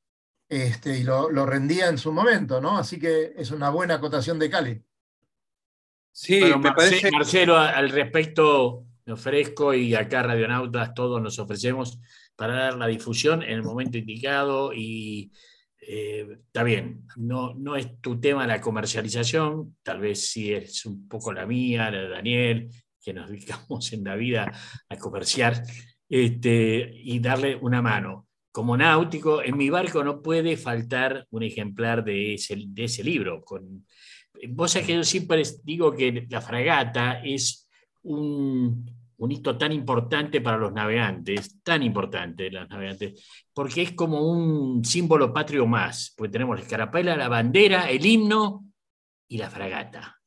este, 0.49 0.99
y 0.99 1.03
lo, 1.03 1.30
lo 1.30 1.45
rendía 1.47 1.89
en 1.89 1.99
su 1.99 2.12
momento, 2.12 2.61
¿no? 2.61 2.78
Así 2.78 2.99
que 2.99 3.32
es 3.37 3.51
una 3.51 3.70
buena 3.70 3.95
acotación 3.95 4.39
de 4.39 4.51
Cali. 4.51 4.82
sí, 6.12 6.41
Bueno, 6.41 6.59
me 6.59 6.70
Marce- 6.70 6.76
parece... 6.76 7.11
Marcelo, 7.11 7.57
al 7.57 7.91
respecto, 7.91 8.84
me 9.05 9.12
ofrezco 9.14 9.74
y 9.74 9.95
acá 9.95 10.22
Radionautas 10.22 10.95
todos 10.95 11.20
nos 11.22 11.39
ofrecemos 11.39 12.01
para 12.37 12.55
dar 12.55 12.74
la 12.76 12.87
difusión 12.87 13.43
en 13.43 13.51
el 13.51 13.62
momento 13.62 13.99
indicado 13.99 14.72
y 14.74 15.32
eh, 15.81 16.27
está 16.47 16.62
bien, 16.62 17.07
no, 17.16 17.55
no 17.55 17.77
es 17.77 18.01
tu 18.01 18.18
tema 18.18 18.47
la 18.47 18.61
comercialización, 18.61 19.77
tal 19.83 20.01
vez 20.01 20.29
sí 20.29 20.53
es 20.53 20.85
un 20.87 21.09
poco 21.09 21.33
la 21.33 21.47
mía, 21.47 21.91
la 21.91 22.03
de 22.03 22.09
Daniel, 22.09 22.68
que 23.01 23.12
nos 23.12 23.31
dedicamos 23.31 23.93
en 23.93 24.05
la 24.05 24.16
vida 24.16 24.53
a 24.89 24.97
comerciar 24.97 25.62
este, 26.09 26.91
y 26.93 27.18
darle 27.20 27.57
una 27.57 27.83
mano. 27.83 28.27
Como 28.51 28.77
náutico, 28.77 29.43
en 29.43 29.57
mi 29.57 29.68
barco 29.68 30.03
no 30.03 30.22
puede 30.22 30.57
faltar 30.57 31.27
un 31.31 31.43
ejemplar 31.43 32.03
de 32.03 32.35
ese, 32.35 32.57
de 32.66 32.85
ese 32.85 33.05
libro. 33.05 33.43
Con, 33.45 33.85
vos 34.49 34.72
sabés 34.72 34.87
que 34.87 34.95
yo 34.95 35.05
siempre 35.05 35.43
digo 35.62 35.93
que 35.93 36.27
la 36.31 36.41
fragata 36.41 37.20
es 37.22 37.68
un, 38.03 38.91
un 39.19 39.33
hito 39.33 39.57
tan 39.57 39.73
importante 39.73 40.41
para 40.41 40.59
los 40.59 40.73
navegantes, 40.73 41.62
tan 41.62 41.83
importante 41.83 42.51
los 42.51 42.69
navegantes, 42.69 43.25
porque 43.53 43.83
es 43.83 43.93
como 43.93 44.21
un 44.21 44.85
símbolo 44.85 45.33
patrio 45.33 45.67
más, 45.67 46.12
porque 46.17 46.33
tenemos 46.33 46.57
la 46.57 46.62
escarapela, 46.62 47.17
la 47.17 47.29
bandera, 47.29 47.91
el 47.91 48.05
himno 48.05 48.64
y 49.29 49.39
la 49.39 49.51
fragata. 49.51 50.21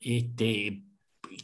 Este, 0.00 0.82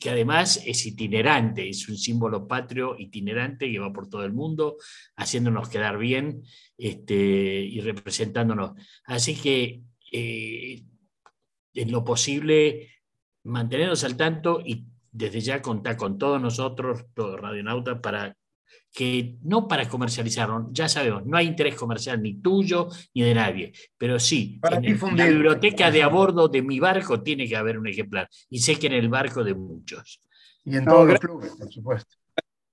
que 0.01 0.11
además 0.11 0.63
es 0.67 0.85
itinerante, 0.87 1.69
es 1.69 1.89
un 1.89 1.97
símbolo 1.97 2.47
patrio 2.47 2.97
itinerante 2.99 3.71
que 3.71 3.79
va 3.79 3.93
por 3.93 4.09
todo 4.09 4.25
el 4.25 4.33
mundo, 4.33 4.77
haciéndonos 5.17 5.69
quedar 5.69 5.97
bien 5.99 6.43
este, 6.77 7.15
y 7.15 7.81
representándonos. 7.81 8.73
Así 9.05 9.35
que 9.35 9.83
eh, 10.13 10.83
en 11.75 11.93
lo 11.93 12.05
posible 12.05 12.91
mantenernos 13.45 14.05
al 14.05 14.17
tanto 14.17 14.61
y 14.65 14.85
desde 15.19 15.41
ya 15.41 15.61
contar 15.61 15.97
con 15.97 16.17
todos 16.17 16.41
nosotros, 16.41 17.05
todos 17.15 17.41
radionautas, 17.41 18.01
para 18.01 18.37
que 18.93 19.37
no 19.43 19.67
para 19.69 19.89
comercializarlo, 19.89 20.69
ya 20.73 20.89
sabemos, 20.89 21.27
no 21.27 21.37
hay 21.37 21.47
interés 21.47 21.75
comercial 21.75 22.23
ni 22.23 22.41
tuyo 22.41 22.89
ni 23.15 23.23
de 23.23 23.35
nadie, 23.35 23.73
pero 23.99 24.19
sí, 24.19 24.59
Para 24.61 24.77
en 24.77 24.85
el- 24.85 25.17
la 25.17 25.27
biblioteca 25.27 25.91
de 25.91 26.03
a 26.03 26.09
bordo 26.09 26.49
de 26.49 26.63
mi 26.63 26.79
barco 26.81 27.23
tiene 27.23 27.47
que 27.49 27.57
haber 27.57 27.79
un 27.79 27.87
ejemplar, 27.89 28.29
y 28.49 28.61
sé 28.61 28.79
que 28.79 28.87
en 28.87 28.95
el 28.95 29.09
barco 29.09 29.45
de 29.45 29.55
muchos. 29.55 30.21
Y 30.65 30.77
en 30.77 30.85
No, 30.85 30.93
todos 30.93 31.09
los 31.09 31.21
clubes, 31.21 31.51
por 31.59 31.73
supuesto. 31.73 32.15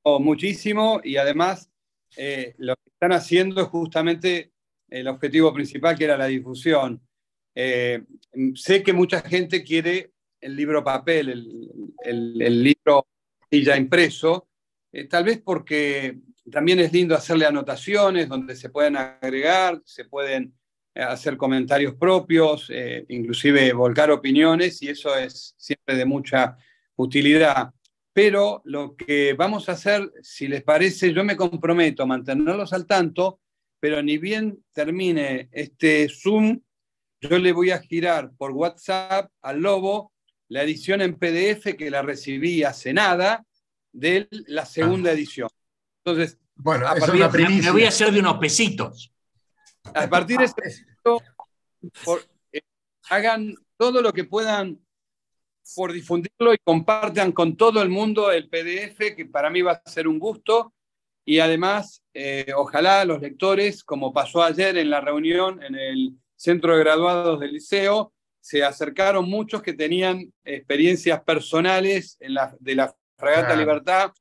Oh, 0.04 0.20
muchísimo 0.20 1.02
y 1.04 1.18
además 1.18 1.70
eh, 2.18 2.54
lo 2.60 2.76
que 2.76 2.90
están 2.94 3.12
haciendo 3.12 3.62
es 3.62 3.68
justamente 3.68 4.52
el 4.90 5.08
objetivo 5.08 5.52
principal 5.54 5.98
que 5.98 6.06
era 6.06 6.16
la 6.18 6.28
difusión. 6.28 7.02
Eh, 7.56 8.04
sé 8.54 8.84
que 8.84 8.94
mucha 8.94 9.22
gente 9.22 9.64
quiere 9.64 10.12
el 10.46 10.56
libro 10.56 10.84
papel, 10.84 11.30
el, 11.30 12.42
el- 12.42 12.64
libro 12.64 13.08
y 13.50 13.64
ya 13.64 13.76
impreso, 13.76 14.48
eh, 14.92 15.06
tal 15.06 15.24
vez 15.24 15.42
porque 15.44 16.20
también 16.52 16.80
es 16.80 16.94
lindo 16.94 17.16
hacerle 17.16 17.46
anotaciones 17.46 18.30
donde 18.30 18.56
se 18.56 18.70
pueden 18.70 18.96
agregar, 18.96 19.82
se 19.86 20.06
pueden 20.06 20.54
eh, 20.94 21.02
hacer 21.02 21.36
comentarios 21.36 21.96
propios, 21.96 22.70
eh, 22.70 23.06
inclusive 23.10 23.74
volcar 23.74 24.12
opiniones, 24.12 24.82
y 24.84 24.90
eso 24.90 25.16
es 25.18 25.56
siempre 25.58 25.96
de 25.96 26.06
mucha 26.06 26.58
utilidad. 26.96 27.72
Pero 28.14 28.62
lo 28.66 28.96
que 28.96 29.34
vamos 29.34 29.68
a 29.68 29.74
hacer, 29.74 30.12
si 30.22 30.48
les 30.48 30.62
parece, 30.64 31.12
yo 31.12 31.24
me 31.24 31.36
comprometo 31.36 32.04
a 32.04 32.06
mantenerlos 32.06 32.72
al 32.72 32.86
tanto, 32.86 33.40
pero 33.80 34.02
ni 34.04 34.18
bien 34.20 34.64
termine 34.72 35.50
este 35.52 36.08
Zoom, 36.08 36.62
yo 37.20 37.38
le 37.40 37.52
voy 37.52 37.72
a 37.72 37.80
girar 37.80 38.32
por 38.38 38.52
WhatsApp 38.52 39.32
al 39.42 39.60
Lobo 39.60 40.14
la 40.50 40.64
edición 40.64 41.02
en 41.02 41.16
PDF 41.18 41.76
que 41.76 41.90
la 41.90 42.02
recibí 42.02 42.64
hace 42.64 42.94
nada 42.94 43.44
de 43.92 44.28
la 44.48 44.66
segunda 44.66 45.12
edición. 45.12 45.50
Entonces, 46.04 46.38
Bueno, 46.58 46.88
A 46.88 46.94
es 46.94 47.00
partir- 47.02 47.16
una 47.48 47.62
Me 47.62 47.72
voy 47.72 47.84
a 47.84 47.90
hacer 47.90 48.12
de 48.12 48.20
unos 48.20 48.38
pesitos. 48.38 49.12
a 49.94 50.08
partir 50.10 50.38
de 50.38 50.46
ese 50.46 50.56
momento, 51.04 51.24
por- 52.06 52.26
eh, 52.54 52.62
hagan 53.10 53.54
todo 53.78 54.02
lo 54.02 54.14
que 54.14 54.24
puedan 54.24 54.80
por 55.76 55.92
difundirlo 55.92 56.54
y 56.54 56.58
compartan 56.64 57.32
con 57.32 57.58
todo 57.58 57.82
el 57.82 57.90
mundo 57.90 58.32
el 58.32 58.48
PDF, 58.48 59.16
que 59.16 59.26
para 59.26 59.50
mí 59.50 59.62
va 59.64 59.82
a 59.84 59.90
ser 59.90 60.08
un 60.08 60.18
gusto. 60.20 60.74
Y 61.26 61.40
además, 61.40 62.04
eh, 62.14 62.54
ojalá 62.56 63.04
los 63.04 63.20
lectores, 63.20 63.84
como 63.84 64.14
pasó 64.14 64.44
ayer 64.44 64.78
en 64.78 64.92
la 64.92 65.02
reunión 65.02 65.62
en 65.64 65.74
el 65.76 66.14
centro 66.36 66.74
de 66.78 66.84
graduados 66.84 67.40
del 67.40 67.52
liceo, 67.54 68.14
se 68.46 68.64
acercaron 68.64 69.28
muchos 69.28 69.64
que 69.64 69.74
tenían 69.74 70.32
experiencias 70.44 71.20
personales 71.24 72.16
en 72.20 72.36
la, 72.36 72.56
de 72.60 72.76
la 72.76 72.96
Fragata. 73.18 73.56
Libertad, 73.56 74.12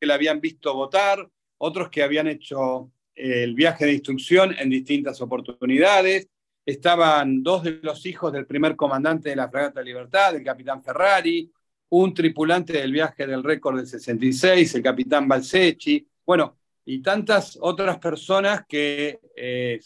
que 0.00 0.06
la 0.06 0.14
habían 0.14 0.40
visto 0.40 0.72
votar, 0.72 1.28
otros 1.58 1.90
que 1.90 2.02
habían 2.02 2.26
hecho 2.26 2.90
eh, 3.14 3.42
el 3.42 3.54
viaje 3.54 3.84
de 3.84 3.92
instrucción 3.92 4.56
en 4.58 4.70
distintas 4.70 5.20
oportunidades. 5.20 6.26
Estaban 6.64 7.42
dos 7.42 7.64
de 7.64 7.78
los 7.82 8.06
hijos 8.06 8.32
del 8.32 8.46
primer 8.46 8.76
comandante 8.76 9.28
de 9.28 9.36
la 9.36 9.50
Fragata 9.50 9.82
Libertad, 9.82 10.34
el 10.34 10.42
capitán 10.42 10.82
Ferrari, 10.82 11.52
un 11.90 12.14
tripulante 12.14 12.72
del 12.72 12.92
viaje 12.92 13.26
del 13.26 13.44
récord 13.44 13.76
del 13.76 13.86
66, 13.86 14.74
el 14.74 14.82
capitán 14.82 15.28
Balsechi, 15.28 16.08
bueno, 16.24 16.56
y 16.86 17.02
tantas 17.02 17.58
otras 17.60 17.98
personas 17.98 18.64
que, 18.66 19.20
eh, 19.36 19.80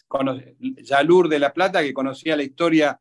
Yalur 0.81 1.29
de 1.29 1.41
la 1.41 1.53
Plata, 1.53 1.83
que 1.83 1.93
conocía 1.93 2.37
la 2.37 2.45
historia 2.45 3.01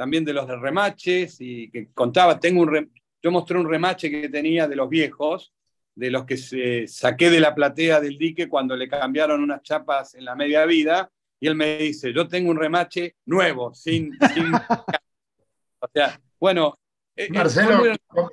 también 0.00 0.24
de 0.24 0.32
los 0.32 0.48
de 0.48 0.56
remaches 0.56 1.36
y 1.40 1.70
que 1.70 1.90
contaba, 1.92 2.40
tengo 2.40 2.62
un 2.62 2.68
re- 2.72 2.88
yo 3.22 3.30
mostré 3.30 3.58
un 3.58 3.68
remache 3.68 4.10
que 4.10 4.30
tenía 4.30 4.66
de 4.66 4.74
los 4.74 4.88
viejos, 4.88 5.52
de 5.94 6.10
los 6.10 6.24
que 6.24 6.38
se, 6.38 6.86
saqué 6.88 7.28
de 7.28 7.38
la 7.38 7.54
platea 7.54 8.00
del 8.00 8.16
dique 8.16 8.48
cuando 8.48 8.74
le 8.76 8.88
cambiaron 8.88 9.42
unas 9.42 9.60
chapas 9.62 10.14
en 10.14 10.24
la 10.24 10.34
media 10.34 10.64
vida, 10.64 11.10
y 11.38 11.48
él 11.48 11.54
me 11.54 11.76
dice, 11.76 12.14
yo 12.14 12.26
tengo 12.26 12.50
un 12.50 12.56
remache 12.56 13.16
nuevo, 13.26 13.74
sin... 13.74 14.16
sin- 14.32 14.54
o 15.80 15.88
sea, 15.92 16.18
bueno... 16.38 16.78
eh, 17.14 17.26
eh, 17.26 17.32
Marcelo, 17.34 17.76
muy- 17.84 18.30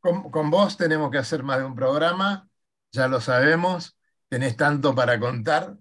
con- 0.00 0.30
con 0.30 0.50
vos 0.50 0.78
tenemos 0.78 1.10
que 1.10 1.18
hacer 1.18 1.42
más 1.42 1.58
de 1.58 1.64
un 1.66 1.74
programa, 1.74 2.48
ya 2.92 3.08
lo 3.08 3.20
sabemos, 3.20 3.94
tenés 4.30 4.56
tanto 4.56 4.94
para 4.94 5.20
contar, 5.20 5.76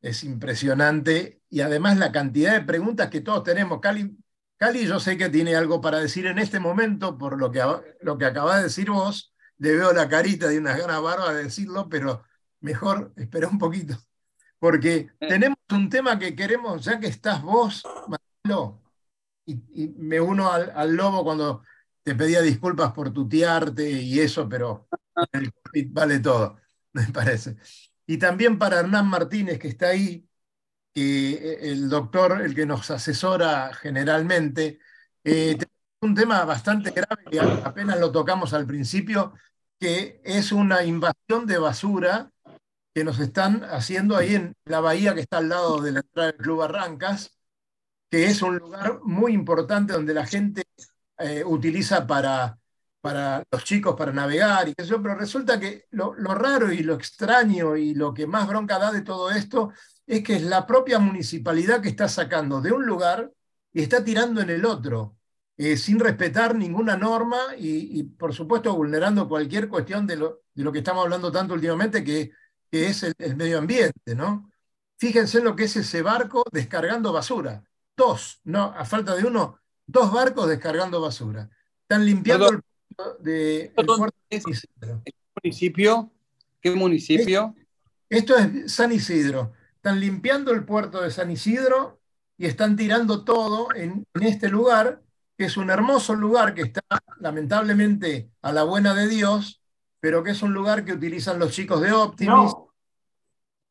es 0.00 0.24
impresionante, 0.24 1.42
y 1.50 1.60
además 1.60 1.98
la 1.98 2.10
cantidad 2.10 2.54
de 2.54 2.62
preguntas 2.62 3.10
que 3.10 3.20
todos 3.20 3.44
tenemos. 3.44 3.78
Cali, 3.80 4.16
Cali 4.62 4.86
yo 4.86 5.00
sé 5.00 5.18
que 5.18 5.28
tiene 5.28 5.56
algo 5.56 5.80
para 5.80 5.98
decir 5.98 6.24
en 6.26 6.38
este 6.38 6.60
momento, 6.60 7.18
por 7.18 7.36
lo 7.36 7.50
que, 7.50 7.60
lo 8.00 8.16
que 8.16 8.26
acabas 8.26 8.58
de 8.58 8.62
decir 8.62 8.90
vos, 8.90 9.34
le 9.58 9.74
veo 9.74 9.92
la 9.92 10.08
carita 10.08 10.46
de 10.46 10.60
unas 10.60 10.78
ganas 10.78 11.02
barbas 11.02 11.34
de 11.34 11.42
decirlo, 11.42 11.88
pero 11.88 12.22
mejor 12.60 13.12
espera 13.16 13.48
un 13.48 13.58
poquito, 13.58 13.96
porque 14.60 15.10
tenemos 15.18 15.58
un 15.72 15.90
tema 15.90 16.16
que 16.16 16.36
queremos, 16.36 16.84
ya 16.84 17.00
que 17.00 17.08
estás 17.08 17.42
vos, 17.42 17.82
Marcelo, 18.06 18.80
y, 19.44 19.54
y 19.82 19.88
me 19.98 20.20
uno 20.20 20.52
al, 20.52 20.70
al 20.76 20.94
lobo 20.94 21.24
cuando 21.24 21.64
te 22.04 22.14
pedía 22.14 22.40
disculpas 22.40 22.92
por 22.92 23.12
tutearte 23.12 23.90
y 23.90 24.20
eso, 24.20 24.48
pero 24.48 24.86
el 25.32 25.52
COVID 25.52 25.88
vale 25.90 26.20
todo, 26.20 26.60
me 26.92 27.08
parece. 27.08 27.56
Y 28.06 28.16
también 28.16 28.60
para 28.60 28.78
Hernán 28.78 29.08
Martínez, 29.08 29.58
que 29.58 29.66
está 29.66 29.88
ahí, 29.88 30.24
que 30.94 31.58
el 31.72 31.88
doctor, 31.88 32.42
el 32.42 32.54
que 32.54 32.66
nos 32.66 32.90
asesora 32.90 33.72
generalmente, 33.74 34.80
eh, 35.24 35.56
un 36.00 36.14
tema 36.14 36.44
bastante 36.44 36.90
grave 36.90 37.24
que 37.30 37.40
apenas 37.40 37.98
lo 38.00 38.10
tocamos 38.12 38.52
al 38.52 38.66
principio, 38.66 39.34
que 39.78 40.20
es 40.24 40.52
una 40.52 40.84
invasión 40.84 41.46
de 41.46 41.58
basura 41.58 42.30
que 42.94 43.04
nos 43.04 43.18
están 43.20 43.64
haciendo 43.64 44.16
ahí 44.16 44.34
en 44.34 44.54
la 44.64 44.80
bahía 44.80 45.14
que 45.14 45.20
está 45.22 45.38
al 45.38 45.48
lado 45.48 45.80
de 45.80 45.92
la 45.92 46.00
entrada 46.00 46.32
del 46.32 46.40
Club 46.40 46.58
Barrancas, 46.58 47.38
que 48.10 48.26
es 48.26 48.42
un 48.42 48.58
lugar 48.58 49.00
muy 49.04 49.32
importante 49.32 49.94
donde 49.94 50.14
la 50.14 50.26
gente 50.26 50.64
eh, 51.18 51.42
utiliza 51.46 52.06
para, 52.06 52.58
para 53.00 53.42
los 53.50 53.64
chicos 53.64 53.96
para 53.96 54.12
navegar 54.12 54.68
y 54.68 54.74
eso, 54.76 55.00
pero 55.02 55.14
resulta 55.14 55.58
que 55.58 55.86
lo, 55.90 56.14
lo, 56.14 56.34
raro 56.34 56.70
y 56.72 56.82
lo 56.82 56.94
extraño 56.94 57.76
y 57.76 57.94
lo 57.94 58.12
que 58.12 58.26
más 58.26 58.46
bronca 58.46 58.78
da 58.78 58.92
de 58.92 59.02
todo 59.02 59.30
esto 59.30 59.72
es 60.06 60.22
que 60.22 60.36
es 60.36 60.42
la 60.42 60.66
propia 60.66 60.98
municipalidad 60.98 61.80
que 61.80 61.88
está 61.88 62.08
sacando 62.08 62.60
de 62.60 62.72
un 62.72 62.84
lugar 62.84 63.32
y 63.72 63.82
está 63.82 64.04
tirando 64.04 64.40
en 64.40 64.50
el 64.50 64.64
otro, 64.64 65.16
eh, 65.56 65.76
sin 65.76 65.98
respetar 65.98 66.54
ninguna 66.54 66.96
norma 66.96 67.38
y, 67.56 67.98
y, 67.98 68.02
por 68.04 68.34
supuesto 68.34 68.74
vulnerando 68.74 69.28
cualquier 69.28 69.68
cuestión 69.68 70.06
de 70.06 70.16
lo, 70.16 70.42
de 70.54 70.64
lo 70.64 70.72
que 70.72 70.78
estamos 70.78 71.04
hablando 71.04 71.30
tanto 71.30 71.54
últimamente, 71.54 72.02
que, 72.04 72.32
que 72.70 72.86
es 72.86 73.02
el, 73.02 73.14
el, 73.18 73.36
medio 73.36 73.58
ambiente, 73.58 74.14
¿no? 74.14 74.50
Fíjense 74.98 75.38
en 75.38 75.44
lo 75.44 75.56
que 75.56 75.64
es 75.64 75.76
ese 75.76 76.02
barco 76.02 76.44
descargando 76.52 77.12
basura. 77.12 77.62
Dos, 77.96 78.40
no, 78.44 78.72
a 78.76 78.84
falta 78.84 79.14
de 79.14 79.24
uno, 79.24 79.58
dos 79.86 80.12
barcos 80.12 80.48
descargando 80.48 81.00
basura. 81.00 81.48
Están 81.82 82.06
limpiando 82.06 82.46
Perdón. 82.46 82.62
el 82.64 82.94
puerto 82.96 83.22
de 83.22 83.60
el 83.76 83.86
puerto 83.86 84.16
de 84.30 84.36
¿es- 84.36 84.42
San 84.42 84.52
Isidro. 84.52 85.02
¿Qué 85.04 85.12
municipio? 85.42 86.12
¿Qué 86.60 86.70
municipio? 86.70 87.54
Esto 88.08 88.36
es 88.36 88.72
San 88.72 88.92
Isidro. 88.92 89.52
Están 89.84 89.98
limpiando 89.98 90.52
el 90.52 90.64
puerto 90.64 91.00
de 91.02 91.10
San 91.10 91.28
Isidro 91.32 91.98
y 92.38 92.46
están 92.46 92.76
tirando 92.76 93.24
todo 93.24 93.74
en, 93.74 94.06
en 94.14 94.22
este 94.22 94.48
lugar, 94.48 95.02
que 95.36 95.46
es 95.46 95.56
un 95.56 95.70
hermoso 95.70 96.14
lugar 96.14 96.54
que 96.54 96.62
está 96.62 96.82
lamentablemente 97.18 98.30
a 98.42 98.52
la 98.52 98.62
buena 98.62 98.94
de 98.94 99.08
Dios, 99.08 99.60
pero 99.98 100.22
que 100.22 100.30
es 100.30 100.42
un 100.44 100.54
lugar 100.54 100.84
que 100.84 100.92
utilizan 100.92 101.40
los 101.40 101.50
chicos 101.50 101.80
de 101.80 101.90
Optimis. 101.90 102.32
No, 102.32 102.68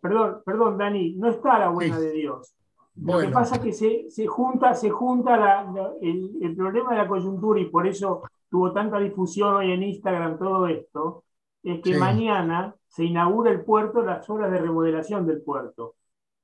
perdón, 0.01 0.41
perdón, 0.45 0.77
Dani, 0.77 1.15
no 1.15 1.29
está 1.29 1.53
a 1.55 1.59
la 1.59 1.69
buena 1.69 1.95
Sí. 1.97 2.03
de 2.03 2.11
Dios. 2.11 2.53
Lo 2.95 3.13
Bueno. 3.13 3.29
que 3.29 3.33
pasa 3.33 3.55
es 3.55 3.61
que 3.61 3.71
se, 3.71 4.09
se 4.09 4.27
junta, 4.27 4.73
se 4.75 4.89
junta 4.89 5.37
la- 5.37 5.63
la- 5.73 5.91
el, 6.01 6.29
el 6.41 6.55
problema 6.57 6.91
de 6.91 6.97
la 6.97 7.07
coyuntura 7.07 7.61
y 7.61 7.69
por 7.69 7.87
eso 7.87 8.23
tuvo 8.49 8.73
tanta 8.73 8.99
difusión 8.99 9.53
hoy 9.55 9.71
en 9.71 9.81
Instagram 9.83 10.37
todo 10.37 10.67
esto, 10.67 11.23
es 11.63 11.81
que 11.81 11.93
Sí. 11.93 11.97
mañana 12.01 12.75
se 12.89 13.05
inaugura 13.05 13.49
el 13.49 13.63
puerto, 13.63 14.01
las 14.01 14.29
obras 14.29 14.51
de 14.51 14.57
remodelación 14.57 15.25
del 15.25 15.41
puerto. 15.41 15.95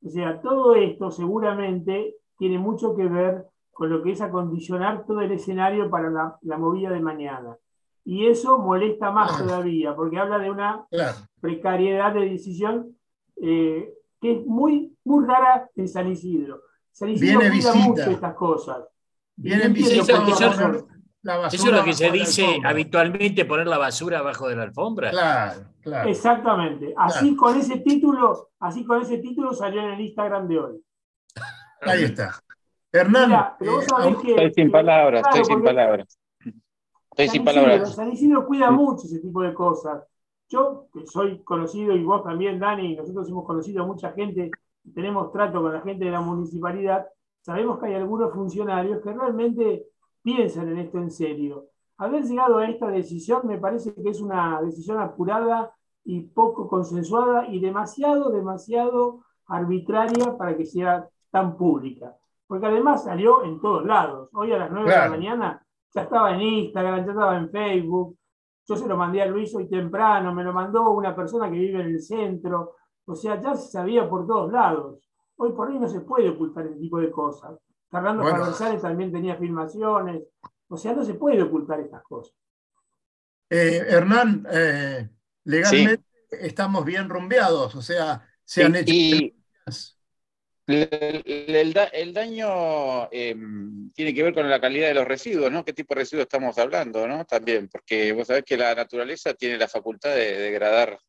O 0.05 0.09
sea, 0.09 0.41
todo 0.41 0.75
esto 0.75 1.11
seguramente 1.11 2.15
tiene 2.37 2.59
mucho 2.59 2.95
que 2.95 3.05
ver 3.05 3.45
con 3.71 3.89
lo 3.89 4.01
que 4.01 4.11
es 4.11 4.21
acondicionar 4.21 5.05
todo 5.05 5.21
el 5.21 5.31
escenario 5.31 5.89
para 5.89 6.09
la, 6.09 6.37
la 6.41 6.57
movida 6.57 6.89
de 6.89 6.99
mañana. 6.99 7.57
Y 8.05 8.25
eso 8.25 8.57
molesta 8.57 9.11
más 9.11 9.37
todavía, 9.37 9.95
porque 9.95 10.17
habla 10.17 10.39
de 10.39 10.49
una 10.49 10.85
precariedad 11.41 12.13
de 12.13 12.29
decisión 12.29 12.95
eh, 13.41 13.93
que 14.21 14.31
es 14.31 14.45
muy, 14.45 14.95
muy 15.03 15.25
rara 15.25 15.69
en 15.75 15.87
San 15.87 16.09
Isidro. 16.09 16.61
San 16.91 17.09
Isidro 17.09 17.39
Viene 17.39 17.55
cuida 17.55 17.71
visita. 17.73 17.89
mucho 17.89 18.11
estas 18.11 18.33
cosas. 18.35 18.85
Vienen 19.35 19.75
Y 19.75 19.83
la 21.23 21.37
basura 21.37 21.55
Eso 21.61 21.67
es 21.67 21.73
lo 21.73 21.83
que 21.83 21.93
se 21.93 22.11
dice 22.11 22.59
habitualmente, 22.63 23.45
poner 23.45 23.67
la 23.67 23.77
basura 23.77 24.19
abajo 24.19 24.47
de 24.47 24.55
la 24.55 24.63
alfombra. 24.63 25.09
Claro, 25.11 25.61
claro. 25.81 26.09
Exactamente. 26.09 26.93
Así 26.97 27.35
con 27.35 27.57
ese 27.57 27.79
título, 27.79 28.49
así 28.59 28.85
con 28.85 29.01
ese 29.01 29.17
título 29.17 29.53
salió 29.53 29.81
en 29.81 29.93
el 29.93 30.01
Instagram 30.01 30.47
de 30.47 30.59
hoy. 30.59 30.83
Ahí 31.81 32.03
está. 32.03 32.39
Hernán, 32.91 33.29
Mira, 33.29 33.55
pero 33.59 33.73
vos 33.73 33.83
eh, 33.83 33.87
sabés 33.89 34.05
aún- 34.05 34.21
que. 34.21 34.29
Estoy 34.31 34.53
sin 34.53 34.71
palabras, 34.71 35.21
claro, 35.23 35.37
estoy 35.41 35.55
sin 35.55 35.63
palabras. 35.63 36.19
Estoy 37.11 37.25
San 37.27 37.33
sin 37.33 37.45
palabras. 37.45 37.95
San 37.95 38.11
Isidro 38.11 38.45
cuida 38.45 38.71
mucho 38.71 39.05
ese 39.05 39.19
tipo 39.19 39.41
de 39.41 39.53
cosas. 39.53 40.03
Yo, 40.49 40.87
que 40.93 41.05
soy 41.05 41.43
conocido, 41.43 41.93
y 41.95 42.03
vos 42.03 42.23
también, 42.23 42.59
Dani, 42.59 42.93
y 42.93 42.95
nosotros 42.95 43.27
hemos 43.29 43.45
conocido 43.45 43.83
a 43.83 43.85
mucha 43.85 44.13
gente, 44.13 44.49
tenemos 44.93 45.31
trato 45.31 45.61
con 45.61 45.73
la 45.73 45.81
gente 45.81 46.05
de 46.05 46.11
la 46.11 46.21
municipalidad, 46.21 47.05
sabemos 47.41 47.79
que 47.79 47.87
hay 47.87 47.95
algunos 47.95 48.33
funcionarios 48.33 49.01
que 49.01 49.11
realmente 49.11 49.87
piensan 50.27 50.67
en 50.67 50.79
esto 50.79 50.97
en 50.97 51.09
serio. 51.09 51.67
Haber 51.97 52.25
llegado 52.25 52.57
a 52.57 52.67
esta 52.67 52.87
decisión 52.87 53.47
me 53.47 53.57
parece 53.57 53.93
que 53.93 54.09
es 54.09 54.19
una 54.19 54.61
decisión 54.61 54.99
apurada 54.99 55.73
y 56.03 56.19
poco 56.19 56.67
consensuada 56.67 57.47
y 57.47 57.61
demasiado, 57.61 58.29
demasiado 58.29 59.21
arbitraria 59.45 60.37
para 60.37 60.57
que 60.57 60.65
sea 60.65 61.07
tan 61.31 61.55
pública. 61.55 62.13
Porque 62.45 62.65
además 62.65 63.05
salió 63.05 63.45
en 63.45 63.61
todos 63.61 63.85
lados. 63.85 64.29
Hoy 64.33 64.51
a 64.51 64.57
las 64.57 64.69
9 64.69 64.89
de 64.89 64.97
la 64.97 65.09
mañana 65.09 65.65
ya 65.95 66.01
estaba 66.01 66.35
en 66.35 66.41
Instagram, 66.41 67.05
ya 67.05 67.11
estaba 67.11 67.37
en 67.37 67.49
Facebook. 67.49 68.17
yo 68.67 68.75
se 68.75 68.85
lo 68.85 68.97
mandé 68.97 69.21
a 69.21 69.27
Luis 69.27 69.55
hoy 69.55 69.69
temprano, 69.69 70.33
me 70.33 70.43
lo 70.43 70.51
mandó 70.51 70.89
una 70.91 71.15
persona 71.15 71.49
que 71.49 71.57
vive 71.57 71.79
en 71.79 71.87
el 71.87 72.01
centro, 72.01 72.75
o 73.05 73.15
sea, 73.15 73.39
ya 73.39 73.55
se 73.55 73.71
sabía 73.71 74.09
por 74.09 74.27
todos 74.27 74.51
lados. 74.51 75.09
Hoy 75.37 75.53
por 75.53 75.69
hoy 75.69 75.79
no 75.79 75.87
se 75.87 76.01
puede 76.01 76.27
ocultar 76.27 76.65
ese 76.65 76.79
tipo 76.79 76.99
de 76.99 77.11
cosas. 77.11 77.57
Fernando 77.89 78.23
bueno. 78.23 78.79
también 78.81 79.11
tenía 79.11 79.35
filmaciones, 79.37 80.23
o 80.67 80.77
sea, 80.77 80.93
no 80.93 81.05
se 81.05 81.13
puede 81.13 81.41
ocultar 81.41 81.79
estas 81.79 82.03
cosas. 82.03 82.35
Eh, 83.49 83.85
Hernán, 83.87 84.45
eh, 84.51 85.09
legalmente 85.45 86.03
sí. 86.29 86.37
estamos 86.41 86.83
bien 86.83 87.09
rumbeados, 87.09 87.75
o 87.75 87.81
sea, 87.81 88.27
se 88.43 88.63
han 88.63 88.75
hecho... 88.75 88.93
Y 88.93 89.33
el, 90.67 91.73
el, 91.93 92.13
daño 92.13 93.09
eh, 93.09 93.35
tiene 93.93 94.13
que 94.13 94.23
ver 94.23 94.33
con 94.33 94.49
la 94.49 94.59
calidad 94.59 94.89
de 94.89 94.95
los 94.95 95.07
residuos, 95.07 95.49
¿no? 95.49 95.63
¿Qué 95.63 95.71
tipo 95.71 95.93
de 95.93 96.01
residuos 96.01 96.23
estamos 96.25 96.57
hablando, 96.57 97.07
¿no? 97.07 97.23
También, 97.23 97.69
porque 97.69 98.11
vos 98.11 98.27
sabés 98.27 98.43
que 98.43 98.57
la 98.57 98.75
naturaleza 98.75 99.33
tiene 99.33 99.57
la 99.57 99.69
facultad 99.69 100.13
de 100.13 100.37
degradar 100.37 100.99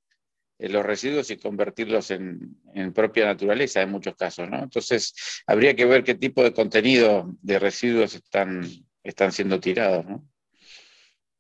los 0.58 0.84
residuos 0.84 1.30
y 1.30 1.36
convertirlos 1.36 2.10
en, 2.10 2.56
en, 2.74 2.92
propia 2.92 3.26
naturaleza 3.26 3.80
en 3.80 3.90
muchos 3.90 4.16
casos, 4.16 4.50
¿no? 4.50 4.62
Entonces, 4.62 5.14
habría 5.46 5.76
que 5.76 5.84
ver 5.84 6.02
qué 6.02 6.14
tipo 6.14 6.42
de 6.42 6.52
contenido 6.52 7.32
de 7.42 7.58
residuos 7.58 8.14
están, 8.14 8.66
están 9.02 9.32
siendo 9.32 9.60
tirados, 9.60 10.04
¿no? 10.06 10.24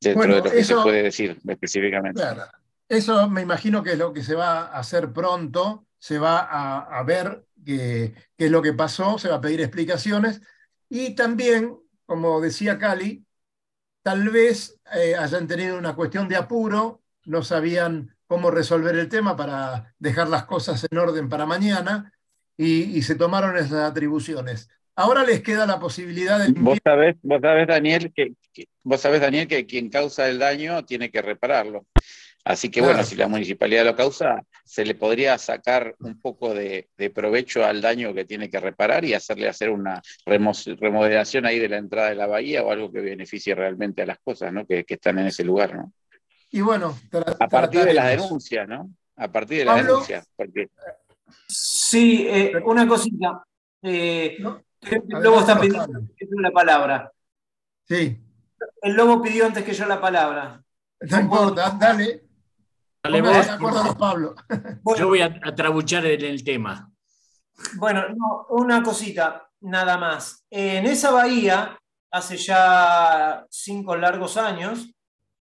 Dentro 0.00 0.20
bueno, 0.20 0.34
de 0.36 0.42
lo 0.42 0.50
que 0.50 0.60
eso, 0.60 0.78
se 0.78 0.82
puede 0.82 1.02
decir 1.02 1.36
específicamente. 1.48 2.20
Claro. 2.20 2.44
Eso 2.88 3.28
me 3.28 3.42
imagino 3.42 3.82
que 3.82 3.92
es 3.92 3.98
lo 3.98 4.12
que 4.12 4.22
se 4.22 4.34
va 4.34 4.60
a 4.60 4.78
hacer 4.78 5.12
pronto, 5.12 5.86
se 5.98 6.18
va 6.18 6.38
a, 6.38 6.98
a 6.98 7.02
ver 7.02 7.44
qué, 7.66 8.14
qué 8.36 8.44
es 8.46 8.50
lo 8.50 8.62
que 8.62 8.72
pasó, 8.72 9.18
se 9.18 9.28
va 9.28 9.36
a 9.36 9.40
pedir 9.40 9.60
explicaciones 9.60 10.40
y 10.88 11.14
también, 11.14 11.76
como 12.06 12.40
decía 12.40 12.78
Cali, 12.78 13.26
tal 14.02 14.30
vez 14.30 14.80
eh, 14.94 15.14
hayan 15.16 15.46
tenido 15.46 15.76
una 15.76 15.94
cuestión 15.94 16.28
de 16.28 16.36
apuro, 16.36 17.02
no 17.24 17.42
sabían 17.42 18.16
cómo 18.28 18.52
resolver 18.52 18.94
el 18.94 19.08
tema 19.08 19.36
para 19.36 19.94
dejar 19.98 20.28
las 20.28 20.44
cosas 20.44 20.86
en 20.88 20.98
orden 20.98 21.28
para 21.28 21.46
mañana 21.46 22.12
y, 22.56 22.96
y 22.96 23.02
se 23.02 23.16
tomaron 23.16 23.56
esas 23.56 23.90
atribuciones. 23.90 24.68
Ahora 24.94 25.24
les 25.24 25.42
queda 25.42 25.64
la 25.64 25.78
posibilidad 25.78 26.38
de... 26.38 26.52
Vos 26.52 26.78
sabés, 26.82 27.16
vos 27.22 27.40
sabés 27.40 27.66
Daniel, 27.68 28.12
que, 28.14 28.32
que, 28.52 28.66
vos 28.82 29.00
sabés, 29.00 29.20
Daniel, 29.20 29.46
que 29.46 29.64
quien 29.64 29.88
causa 29.90 30.28
el 30.28 30.38
daño 30.38 30.84
tiene 30.84 31.10
que 31.10 31.22
repararlo. 31.22 31.86
Así 32.44 32.68
que 32.68 32.80
claro. 32.80 32.94
bueno, 32.94 33.06
si 33.06 33.14
la 33.14 33.28
municipalidad 33.28 33.84
lo 33.84 33.94
causa, 33.94 34.42
se 34.64 34.84
le 34.84 34.94
podría 34.94 35.38
sacar 35.38 35.94
un 36.00 36.20
poco 36.20 36.52
de, 36.52 36.88
de, 36.96 37.10
provecho 37.10 37.64
al 37.64 37.80
daño 37.80 38.12
que 38.12 38.24
tiene 38.24 38.50
que 38.50 38.58
reparar 38.58 39.04
y 39.04 39.14
hacerle 39.14 39.48
hacer 39.48 39.70
una 39.70 40.02
remodelación 40.26 41.46
ahí 41.46 41.58
de 41.58 41.68
la 41.68 41.76
entrada 41.76 42.08
de 42.08 42.16
la 42.16 42.26
bahía 42.26 42.64
o 42.64 42.72
algo 42.72 42.90
que 42.90 43.00
beneficie 43.00 43.54
realmente 43.54 44.02
a 44.02 44.06
las 44.06 44.18
cosas 44.18 44.52
¿no? 44.52 44.66
que, 44.66 44.84
que 44.84 44.94
están 44.94 45.18
en 45.18 45.28
ese 45.28 45.44
lugar. 45.44 45.76
¿no? 45.76 45.92
Y 46.50 46.60
bueno, 46.60 46.96
a 47.40 47.48
partir 47.48 47.84
de 47.84 47.94
las 47.94 48.08
denuncias, 48.08 48.66
¿no? 48.66 48.90
A 49.16 49.28
partir 49.28 49.58
de 49.58 49.64
las 49.64 49.76
Pablo, 49.76 49.92
denuncias. 49.92 50.28
Porque... 50.34 50.70
Sí, 51.46 52.26
eh, 52.28 52.52
una 52.64 52.86
cosita. 52.88 53.44
Eh, 53.82 54.36
¿No? 54.40 54.62
El 54.80 55.22
lobo 55.22 55.40
está 55.40 55.60
pidiendo 55.60 56.40
la 56.40 56.50
palabra. 56.50 57.12
Sí. 57.86 58.18
El 58.82 58.94
lobo 58.94 59.20
pidió 59.20 59.46
antes 59.46 59.64
que 59.64 59.74
yo 59.74 59.86
la 59.86 60.00
palabra. 60.00 60.62
No 61.00 61.20
importa, 61.20 61.76
dale. 61.78 62.24
Dale 63.02 63.22
vos. 63.22 63.96
Pablo. 63.98 64.34
Bueno, 64.82 65.00
yo 65.00 65.08
voy 65.08 65.20
a, 65.20 65.38
a 65.42 65.54
trabuchar 65.54 66.06
en 66.06 66.24
el 66.24 66.42
tema. 66.42 66.90
Bueno, 67.76 68.08
no, 68.08 68.46
una 68.50 68.82
cosita, 68.82 69.48
nada 69.60 69.96
más. 69.96 70.44
En 70.50 70.86
esa 70.86 71.10
bahía, 71.10 71.78
hace 72.10 72.36
ya 72.36 73.44
cinco 73.50 73.96
largos 73.96 74.36
años, 74.36 74.94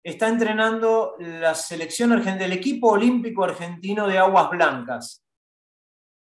está 0.09 0.29
entrenando 0.29 1.15
la 1.19 1.53
selección 1.53 2.13
argentina, 2.13 2.45
el 2.45 2.53
equipo 2.53 2.91
olímpico 2.91 3.43
argentino 3.43 4.07
de 4.07 4.17
aguas 4.17 4.49
blancas. 4.49 5.21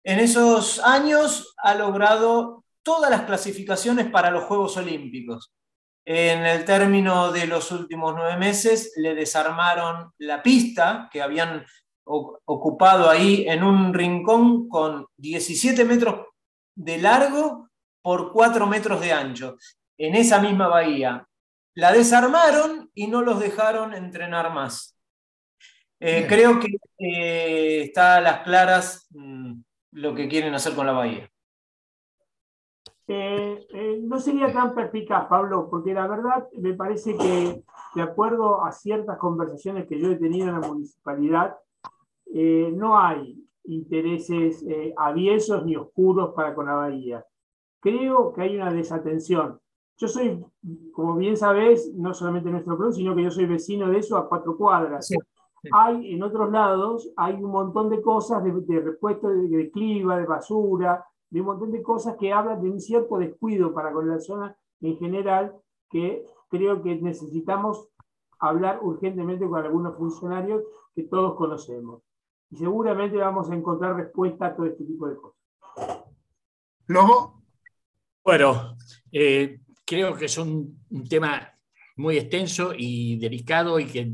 En 0.05 0.19
esos 0.19 0.81
años 0.81 1.55
ha 1.59 1.77
logrado 1.77 2.65
todas 2.83 3.09
las 3.09 3.23
clasificaciones 3.23 4.11
para 4.11 4.33
los 4.33 4.45
Juegos 4.45 4.77
Olímpicos. 4.79 5.53
En 6.05 6.45
el 6.45 6.65
término 6.65 7.31
de 7.31 7.47
los 7.47 7.71
últimos 7.71 8.15
nueve 8.17 8.37
meses 8.37 8.95
le 8.97 9.15
desarmaron 9.15 10.11
la 10.19 10.43
pista 10.43 11.09
que 11.13 11.23
habían 11.23 11.65
ocupado 12.05 13.09
ahí 13.09 13.45
en 13.47 13.63
un 13.63 13.95
rincón 13.95 14.69
con 14.69 15.07
17 15.19 15.85
metros 15.85 16.27
de 16.75 16.99
largo 16.99 17.69
por 18.03 18.33
4 18.33 18.67
metros 18.67 19.01
de 19.01 19.13
ancho, 19.13 19.57
en 19.97 20.17
esa 20.17 20.41
misma 20.41 20.67
bahía. 20.67 21.28
La 21.79 21.93
desarmaron 21.93 22.91
y 22.93 23.07
no 23.07 23.23
los 23.23 23.39
dejaron 23.39 23.95
entrenar 23.95 24.53
más. 24.53 24.99
Eh, 26.01 26.27
creo 26.29 26.59
que 26.59 26.77
eh, 26.99 27.83
está 27.83 28.17
a 28.17 28.21
las 28.21 28.41
claras 28.41 29.07
mmm, 29.11 29.61
lo 29.93 30.13
que 30.13 30.27
quieren 30.27 30.53
hacer 30.55 30.75
con 30.75 30.87
la 30.87 30.93
bahía. 30.93 31.31
Eh, 33.07 33.65
eh, 33.73 34.01
no 34.03 34.19
sería 34.19 34.53
tan 34.53 34.75
perspicaz, 34.75 35.29
Pablo, 35.29 35.69
porque 35.71 35.95
la 35.95 36.09
verdad 36.09 36.49
me 36.59 36.75
parece 36.75 37.17
que, 37.17 37.63
de 37.95 38.03
acuerdo 38.03 38.65
a 38.65 38.73
ciertas 38.73 39.17
conversaciones 39.17 39.87
que 39.87 40.01
yo 40.01 40.11
he 40.11 40.17
tenido 40.17 40.49
en 40.49 40.61
la 40.61 40.67
municipalidad, 40.67 41.59
eh, 42.35 42.73
no 42.75 42.99
hay 42.99 43.41
intereses 43.67 44.65
aviesos 44.97 45.65
ni 45.65 45.77
oscuros 45.77 46.35
para 46.35 46.57
con 46.57 46.67
la 46.67 46.75
bahía. 46.75 47.25
Creo 47.79 48.33
que 48.33 48.43
hay 48.43 48.57
una 48.57 48.73
desatención. 48.73 49.61
Yo 49.99 50.07
soy, 50.07 50.45
como 50.93 51.17
bien 51.17 51.37
sabes, 51.37 51.93
no 51.95 52.15
solamente 52.15 52.51
nuestro 52.51 52.79
club, 52.79 52.93
sino 52.93 53.15
que 53.15 53.25
yo 53.25 53.31
soy 53.31 53.47
vecino 53.47 53.89
de 53.89 53.99
eso 53.99 54.17
a 54.17 54.29
cuatro 54.29 54.57
cuadras. 54.57 55.09
Sí, 55.09 55.17
sí. 55.63 55.69
Hay 55.73 56.15
en 56.15 56.23
otros 56.23 56.51
lados, 56.53 57.13
hay 57.17 57.35
un 57.35 57.51
montón 57.51 57.91
de 57.91 58.01
cosas 58.01 58.45
de, 58.45 58.53
de 58.53 58.81
repuesto 58.81 59.29
de, 59.29 59.49
de 59.49 59.71
cliva, 59.71 60.17
de 60.17 60.27
basura, 60.27 61.05
de 61.31 61.41
un 61.41 61.47
montón 61.47 61.73
de 61.73 61.83
cosas 61.83 62.17
que 62.17 62.33
hablan 62.33 62.63
de 62.63 62.71
un 62.71 62.81
cierto 62.81 63.19
descuido 63.19 63.75
para 63.75 63.93
con 63.93 64.09
la 64.09 64.21
zona 64.21 64.57
en 64.81 64.97
general, 64.99 65.55
que 65.91 66.25
creo 66.49 66.81
que 66.83 66.95
necesitamos 66.97 67.89
hablar 68.39 68.79
urgentemente 68.83 69.49
con 69.49 69.65
algunos 69.65 69.97
funcionarios 69.97 70.63
que 70.95 71.03
todos 71.03 71.35
conocemos. 71.35 72.03
Y 72.51 72.57
seguramente 72.57 73.17
vamos 73.17 73.51
a 73.51 73.55
encontrar 73.55 73.97
respuesta 73.97 74.47
a 74.47 74.57
todo 74.57 74.67
este 74.67 74.85
tipo 74.85 75.09
de 75.09 75.17
cosas. 75.17 75.39
Lobo. 76.87 77.43
Bueno, 78.25 78.77
eh, 79.13 79.61
creo 79.89 80.15
que 80.15 80.27
es 80.27 80.37
un, 80.37 80.85
tema 81.09 81.51
muy 81.97 82.19
extenso 82.19 82.73
y 82.77 83.17
delicado 83.17 83.81
y 83.81 83.87
que 83.87 84.13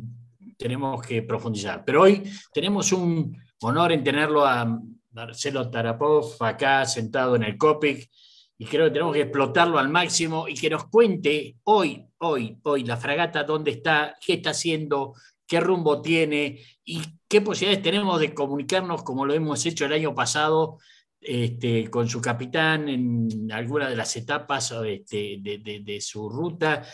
tenemos 0.56 1.02
que 1.02 1.22
profundizar. 1.22 1.84
Pero 1.84 2.02
hoy 2.02 2.22
tenemos 2.52 2.92
un 2.92 3.36
honor 3.60 3.90
en 3.90 4.04
tenerlo 4.04 4.46
a 4.46 4.80
Marcelo 5.10 5.68
Tarapov 5.68 6.36
acá 6.40 6.86
sentado 6.86 7.34
en 7.34 7.42
el 7.42 7.58
COPIC 7.58 8.08
y 8.56 8.66
creo 8.66 8.86
que 8.86 8.92
tenemos 8.92 9.14
que 9.14 9.22
explotarlo 9.22 9.76
al 9.80 9.88
máximo 9.88 10.46
y 10.46 10.54
que 10.54 10.70
nos 10.70 10.86
cuente 10.86 11.56
hoy, 11.64 12.06
hoy, 12.18 12.56
hoy 12.62 12.84
la 12.84 12.96
fragata 12.96 13.42
dónde 13.42 13.72
está, 13.72 14.14
qué 14.24 14.34
está 14.34 14.50
haciendo, 14.50 15.14
qué 15.44 15.58
rumbo 15.58 16.00
tiene 16.00 16.60
y 16.84 17.02
qué 17.26 17.40
posibilidades 17.40 17.82
tenemos 17.82 18.20
de 18.20 18.32
comunicarnos 18.32 19.02
como 19.02 19.26
lo 19.26 19.34
hemos 19.34 19.66
hecho 19.66 19.86
el 19.86 19.92
año 19.92 20.14
pasado 20.14 20.78
este, 21.26 21.88
con 21.88 22.06
su 22.06 22.20
capitán 22.20 22.86
en 22.88 23.50
alguna 23.50 23.88
de 23.88 23.96
las 23.96 24.14
etapas 24.14 24.74
este, 24.84 25.38
de, 25.40 25.58
de, 25.58 25.80
de, 25.80 26.00
su 26.00 26.28
ruta, 26.28 26.84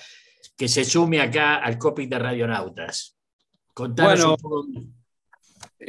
que 0.57 0.69
se 0.69 0.85
sume 0.85 1.21
acá 1.21 1.57
al 1.57 1.77
COPIC 1.77 2.09
de 2.09 2.19
Radionautas. 2.19 3.19
Contanos 3.75 4.21
bueno, 4.21 4.31
un 4.31 4.37
poco. 4.37 4.67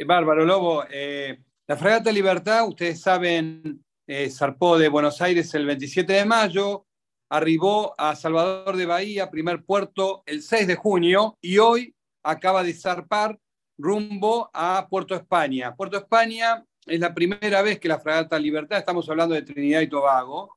Bárbaro 0.04 0.44
Lobo, 0.44 0.84
eh, 0.90 1.38
la 1.68 1.76
Fragata 1.76 2.10
Libertad, 2.10 2.66
ustedes 2.66 3.00
saben, 3.00 3.84
eh, 4.06 4.28
zarpó 4.28 4.76
de 4.76 4.88
Buenos 4.88 5.22
Aires 5.22 5.54
el 5.54 5.66
27 5.66 6.12
de 6.12 6.24
mayo, 6.24 6.86
arribó 7.28 7.94
a 7.96 8.16
Salvador 8.16 8.76
de 8.76 8.86
Bahía, 8.86 9.30
primer 9.30 9.64
puerto, 9.64 10.24
el 10.26 10.42
6 10.42 10.66
de 10.66 10.74
junio 10.74 11.38
y 11.40 11.58
hoy 11.58 11.94
acaba 12.24 12.64
de 12.64 12.74
zarpar 12.74 13.38
rumbo 13.78 14.50
a 14.52 14.88
Puerto 14.90 15.14
España. 15.14 15.76
Puerto 15.76 15.96
España 15.96 16.64
es 16.86 17.00
la 17.00 17.14
primera 17.14 17.62
vez 17.62 17.78
que 17.78 17.88
la 17.88 17.98
Fragata 17.98 18.38
Libertad, 18.38 18.78
estamos 18.78 19.08
hablando 19.08 19.34
de 19.34 19.42
Trinidad 19.42 19.80
y 19.80 19.88
Tobago, 19.88 20.56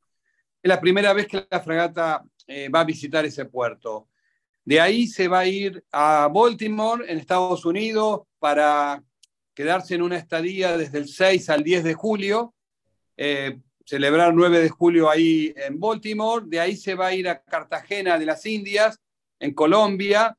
es 0.65 0.69
la 0.69 0.81
primera 0.81 1.13
vez 1.13 1.27
que 1.27 1.45
la 1.47 1.59
fragata 1.59 2.25
eh, 2.47 2.69
va 2.69 2.79
a 2.79 2.85
visitar 2.85 3.23
ese 3.23 3.45
puerto. 3.45 4.09
De 4.63 4.81
ahí 4.81 5.05
se 5.05 5.27
va 5.27 5.39
a 5.39 5.45
ir 5.45 5.83
a 5.91 6.27
Baltimore, 6.33 7.05
en 7.07 7.19
Estados 7.19 7.65
Unidos, 7.65 8.21
para 8.39 9.03
quedarse 9.53 9.93
en 9.93 10.01
una 10.01 10.17
estadía 10.17 10.75
desde 10.75 10.97
el 10.97 11.07
6 11.07 11.51
al 11.51 11.63
10 11.63 11.83
de 11.83 11.93
julio, 11.93 12.55
eh, 13.15 13.59
celebrar 13.85 14.33
9 14.33 14.59
de 14.59 14.69
julio 14.69 15.07
ahí 15.07 15.53
en 15.55 15.79
Baltimore, 15.79 16.45
de 16.47 16.59
ahí 16.59 16.75
se 16.75 16.95
va 16.95 17.07
a 17.07 17.13
ir 17.13 17.29
a 17.29 17.43
Cartagena 17.43 18.17
de 18.17 18.25
las 18.25 18.43
Indias, 18.47 18.99
en 19.39 19.53
Colombia, 19.53 20.35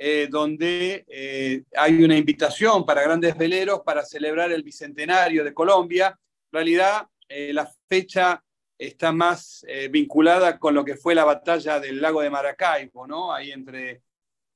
eh, 0.00 0.28
donde 0.30 1.04
eh, 1.08 1.64
hay 1.76 2.04
una 2.04 2.16
invitación 2.16 2.86
para 2.86 3.02
grandes 3.02 3.36
veleros 3.36 3.80
para 3.84 4.04
celebrar 4.04 4.52
el 4.52 4.62
Bicentenario 4.62 5.42
de 5.42 5.52
Colombia. 5.52 6.16
En 6.16 6.52
realidad, 6.52 7.08
eh, 7.28 7.52
la 7.52 7.68
fecha 7.88 8.40
está 8.78 9.10
más 9.10 9.66
vinculada 9.90 10.56
con 10.56 10.72
lo 10.72 10.84
que 10.84 10.94
fue 10.94 11.12
la 11.12 11.24
batalla 11.24 11.80
del 11.80 12.00
lago 12.00 12.22
de 12.22 12.30
Maracaibo, 12.30 13.08
¿no? 13.08 13.32
ahí 13.34 13.50
entre 13.50 14.02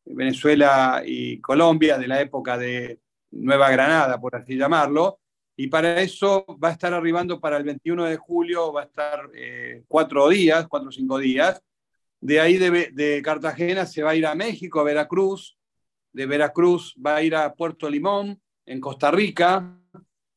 Venezuela 0.04 1.02
y 1.04 1.40
Colombia, 1.40 1.98
de 1.98 2.06
la 2.06 2.20
época 2.20 2.56
de 2.56 3.00
Nueva 3.32 3.68
Granada, 3.68 4.20
por 4.20 4.36
así 4.36 4.56
llamarlo, 4.56 5.18
y 5.56 5.66
para 5.66 6.00
eso 6.00 6.46
va 6.62 6.68
a 6.68 6.72
estar 6.72 6.94
arribando 6.94 7.40
para 7.40 7.56
el 7.56 7.64
21 7.64 8.04
de 8.04 8.16
julio, 8.16 8.72
va 8.72 8.82
a 8.82 8.84
estar 8.84 9.28
cuatro 9.88 10.28
días, 10.28 10.68
cuatro 10.68 10.90
o 10.90 10.92
cinco 10.92 11.18
días. 11.18 11.60
De 12.22 12.38
ahí 12.38 12.56
de, 12.56 13.20
Cartagena 13.24 13.84
se 13.84 14.00
va 14.04 14.12
a 14.12 14.14
ir 14.14 14.24
a 14.26 14.36
México, 14.36 14.78
a 14.78 14.84
Veracruz. 14.84 15.58
De 16.12 16.24
Veracruz 16.24 16.94
va 17.04 17.16
a 17.16 17.22
ir 17.22 17.34
a 17.34 17.52
Puerto 17.52 17.90
Limón, 17.90 18.40
en 18.64 18.80
Costa 18.80 19.10
Rica. 19.10 19.76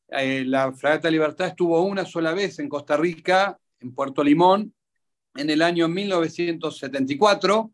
Eh, 0.07 0.43
la 0.47 0.73
Fragata 0.73 1.11
Libertad 1.11 1.49
estuvo 1.49 1.79
una 1.83 2.03
sola 2.03 2.33
vez 2.33 2.57
en 2.57 2.69
Costa 2.69 2.97
Rica, 2.97 3.55
en 3.79 3.93
Puerto 3.93 4.23
Limón, 4.23 4.73
en 5.35 5.47
el 5.51 5.61
año 5.61 5.87
1974. 5.87 7.71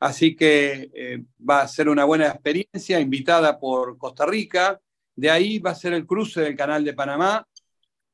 Así 0.00 0.34
que 0.34 0.90
eh, 0.92 1.22
va 1.38 1.60
a 1.60 1.68
ser 1.68 1.88
una 1.88 2.04
buena 2.04 2.26
experiencia, 2.26 2.98
invitada 2.98 3.60
por 3.60 3.96
Costa 3.96 4.26
Rica. 4.26 4.80
De 5.14 5.30
ahí 5.30 5.60
va 5.60 5.70
a 5.70 5.76
ser 5.76 5.92
el 5.92 6.04
cruce 6.04 6.40
del 6.40 6.56
Canal 6.56 6.82
de 6.82 6.94
Panamá 6.94 7.46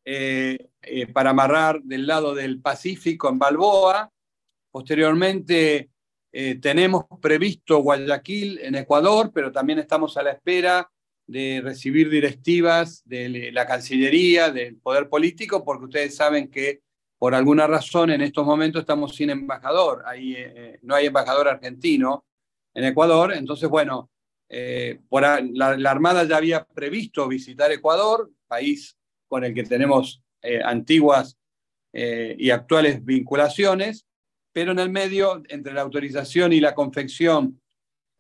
eh, 0.05 0.69
para 1.15 1.31
amarrar 1.31 1.81
del 1.81 2.07
lado 2.07 2.35
del 2.35 2.61
Pacífico 2.61 3.31
en 3.31 3.39
Balboa. 3.39 4.12
Posteriormente 4.73 5.91
tenemos 6.63 7.05
previsto 7.21 7.81
Guayaquil 7.81 8.59
en 8.61 8.75
Ecuador, 8.75 9.31
pero 9.35 9.53
también 9.53 9.79
estamos 9.79 10.17
a 10.17 10.23
la 10.23 10.33
espera 10.33 10.91
de 11.27 11.61
recibir 11.63 12.11
directivas 12.11 13.03
de 13.05 13.51
la 13.53 13.67
Cancillería, 13.67 14.51
del 14.51 14.77
Poder 14.77 15.09
Político, 15.09 15.65
porque 15.65 15.85
ustedes 15.85 16.17
saben 16.17 16.51
que 16.51 16.83
por 17.19 17.35
alguna 17.35 17.67
razón 17.67 18.11
en 18.11 18.21
estos 18.21 18.45
momentos 18.45 18.81
estamos 18.81 19.15
sin 19.15 19.31
embajador, 19.31 20.03
ahí, 20.07 20.35
eh, 20.37 20.79
no 20.83 20.95
hay 20.95 21.07
embajador 21.07 21.49
argentino 21.49 22.25
en 22.75 22.85
Ecuador, 22.85 23.33
entonces 23.33 23.69
bueno, 23.69 24.11
eh, 24.49 24.99
la, 25.11 25.91
Armada 25.91 26.25
ya 26.25 26.37
había 26.37 26.65
previsto 26.65 27.29
visitar 27.29 27.71
Ecuador, 27.71 28.31
país 28.49 28.99
con 29.29 29.45
el 29.45 29.55
que 29.55 29.63
tenemos 29.63 30.23
eh, 30.43 30.61
antiguas 30.65 31.39
y 31.95 32.49
actuales 32.49 33.05
vinculaciones, 33.05 34.07
pero 34.53 34.73
en 34.73 34.79
el 34.79 34.91
medio, 34.91 35.43
entre 35.49 35.73
la 35.73 35.83
autorización 35.83 36.53
y 36.53 36.61
la 36.61 36.75
confección 36.75 37.61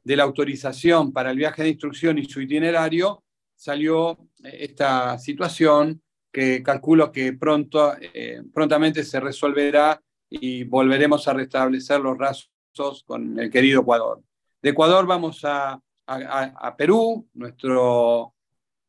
de 0.02 0.16
la 0.16 0.24
autorización 0.24 1.12
para 1.12 1.30
el 1.30 1.36
viaje 1.36 1.62
de 1.62 1.70
instrucción 1.70 2.18
y 2.18 2.24
su 2.24 2.40
itinerario, 2.40 3.22
salió 3.54 4.18
esta 4.42 5.18
situación 5.18 6.02
que 6.32 6.62
calculo 6.62 7.12
que 7.12 7.34
pronto, 7.34 7.94
eh, 8.00 8.42
prontamente 8.52 9.04
se 9.04 9.20
resolverá 9.20 10.00
y 10.30 10.64
volveremos 10.64 11.28
a 11.28 11.34
restablecer 11.34 12.00
los 12.00 12.18
lazos 12.18 13.04
con 13.04 13.38
el 13.38 13.50
querido 13.50 13.82
Ecuador. 13.82 14.22
De 14.62 14.70
Ecuador 14.70 15.06
vamos 15.06 15.44
a, 15.44 15.78
a, 16.06 16.76
Perú, 16.76 17.28
nuestro 17.34 18.34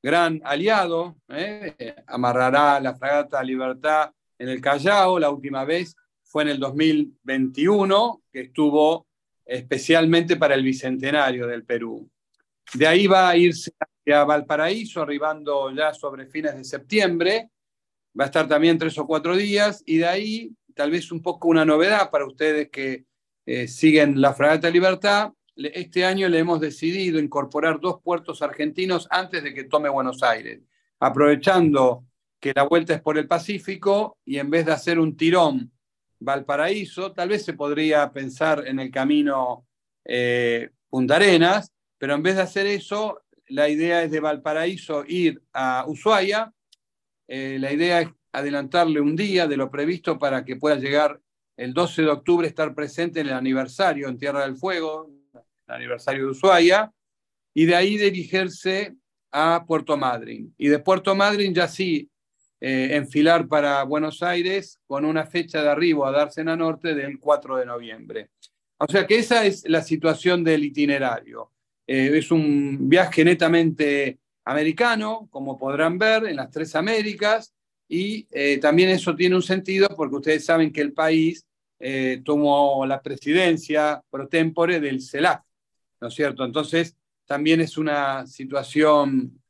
gran 0.02 0.41
aliado, 0.46 1.18
¿eh? 1.30 1.96
amarrará 2.08 2.80
la 2.80 2.96
fragata 2.96 3.44
Libertad 3.44 4.12
en 4.39 4.50
el 4.50 4.62
Callao, 4.62 5.20
la 5.20 5.30
última 5.30 5.66
vez 5.66 5.96
fue 6.34 6.42
en 6.42 6.50
el 6.50 6.60
2021, 6.60 8.24
que 8.32 8.42
estuvo 8.42 9.06
especialmente 9.46 10.36
para 10.36 10.56
el 10.56 10.64
Bicentenario 10.64 11.46
del 11.46 11.64
Perú. 11.64 12.10
De 12.74 12.88
ahí 12.88 13.06
va 13.06 13.30
a 13.30 13.38
irse 13.38 13.72
a 14.12 14.24
Valparaíso, 14.24 15.04
arribando 15.04 15.70
ya 15.70 15.94
sobre 15.94 16.26
fines 16.26 16.56
de 16.56 16.64
septiembre. 16.64 17.52
Va 18.20 18.24
a 18.24 18.28
estar 18.28 18.48
también 18.48 18.80
tres 18.80 18.98
o 18.98 19.06
cuatro 19.06 19.38
días 19.38 19.84
y 19.86 19.98
de 19.98 20.08
ahí 20.08 20.52
tal 20.74 20.90
vez 20.90 21.12
un 21.12 21.22
poco 21.22 21.50
una 21.50 21.66
novedad 21.66 22.10
para 22.10 22.26
ustedes 22.26 22.72
que 22.72 23.06
eh, 23.46 23.68
siguen 23.68 24.20
la 24.20 24.34
Fragata 24.34 24.72
Libertad. 24.72 25.34
Este 25.56 26.04
año 26.04 26.28
le 26.30 26.40
hemos 26.40 26.60
decidido 26.60 27.20
incorporar 27.20 27.80
dos 27.80 28.02
puertos 28.02 28.42
argentinos 28.42 29.08
antes 29.12 29.44
de 29.44 29.54
que 29.54 29.66
tome 29.66 29.88
Buenos 29.88 30.24
Aires, 30.24 30.62
aprovechando 31.00 32.06
que 32.40 32.54
la 32.56 32.64
vuelta 32.64 32.96
es 32.96 33.02
por 33.02 33.20
el 33.20 33.28
Pacífico 33.28 34.18
y 34.26 34.40
en 34.40 34.50
vez 34.50 34.66
de 34.66 34.72
hacer 34.72 34.98
un 34.98 35.16
tirón 35.16 35.73
Valparaíso, 36.24 37.12
tal 37.12 37.30
vez 37.30 37.44
se 37.44 37.54
podría 37.54 38.12
pensar 38.12 38.68
en 38.68 38.80
el 38.80 38.92
camino 38.92 39.68
eh, 40.06 40.70
Punta 40.90 41.18
Arenas, 41.18 41.72
pero 41.98 42.16
en 42.16 42.24
vez 42.24 42.36
de 42.36 42.42
hacer 42.42 42.66
eso, 42.66 43.22
la 43.48 43.70
idea 43.70 44.04
es 44.04 44.12
de 44.12 44.20
Valparaíso 44.20 45.04
ir 45.08 45.42
a 45.54 45.86
Ushuaia. 45.88 46.54
Eh, 47.28 47.58
la 47.60 47.72
idea 47.72 48.02
es 48.02 48.10
adelantarle 48.32 49.00
un 49.02 49.16
día 49.16 49.48
de 49.48 49.58
lo 49.58 49.70
previsto 49.70 50.18
para 50.18 50.44
que 50.44 50.56
pueda 50.56 50.76
llegar 50.76 51.20
el 51.58 51.74
12 51.74 52.04
de 52.04 52.10
octubre, 52.10 52.48
estar 52.48 52.74
presente 52.74 53.20
en 53.20 53.28
el 53.28 53.34
aniversario 53.34 54.08
en 54.08 54.18
Tierra 54.18 54.42
del 54.42 54.56
Fuego, 54.56 55.12
el 55.68 55.74
aniversario 55.74 56.26
de 56.26 56.32
Ushuaia, 56.32 56.92
y 57.54 57.66
de 57.66 57.76
ahí 57.76 57.98
dirigirse 57.98 58.96
a 59.32 59.64
Puerto 59.68 59.98
Madryn. 59.98 60.54
Y 60.58 60.68
de 60.68 60.80
Puerto 60.80 61.16
Madryn 61.16 61.54
ya 61.54 61.68
sí 61.68 62.10
eh, 62.66 62.95
enfilar 62.95 63.49
para 63.49 63.84
Buenos 63.84 64.24
Aires 64.24 64.80
con 64.88 65.03
una 65.03 65.26
fecha 65.26 65.61
de 65.61 65.68
arribo 65.68 66.05
a 66.05 66.14
Dársena 66.14 66.55
Norte 66.55 66.95
del 66.95 67.20
4 67.20 67.57
de 67.57 67.66
noviembre. 67.66 68.30
O 68.78 68.86
sea 68.89 69.05
que 69.05 69.18
esa 69.18 69.45
es 69.45 69.68
la 69.68 69.82
situación 69.82 70.45
del 70.45 70.64
itinerario. 70.64 71.51
Eh, 71.86 72.11
es 72.14 72.32
un 72.32 72.88
viaje 72.88 73.26
netamente 73.26 74.18
americano, 74.45 75.28
como 75.30 75.59
podrán 75.59 75.97
ver, 75.97 76.24
en 76.24 76.38
las 76.38 76.51
tres 76.51 76.74
Américas, 76.78 77.53
y 77.89 78.30
eh, 78.32 78.59
también 78.59 78.91
eso 78.91 79.14
tiene 79.14 79.36
un 79.36 79.43
sentido 79.43 79.89
porque 79.89 80.16
ustedes 80.16 80.45
saben 80.45 80.72
que 80.72 80.80
el 80.80 80.93
país 80.93 81.45
tomó 82.24 82.86
la 82.86 83.01
presidencia 83.01 84.01
pro 84.09 84.30
tempore 84.30 84.80
del 84.80 85.01
CELAC, 85.01 85.43
¿no 85.99 86.07
es 86.07 86.14
cierto? 86.14 86.45
Entonces, 86.45 86.95
también 87.26 87.59
es 87.59 87.78
una 87.78 88.26
situación 88.26 89.43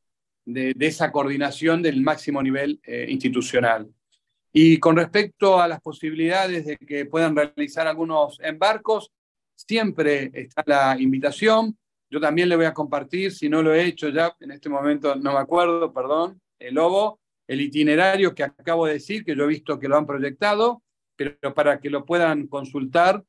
de, 0.46 0.76
esa 0.80 1.12
coordinación 1.12 1.82
del 1.82 2.02
máximo 2.02 2.42
nivel 2.42 2.80
institucional. 3.08 3.90
Y 4.52 4.78
con 4.78 4.96
respecto 4.96 5.60
a 5.60 5.68
las 5.68 5.82
posibilidades 5.82 6.66
de 6.66 6.78
que 6.78 7.06
puedan 7.06 7.36
realizar 7.36 7.88
algunos 7.88 8.40
embarcos, 8.40 9.12
siempre 9.56 10.30
está 10.34 10.64
la 10.68 10.96
invitación. 11.00 11.76
Yo 12.10 12.20
también 12.20 12.50
le 12.50 12.56
voy 12.56 12.66
a 12.66 12.74
compartir, 12.74 13.32
si 13.32 13.50
no 13.50 13.64
lo 13.64 13.74
he 13.74 13.86
hecho 13.86 14.10
ya, 14.10 14.36
en 14.40 14.52
este 14.52 14.70
momento 14.70 15.16
no 15.16 15.34
me 15.34 15.40
acuerdo, 15.40 15.92
perdón, 15.92 16.40
el 16.60 16.76
lobo, 16.76 17.20
el 17.48 17.62
itinerario 17.62 18.36
que 18.36 18.44
acabo 18.44 18.86
de 18.86 18.94
decir, 18.94 19.26
que 19.26 19.36
yo 19.36 19.44
he 19.46 19.48
visto 19.48 19.80
que 19.80 19.88
lo 19.88 19.98
han 19.98 20.06
proyectado, 20.06 20.84
pero 21.16 21.54
para 21.56 21.80
que 21.80 21.90
lo 21.90 22.06
puedan 22.06 22.46
consultar 22.46 23.24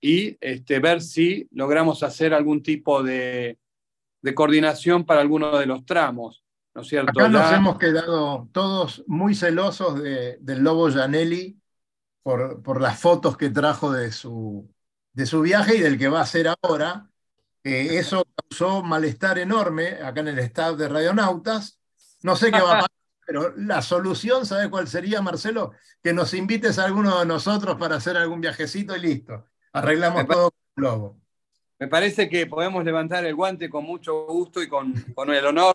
y 0.00 0.36
este, 0.40 0.78
ver 0.78 1.02
si 1.02 1.46
logramos 1.50 2.02
hacer 2.02 2.32
algún 2.32 2.62
tipo 2.62 3.02
de, 3.02 3.58
de 4.22 4.34
coordinación 4.34 5.04
para 5.04 5.20
alguno 5.20 5.58
de 5.58 5.66
los 5.66 5.84
tramos. 5.84 6.41
¿No 6.74 6.82
es 6.82 6.88
cierto? 6.88 7.10
Acá 7.10 7.28
nos 7.28 7.52
hemos 7.52 7.78
quedado 7.78 8.48
todos 8.52 9.04
muy 9.06 9.34
celosos 9.34 10.02
de, 10.02 10.38
del 10.40 10.62
Lobo 10.62 10.90
Janelli 10.90 11.60
por, 12.22 12.62
por, 12.62 12.80
las 12.80 13.00
fotos 13.00 13.36
que 13.36 13.50
trajo 13.50 13.92
de 13.92 14.12
su, 14.12 14.72
de 15.12 15.26
su 15.26 15.40
viaje 15.42 15.76
y 15.76 15.80
del 15.80 15.98
que 15.98 16.08
va 16.08 16.20
a 16.20 16.22
hacer 16.22 16.48
ahora 16.62 17.10
eso 17.64 18.26
causó 18.36 18.82
malestar 18.82 19.38
enorme 19.38 19.98
acá 20.02 20.20
en 20.20 20.28
el 20.28 20.38
staff 20.40 20.76
de 20.76 20.88
Radionautas. 20.88 21.78
No 22.22 22.36
sé 22.36 22.50
qué 22.50 22.60
va 22.60 22.72
a 22.72 22.74
pasar, 22.74 22.90
pero 23.26 23.54
la 23.56 23.82
solución, 23.82 24.46
¿sabe 24.46 24.70
cuál 24.70 24.88
sería, 24.88 25.20
Marcelo? 25.22 25.72
Que 26.02 26.12
nos 26.12 26.34
invites 26.34 26.78
a 26.78 26.84
alguno 26.84 27.18
de 27.18 27.26
nosotros 27.26 27.76
para 27.76 27.96
hacer 27.96 28.16
algún 28.16 28.40
viajecito 28.40 28.96
y 28.96 29.00
listo. 29.00 29.48
Arreglamos 29.72 30.26
todo 30.26 30.50
con 30.50 30.60
el 30.68 30.74
globo. 30.76 31.18
Me 31.78 31.88
parece 31.88 32.28
que 32.28 32.46
podemos 32.46 32.84
levantar 32.84 33.24
el 33.24 33.34
guante 33.34 33.68
con 33.68 33.84
mucho 33.84 34.26
gusto 34.26 34.62
y 34.62 34.68
con, 34.68 34.94
con 35.14 35.30
el 35.30 35.44
honor 35.44 35.74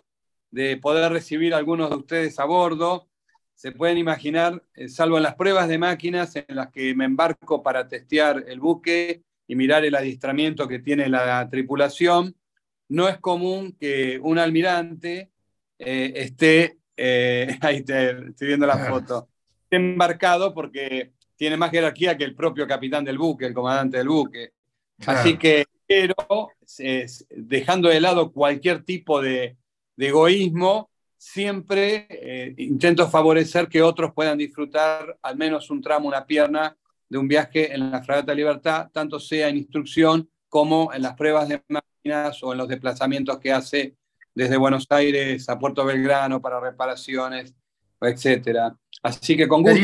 de 0.50 0.76
poder 0.76 1.12
recibir 1.12 1.54
a 1.54 1.58
algunos 1.58 1.90
de 1.90 1.96
ustedes 1.96 2.38
a 2.38 2.44
bordo. 2.44 3.08
Se 3.54 3.72
pueden 3.72 3.98
imaginar, 3.98 4.62
eh, 4.74 4.88
salvo 4.88 5.16
en 5.16 5.24
las 5.24 5.34
pruebas 5.34 5.68
de 5.68 5.78
máquinas 5.78 6.36
en 6.36 6.56
las 6.56 6.70
que 6.70 6.94
me 6.94 7.04
embarco 7.04 7.62
para 7.62 7.88
testear 7.88 8.44
el 8.46 8.60
buque, 8.60 9.22
y 9.48 9.56
mirar 9.56 9.84
el 9.84 9.94
adiestramiento 9.94 10.68
que 10.68 10.78
tiene 10.78 11.08
la 11.08 11.48
tripulación, 11.50 12.36
no 12.88 13.08
es 13.08 13.18
común 13.18 13.74
que 13.80 14.20
un 14.22 14.38
almirante 14.38 15.30
eh, 15.78 16.12
esté, 16.14 16.78
eh, 16.96 17.58
ahí 17.62 17.82
te, 17.82 18.28
estoy 18.28 18.48
viendo 18.48 18.66
la 18.66 18.78
foto, 18.78 19.28
esté 19.62 19.76
embarcado 19.76 20.52
porque 20.54 21.12
tiene 21.34 21.56
más 21.56 21.70
jerarquía 21.70 22.16
que 22.16 22.24
el 22.24 22.34
propio 22.34 22.66
capitán 22.66 23.04
del 23.04 23.16
buque, 23.16 23.46
el 23.46 23.54
comandante 23.54 23.96
del 23.96 24.08
buque. 24.08 24.52
Así 25.06 25.38
que, 25.38 25.64
pero 25.86 26.14
dejando 27.30 27.88
de 27.88 28.00
lado 28.00 28.32
cualquier 28.32 28.82
tipo 28.82 29.22
de, 29.22 29.56
egoísmo, 30.06 30.90
siempre 31.16 32.06
eh, 32.08 32.54
intento 32.58 33.08
favorecer 33.10 33.68
que 33.68 33.82
otros 33.82 34.12
puedan 34.14 34.38
disfrutar 34.38 35.18
al 35.22 35.36
menos 35.36 35.68
un 35.70 35.82
tramo, 35.82 36.08
una 36.08 36.24
pierna 36.24 36.76
de 37.08 37.18
un 37.18 37.26
viaje 37.26 37.72
en 37.72 37.90
la 37.90 38.02
Fragata 38.02 38.34
Libertad, 38.34 38.88
tanto 38.92 39.18
sea 39.18 39.48
en 39.48 39.56
instrucción 39.56 40.30
como 40.48 40.92
en 40.92 41.02
las 41.02 41.14
pruebas 41.14 41.48
de 41.48 41.62
máquinas 41.68 42.42
o 42.42 42.52
en 42.52 42.58
los 42.58 42.68
desplazamientos 42.68 43.38
que 43.38 43.52
hace 43.52 43.96
desde 44.34 44.56
Buenos 44.56 44.86
Aires 44.90 45.48
a 45.48 45.58
Puerto 45.58 45.84
Belgrano 45.84 46.40
para 46.40 46.60
reparaciones, 46.60 47.54
etc. 48.00 48.72
Así 49.02 49.36
que 49.36 49.48
con 49.48 49.62
gusto 49.62 49.80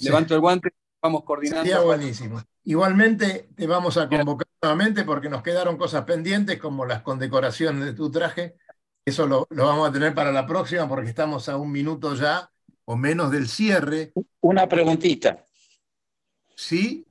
levanto, 0.00 0.34
el 0.34 0.40
guante, 0.40 0.70
vamos 1.02 1.24
coordinando. 1.24 1.62
Sería 1.62 1.80
buenísimo. 1.80 2.42
Igualmente 2.64 3.48
te 3.54 3.66
vamos 3.66 3.96
a 3.96 4.08
convocar 4.08 4.46
nuevamente 4.62 5.04
porque 5.04 5.28
nos 5.28 5.42
quedaron 5.42 5.76
cosas 5.76 6.04
pendientes 6.04 6.58
como 6.58 6.86
las 6.86 7.02
condecoraciones 7.02 7.84
de 7.84 7.92
tu 7.92 8.10
traje. 8.10 8.56
Eso 9.08 9.26
lo, 9.26 9.46
lo 9.50 9.64
vamos 9.66 9.88
a 9.88 9.92
tener 9.92 10.14
para 10.14 10.30
la 10.30 10.46
próxima 10.46 10.86
porque 10.86 11.08
estamos 11.08 11.48
a 11.48 11.56
un 11.56 11.72
minuto 11.72 12.14
ya 12.14 12.50
o 12.84 12.94
menos 12.96 13.30
del 13.30 13.48
cierre. 13.48 14.12
Una 14.40 14.68
preguntita. 14.68 15.46
¿Sí? 16.54 17.06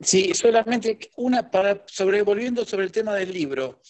Sí, 0.00 0.34
solamente 0.34 0.98
una 1.16 1.50
para 1.50 1.82
sobre 1.86 2.20
volviendo 2.20 2.64
sobre 2.66 2.84
el 2.84 2.92
tema 2.92 3.14
del 3.14 3.32
libro. 3.32 3.80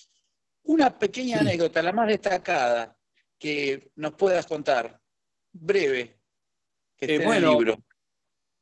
Una 0.65 0.97
pequeña 0.97 1.39
Sí. 1.39 1.41
anécdota, 1.49 1.83
la 1.83 1.93
más 1.93 2.07
destacada, 2.07 2.97
que 3.37 3.91
nos 3.97 4.13
puedas 4.15 4.47
contar, 4.47 5.01
breve, 5.51 6.21
que 6.97 7.07
Eh, 7.07 7.15
esté 7.15 7.27
bueno, 7.27 7.47
en 7.49 7.53
el 7.53 7.59
libro. 7.59 7.85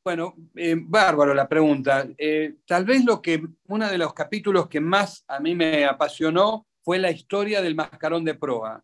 Bueno, 0.05 0.35
eh, 0.55 0.77
bárbaro 0.79 1.35
la 1.35 1.47
pregunta. 1.47 2.07
Eh, 2.17 2.59
tal 2.67 2.87
vez 2.87 3.05
lo 3.05 3.21
que 3.21 3.43
uno 3.67 3.87
de 3.91 3.99
los 3.99 4.15
capítulos 4.15 4.67
que 4.69 4.81
más 4.81 5.25
a 5.29 5.41
mí 5.41 5.55
me 5.55 5.85
apasionó 5.85 6.68
fue 6.89 6.99
la 6.99 7.11
historia 7.11 7.61
del 7.61 7.75
mascarón 7.75 8.25
de 8.25 8.33
proa, 8.33 8.83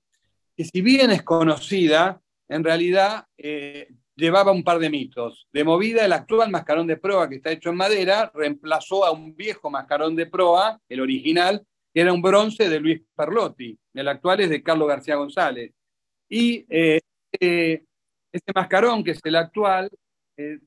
que 0.55 0.67
si 0.67 0.83
bien 0.83 1.11
es 1.11 1.23
conocida, 1.23 2.21
en 2.51 2.63
realidad 2.63 3.25
eh, 3.39 3.89
llevaba 4.15 4.53
un 4.53 4.63
par 4.63 4.79
de 4.79 4.91
mitos. 4.91 5.49
De 5.51 5.65
movida, 5.65 6.05
el 6.05 6.13
actual 6.13 6.51
mascarón 6.51 6.87
de 6.87 6.99
proa, 6.99 7.31
que 7.31 7.37
está 7.37 7.51
hecho 7.51 7.71
en 7.71 7.77
madera, 7.77 8.31
reemplazó 8.35 9.07
a 9.07 9.11
un 9.11 9.35
viejo 9.35 9.71
mascarón 9.71 10.15
de 10.17 10.27
proa, 10.27 10.79
el 10.87 11.01
original, 11.01 11.67
que 11.95 12.03
era 12.03 12.13
un 12.13 12.21
bronce 12.21 12.69
de 12.69 12.79
Luis 12.79 13.01
Perlotti. 13.17 13.75
El 13.95 14.09
actual 14.09 14.41
es 14.41 14.51
de 14.51 14.63
Carlos 14.63 14.89
García 14.89 15.17
González. 15.17 15.73
Y 16.29 16.67
eh, 16.69 17.01
eh, 17.41 17.85
este 18.31 18.53
mascarón, 18.55 19.03
que 19.03 19.13
es 19.13 19.21
el 19.25 19.37
actual, 19.37 19.89
eh, 20.37 20.59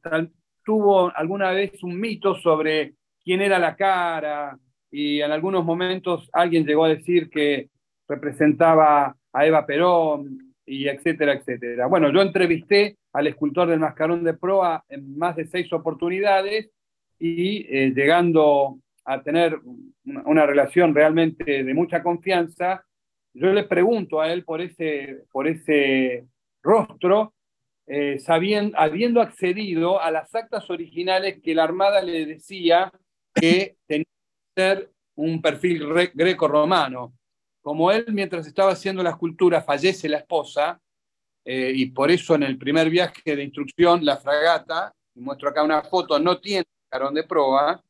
tuvo 0.66 1.16
alguna 1.16 1.52
vez 1.52 1.84
un 1.84 2.00
mito 2.00 2.34
sobre 2.34 2.96
quién 3.24 3.42
era 3.42 3.60
la 3.60 3.76
cara 3.76 4.58
y 4.92 5.22
en 5.22 5.32
algunos 5.32 5.66
momentos 5.66 6.30
alguien 6.34 6.66
llegó 6.66 6.86
a 6.86 6.90
decir 6.90 7.30
que 7.30 7.70
representaba 8.08 9.16
a 9.34 9.46
Eva 9.46 9.66
Perón 9.66 10.54
y 10.66 10.88
etcétera, 10.88 11.34
etcétera. 11.34 11.88
Bueno, 11.88 12.12
yo 12.12 12.22
entrevisté 12.22 12.98
al 13.14 13.28
escultor 13.28 13.68
del 13.68 13.80
mascarón 13.80 14.24
de 14.24 14.34
proa 14.34 14.84
en 14.90 15.18
más 15.18 15.36
de 15.36 15.48
seis 15.48 15.72
oportunidades 15.74 16.70
y 17.20 17.66
eh, 17.70 17.94
llegando 17.96 18.80
a 19.06 19.22
tener 19.22 19.60
una, 20.04 20.46
relación 20.46 20.94
realmente 20.94 21.64
de 21.64 21.74
mucha 21.74 22.04
confianza, 22.04 22.84
yo 23.34 23.54
le 23.54 23.64
pregunto 23.64 24.20
a 24.20 24.32
él 24.32 24.44
por 24.44 24.62
ese, 24.62 25.24
por 25.32 25.48
ese 25.48 26.26
rostro 26.62 27.34
eh, 27.88 28.18
sabien- 28.20 28.74
habiendo 28.76 29.22
accedido 29.22 30.02
a 30.02 30.12
las 30.12 30.36
actas 30.36 30.70
originales 30.70 31.40
que 31.42 31.56
la 31.56 31.64
Armada 31.64 32.02
le 32.02 32.26
decía 32.26 32.92
que 33.34 33.78
tenía 33.88 34.06
un 35.16 35.41
perfil 35.41 35.89
re- 35.89 36.12
greco-romano. 36.14 37.14
Como 37.62 37.91
él, 37.91 38.05
mientras 38.10 38.47
estaba 38.47 38.72
haciendo 38.72 39.03
la 39.03 39.12
escultura, 39.12 39.62
fallece 39.62 40.08
la 40.08 40.18
esposa, 40.18 40.80
eh, 41.45 41.72
y 41.76 41.88
por 41.88 42.12
eso 42.12 42.36
en 42.36 42.43
el 42.43 42.58
primer 42.58 42.89
viaje 42.89 43.36
de 43.36 43.43
instrucción, 43.43 44.03
la 44.05 44.18
fragata, 44.18 44.93
muestro 45.16 45.49
acá 45.49 45.64
una 45.64 45.82
foto, 45.82 46.20
no 46.20 46.39
tiene 46.39 46.66
carón 46.89 47.14
de 47.14 47.24
proa, 47.24 47.84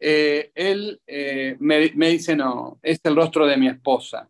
eh, 0.00 0.50
él 0.54 1.00
eh, 1.06 1.56
me, 1.60 1.92
me 1.94 2.08
dice, 2.08 2.34
no, 2.36 2.78
es 2.82 2.98
el 3.04 3.16
rostro 3.16 3.46
de 3.46 3.56
mi 3.56 3.68
esposa. 3.68 4.28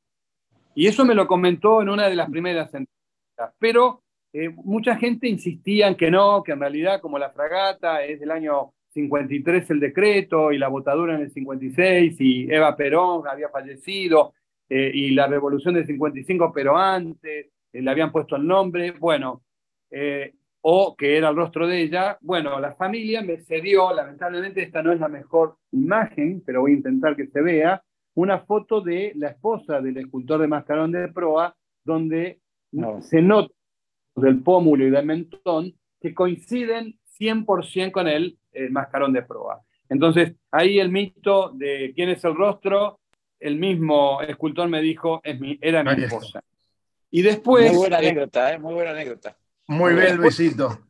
Y 0.75 0.87
eso 0.87 1.05
me 1.05 1.15
lo 1.15 1.27
comentó 1.27 1.83
en 1.83 1.89
una 1.89 2.09
de 2.09 2.17
las 2.17 2.29
primeras 2.29 2.67
entrevistas. 2.75 3.55
Pero 3.59 4.03
eh, 4.33 4.51
mucha 4.51 4.97
gente 4.97 5.29
insistía 5.29 5.89
en 5.89 5.95
que 5.95 6.11
no, 6.11 6.43
que 6.43 6.53
en 6.53 6.61
realidad 6.61 7.01
como 7.01 7.19
la 7.19 7.31
fragata 7.31 8.05
es 8.05 8.21
del 8.21 8.31
año 8.31 8.73
53 8.95 9.71
el 9.71 9.81
decreto 9.81 10.53
y 10.53 10.59
la 10.59 10.69
botadura 10.69 11.17
en 11.17 11.23
el 11.23 11.31
56 11.31 12.17
y 12.21 12.53
Eva 12.53 12.77
Perón 12.77 13.27
había 13.29 13.49
fallecido 13.49 14.33
eh, 14.69 14.91
y 14.95 15.11
la 15.11 15.27
revolución 15.27 15.75
del 15.75 15.87
55 15.87 16.53
pero 16.55 16.77
antes, 16.79 17.49
eh, 17.73 17.83
le 17.83 17.91
habían 17.91 18.13
puesto 18.13 18.37
el 18.37 18.47
nombre, 18.47 18.93
bueno, 18.93 19.43
eh, 19.91 20.35
o 20.63 20.97
que 20.97 21.19
era 21.19 21.29
el 21.29 21.37
rostro 21.37 21.67
de 21.67 21.83
ella. 21.83 22.17
Bueno, 22.23 22.59
la 22.59 22.75
familia 22.75 23.21
me 23.21 23.39
cedió, 23.39 23.93
lamentablemente 23.93 24.63
esta 24.63 24.83
no 24.83 24.93
es 24.93 25.01
la 25.01 25.09
mejor 25.09 25.57
imagen, 25.73 26.43
pero 26.47 26.63
voy 26.63 26.73
a 26.73 26.77
intentar 26.77 27.17
que 27.17 27.27
se 27.27 27.43
vea, 27.43 27.83
una 28.15 28.39
foto 28.39 28.81
de 28.81 29.13
la 29.17 29.29
esposa 29.29 29.81
del 29.81 29.99
escultor 29.99 30.41
de 30.41 30.49
Mascarón 30.49 30.93
de 30.93 31.09
Proa, 31.09 31.55
donde 31.85 32.41
No. 32.73 33.03
se 33.03 33.21
nota 33.21 33.53
del 34.17 34.41
pómulo 34.43 34.87
y 34.87 34.91
del 34.91 35.05
mentón 35.05 35.75
que 36.01 36.15
coinciden 36.15 36.99
100% 37.19 37.93
con 37.93 38.09
el, 38.09 38.39
el 38.55 38.71
mascarón 38.71 39.13
de 39.13 39.23
proa. 39.23 39.61
Entonces, 39.89 40.33
ahí 40.51 40.79
el 40.79 40.91
mito 40.91 41.51
de 41.55 41.93
quién 41.95 42.09
es 42.09 42.25
el 42.25 42.35
rostro, 42.35 43.01
el 43.39 43.57
mismo 43.57 44.23
escultor 44.23 44.69
me 44.69 44.81
dijo, 44.81 45.21
es 45.23 45.39
mi, 45.39 45.59
era 45.61 45.83
mi 45.85 45.91
esposa. 46.05 46.43
Y 47.11 47.23
después, 47.23 47.69
muy 47.69 47.77
buena 47.77 47.99
anécdota, 47.99 48.53
¿eh? 48.53 48.59
muy 48.59 48.75
buena 48.75 48.91
anécdota. 48.93 49.37
Muy 49.69 49.95
bien, 49.95 50.17
Luisito. 50.17 50.81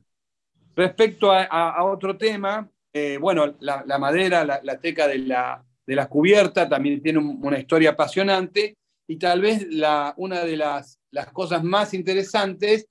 Respecto 0.77 1.31
a, 1.33 1.43
a- 1.45 1.71
a 1.71 1.85
otro 1.85 2.17
tema, 2.17 2.69
eh, 2.93 3.19
bueno, 3.21 3.55
la, 3.61 3.83
la 3.87 3.99
madera, 3.99 4.45
la, 4.45 4.61
la 4.63 4.79
teca 4.79 5.07
de 5.09 5.19
la, 5.19 5.65
de 5.87 5.95
la 5.95 6.09
cubierta 6.09 6.69
también 6.69 7.03
tiene 7.03 7.19
un- 7.19 7.39
una 7.43 7.59
historia 7.59 7.91
apasionante 7.91 8.77
y 9.07 9.17
tal 9.17 9.41
vez 9.41 9.67
la, 9.71 10.15
una 10.17 10.45
de 10.45 10.57
las, 10.57 10.99
las 11.11 11.27
cosas 11.33 11.63
más 11.63 11.95
interesantes 11.95 12.87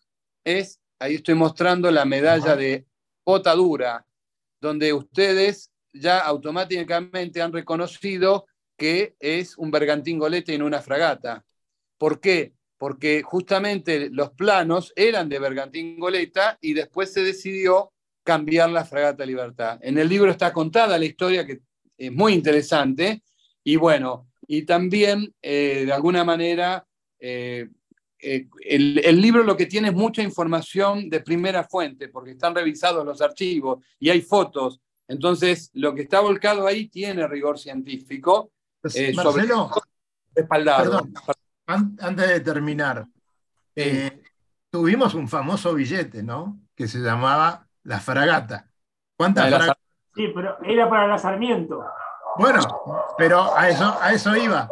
es, 0.46 0.80
ahí 1.00 1.16
estoy 1.16 1.36
mostrando 1.36 1.90
la 1.92 2.06
medalla 2.06 2.56
de 2.56 2.86
botadura, 3.26 4.06
donde 4.64 4.94
ustedes 4.94 5.72
ya 5.92 6.20
automáticamente 6.20 7.42
han 7.42 7.52
reconocido 7.52 8.46
que 8.78 9.14
es 9.20 9.58
un 9.58 9.72
bergantín 9.72 10.18
golete 10.18 10.54
y 10.54 10.58
no 10.58 10.66
una 10.66 10.82
fragata. 10.82 11.44
¿Por 11.98 12.22
qué? 12.22 12.54
Porque 12.78 13.24
justamente 13.24 14.10
los 14.10 14.32
planos 14.32 14.94
eran 14.96 15.28
de 15.28 15.40
bergantín 15.40 16.00
goleta 16.00 16.58
y 16.62 16.74
después 16.74 17.12
se 17.12 17.24
decidió 17.24 17.92
cambiar 18.24 18.70
la 18.70 18.86
fragata 18.86 19.26
Libertad. 19.26 19.80
En 19.82 19.98
el 19.98 20.08
libro 20.08 20.32
está 20.32 20.54
contada 20.54 20.98
la 20.98 21.06
historia 21.06 21.46
que 21.46 21.60
es 21.98 22.12
muy 22.14 22.32
interesante 22.32 23.22
y 23.66 23.76
bueno, 23.76 24.30
y 24.48 24.64
también 24.64 25.36
eh, 25.42 25.84
de 25.86 25.92
alguna 25.92 26.24
manera 26.24 26.86
eh, 27.20 27.68
eh, 28.24 28.48
el, 28.66 29.02
el 29.04 29.22
libro 29.22 29.44
lo 29.44 29.56
que 29.58 29.66
tiene 29.66 29.90
es 29.90 29.94
mucha 29.94 30.22
información 30.22 31.10
de 31.10 31.20
primera 31.20 31.64
fuente 31.64 32.08
porque 32.10 32.32
están 32.32 32.56
revisados 32.56 33.06
los 33.06 33.22
archivos 33.22 33.84
y 34.00 34.10
hay 34.10 34.22
fotos. 34.22 34.80
Entonces, 35.08 35.70
lo 35.74 35.94
que 35.94 36.04
está 36.04 36.22
volcado 36.22 36.66
ahí 36.66 36.88
tiene 36.88 37.28
rigor 37.28 37.60
científico 37.60 38.52
eh, 38.84 39.14
sobre 39.14 39.44
Marcelo, 39.48 39.72
respaldado. 40.34 40.84
Perdón. 40.84 41.14
an- 41.68 41.98
antes 42.02 42.28
de 42.28 42.40
terminar, 42.40 43.06
eh, 43.76 44.22
tuvimos 44.70 45.14
un 45.14 45.28
famoso 45.28 45.74
billete, 45.74 46.24
¿no? 46.24 46.60
Que 46.76 46.88
se 46.88 47.00
llamaba 47.00 47.68
la 47.84 48.00
fragata. 48.00 48.70
¿Cuántas 49.18 49.50
la 49.52 49.58
fragatas? 49.58 49.84
Sí, 50.16 50.28
pero 50.34 50.58
era 50.64 50.90
para 50.90 51.08
la 51.08 51.18
Sarmiento. 51.18 51.84
Bueno, 52.38 52.60
pero 53.18 53.56
a 53.56 53.70
eso, 53.70 53.98
a 54.02 54.14
eso 54.14 54.36
iba. 54.36 54.70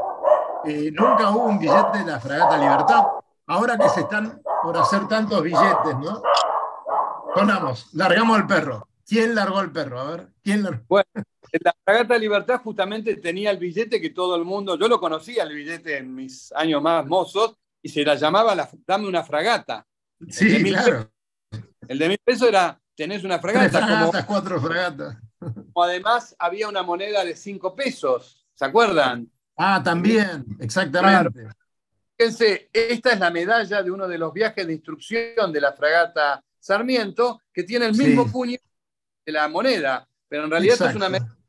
Eh, 0.66 0.92
nunca 0.94 1.30
hubo 1.32 1.46
un 1.46 1.60
billete 1.60 2.00
de 2.00 2.06
la 2.06 2.20
fragata 2.20 2.58
Libertad. 2.58 3.04
Ahora 3.52 3.78
que 3.78 3.90
se 3.90 4.00
están 4.00 4.42
por 4.64 4.78
hacer 4.78 5.10
tantos 5.10 5.44
billetes, 5.44 5.98
¿no? 6.00 6.24
Sonamos, 7.36 7.90
largamos 7.94 8.38
el 8.38 8.48
perro. 8.48 8.88
¿Quién 9.06 9.36
largó 9.36 9.60
el 9.60 9.74
perro? 9.74 10.00
A 10.00 10.12
ver, 10.12 10.28
¿quién 10.42 10.64
largó? 10.64 11.02
La 11.60 11.76
fragata 11.84 12.18
Libertad 12.18 12.62
justamente 12.64 13.18
tenía 13.18 13.52
el 13.52 13.58
billete 13.58 14.00
que 14.00 14.12
todo 14.12 14.38
el 14.38 14.46
mundo, 14.46 14.80
yo 14.80 14.88
lo 14.88 15.02
conocía 15.02 15.44
el 15.44 15.54
billete 15.54 15.98
en 15.98 16.16
mis 16.16 16.54
años 16.54 16.82
más 16.82 17.06
mozos, 17.06 17.58
y 17.82 17.90
se 17.90 18.06
la 18.06 18.16
llamaba 18.16 18.56
la, 18.56 18.70
dame 18.88 19.10
una 19.10 19.22
fragata. 19.22 19.86
de 20.18 20.32
Sí, 20.32 20.64
mil 20.64 20.74
claro. 20.74 21.12
El 21.90 22.00
de 22.00 22.08
mil 22.08 22.20
pesos 22.24 22.48
era, 22.48 22.80
tenés 22.96 23.26
una 23.26 23.42
Tres 23.42 23.54
fragata, 23.54 23.80
como, 23.82 23.96
fragatas, 23.96 24.26
cuatro 24.28 24.62
fragatas. 24.62 25.18
como 25.74 25.84
además 25.84 26.34
había 26.40 26.70
una 26.70 26.84
moneda 26.84 27.26
de 27.26 27.36
cinco 27.36 27.76
pesos, 27.76 28.48
¿se 28.54 28.64
acuerdan? 28.64 29.30
Ah, 29.58 29.82
también, 29.84 30.46
exactamente. 30.62 31.50
Fíjense, 32.26 32.70
esta 32.72 33.14
es 33.14 33.20
la 33.20 33.32
medalla 33.32 33.82
de 33.82 33.90
uno 33.90 34.08
de 34.08 34.16
los 34.20 34.32
viajes 34.32 34.68
de 34.68 34.74
instrucción 34.74 35.52
de 35.52 35.60
la 35.60 35.74
fragata 35.74 36.44
Sarmiento, 36.60 37.42
que 37.52 37.64
tiene 37.64 37.88
el 37.88 37.96
mismo 37.98 38.26
Sí. 38.26 38.32
puño 38.32 38.58
de 39.26 39.32
la 39.32 39.48
moneda, 39.48 40.08
pero 40.28 40.44
en 40.44 40.52
realidad 40.52 40.74
esta 40.74 40.90
es 40.92 40.96
una 40.96 41.08
Exacto. 41.08 41.26
medalla. 41.26 41.42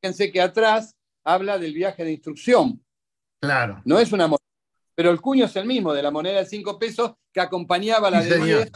Fíjense 0.00 0.32
que 0.32 0.40
atrás 0.40 0.96
habla 1.24 1.58
del 1.58 1.74
viaje 1.74 2.04
de 2.04 2.12
instrucción, 2.12 2.82
Claro. 3.38 3.82
no 3.84 3.98
es 3.98 4.10
una 4.12 4.28
moneda, 4.28 4.42
pero 4.94 5.10
el 5.10 5.20
cuño 5.20 5.44
es 5.44 5.54
el 5.56 5.66
mismo 5.66 5.92
de 5.92 6.02
la 6.02 6.10
moneda 6.10 6.38
de 6.38 6.46
5 6.46 6.78
pesos 6.78 7.12
que 7.30 7.40
acompañaba 7.42 8.10
la 8.10 8.22
Sí, 8.22 8.30
de 8.30 8.34
señor. 8.36 8.68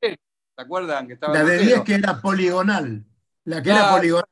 10. 0.00 0.16
¿Se 0.54 0.62
acuerdan? 0.62 1.08
Que 1.08 1.14
estaba 1.14 1.34
La 1.34 1.40
de 1.42 1.54
Lutero? 1.56 1.66
10 1.66 1.80
que 1.82 1.94
era 1.94 2.20
poligonal. 2.20 3.04
La 3.46 3.56
que 3.56 3.62
Claro. 3.70 3.84
era 3.84 3.96
poligonal. 3.96 4.24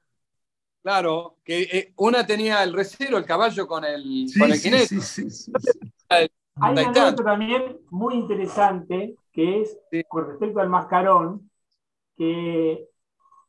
Claro, 0.81 1.39
que 1.43 1.63
eh, 1.63 1.93
una 1.97 2.25
tenía 2.25 2.63
el 2.63 2.73
recero, 2.73 3.19
el 3.19 3.25
caballo 3.25 3.67
con 3.67 3.85
el, 3.85 4.29
Sí, 4.29 4.39
con 4.39 4.53
el 4.53 4.61
jinete. 4.61 4.87
sí, 4.87 5.01
sí, 5.01 5.29
sí. 5.33 5.53
Hay 6.59 6.73
una 6.73 6.83
Taitán. 6.85 7.03
anécdota 7.05 7.25
también 7.31 7.79
muy 7.91 8.15
interesante 8.15 9.15
que 9.33 9.63
es 9.63 9.79
Sí. 9.91 10.03
con 10.09 10.27
respecto 10.27 10.61
al 10.61 10.69
mascarón, 10.71 11.51
que 12.17 12.87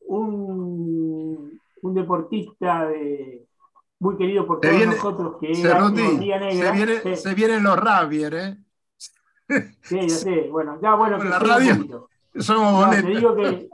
un 0.02 1.60
un 1.84 1.94
deportista 1.94 2.88
de, 2.88 3.46
muy 4.00 4.18
querido 4.18 4.46
por 4.48 4.60
todos 4.60 4.76
viene- 4.76 4.96
nosotros, 4.96 5.38
que 5.40 5.52
era 5.52 5.88
se, 5.88 5.94
Negra. 5.94 6.72
viene- 6.72 7.00
Sí, 7.02 7.16
se 7.16 7.36
vienen 7.36 7.64
los 7.64 7.78
Ravier, 7.78 8.34
¿eh? 8.34 8.58
sí, 9.84 10.02
ya 10.02 10.10
sé. 10.10 10.50
Bueno, 10.52 10.80
ya 10.82 10.96
bueno, 10.96 11.18
Con 11.20 11.30
la 11.30 11.38
un 11.38 11.48
radio. 11.48 12.10
Somos 12.40 12.86
No, 12.88 12.92
te 12.92 13.02
digo 13.04 13.36
que, 13.36 13.70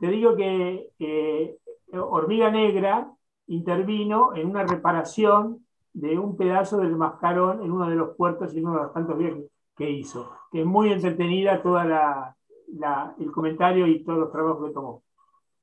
te 0.00 0.06
digo 0.08 0.34
que 0.34 0.88
eh, 0.98 1.56
Hormiga 1.92 2.50
Negra 2.50 3.12
intervino 3.46 4.34
en 4.34 4.48
una 4.48 4.64
reparación 4.64 5.61
de 5.94 6.18
un 6.18 6.36
pedazo 6.36 6.78
del 6.78 6.96
mascarón 6.96 7.62
en 7.62 7.70
uno 7.70 7.88
de 7.88 7.96
los 7.96 8.16
puertos 8.16 8.54
y 8.54 8.60
uno 8.60 8.74
de 8.76 8.82
los 8.84 8.92
tantos 8.94 9.18
viajes 9.18 9.44
que 9.76 9.90
hizo. 9.90 10.30
Que 10.50 10.60
es 10.60 10.66
muy 10.66 10.92
entretenida 10.92 11.62
toda 11.62 11.84
la, 11.84 12.36
la- 12.78 13.14
el 13.18 13.30
comentario 13.30 13.86
y 13.86 14.02
todos 14.04 14.18
los 14.18 14.32
trabajos 14.32 14.68
que 14.68 14.74
tomó. 14.74 15.02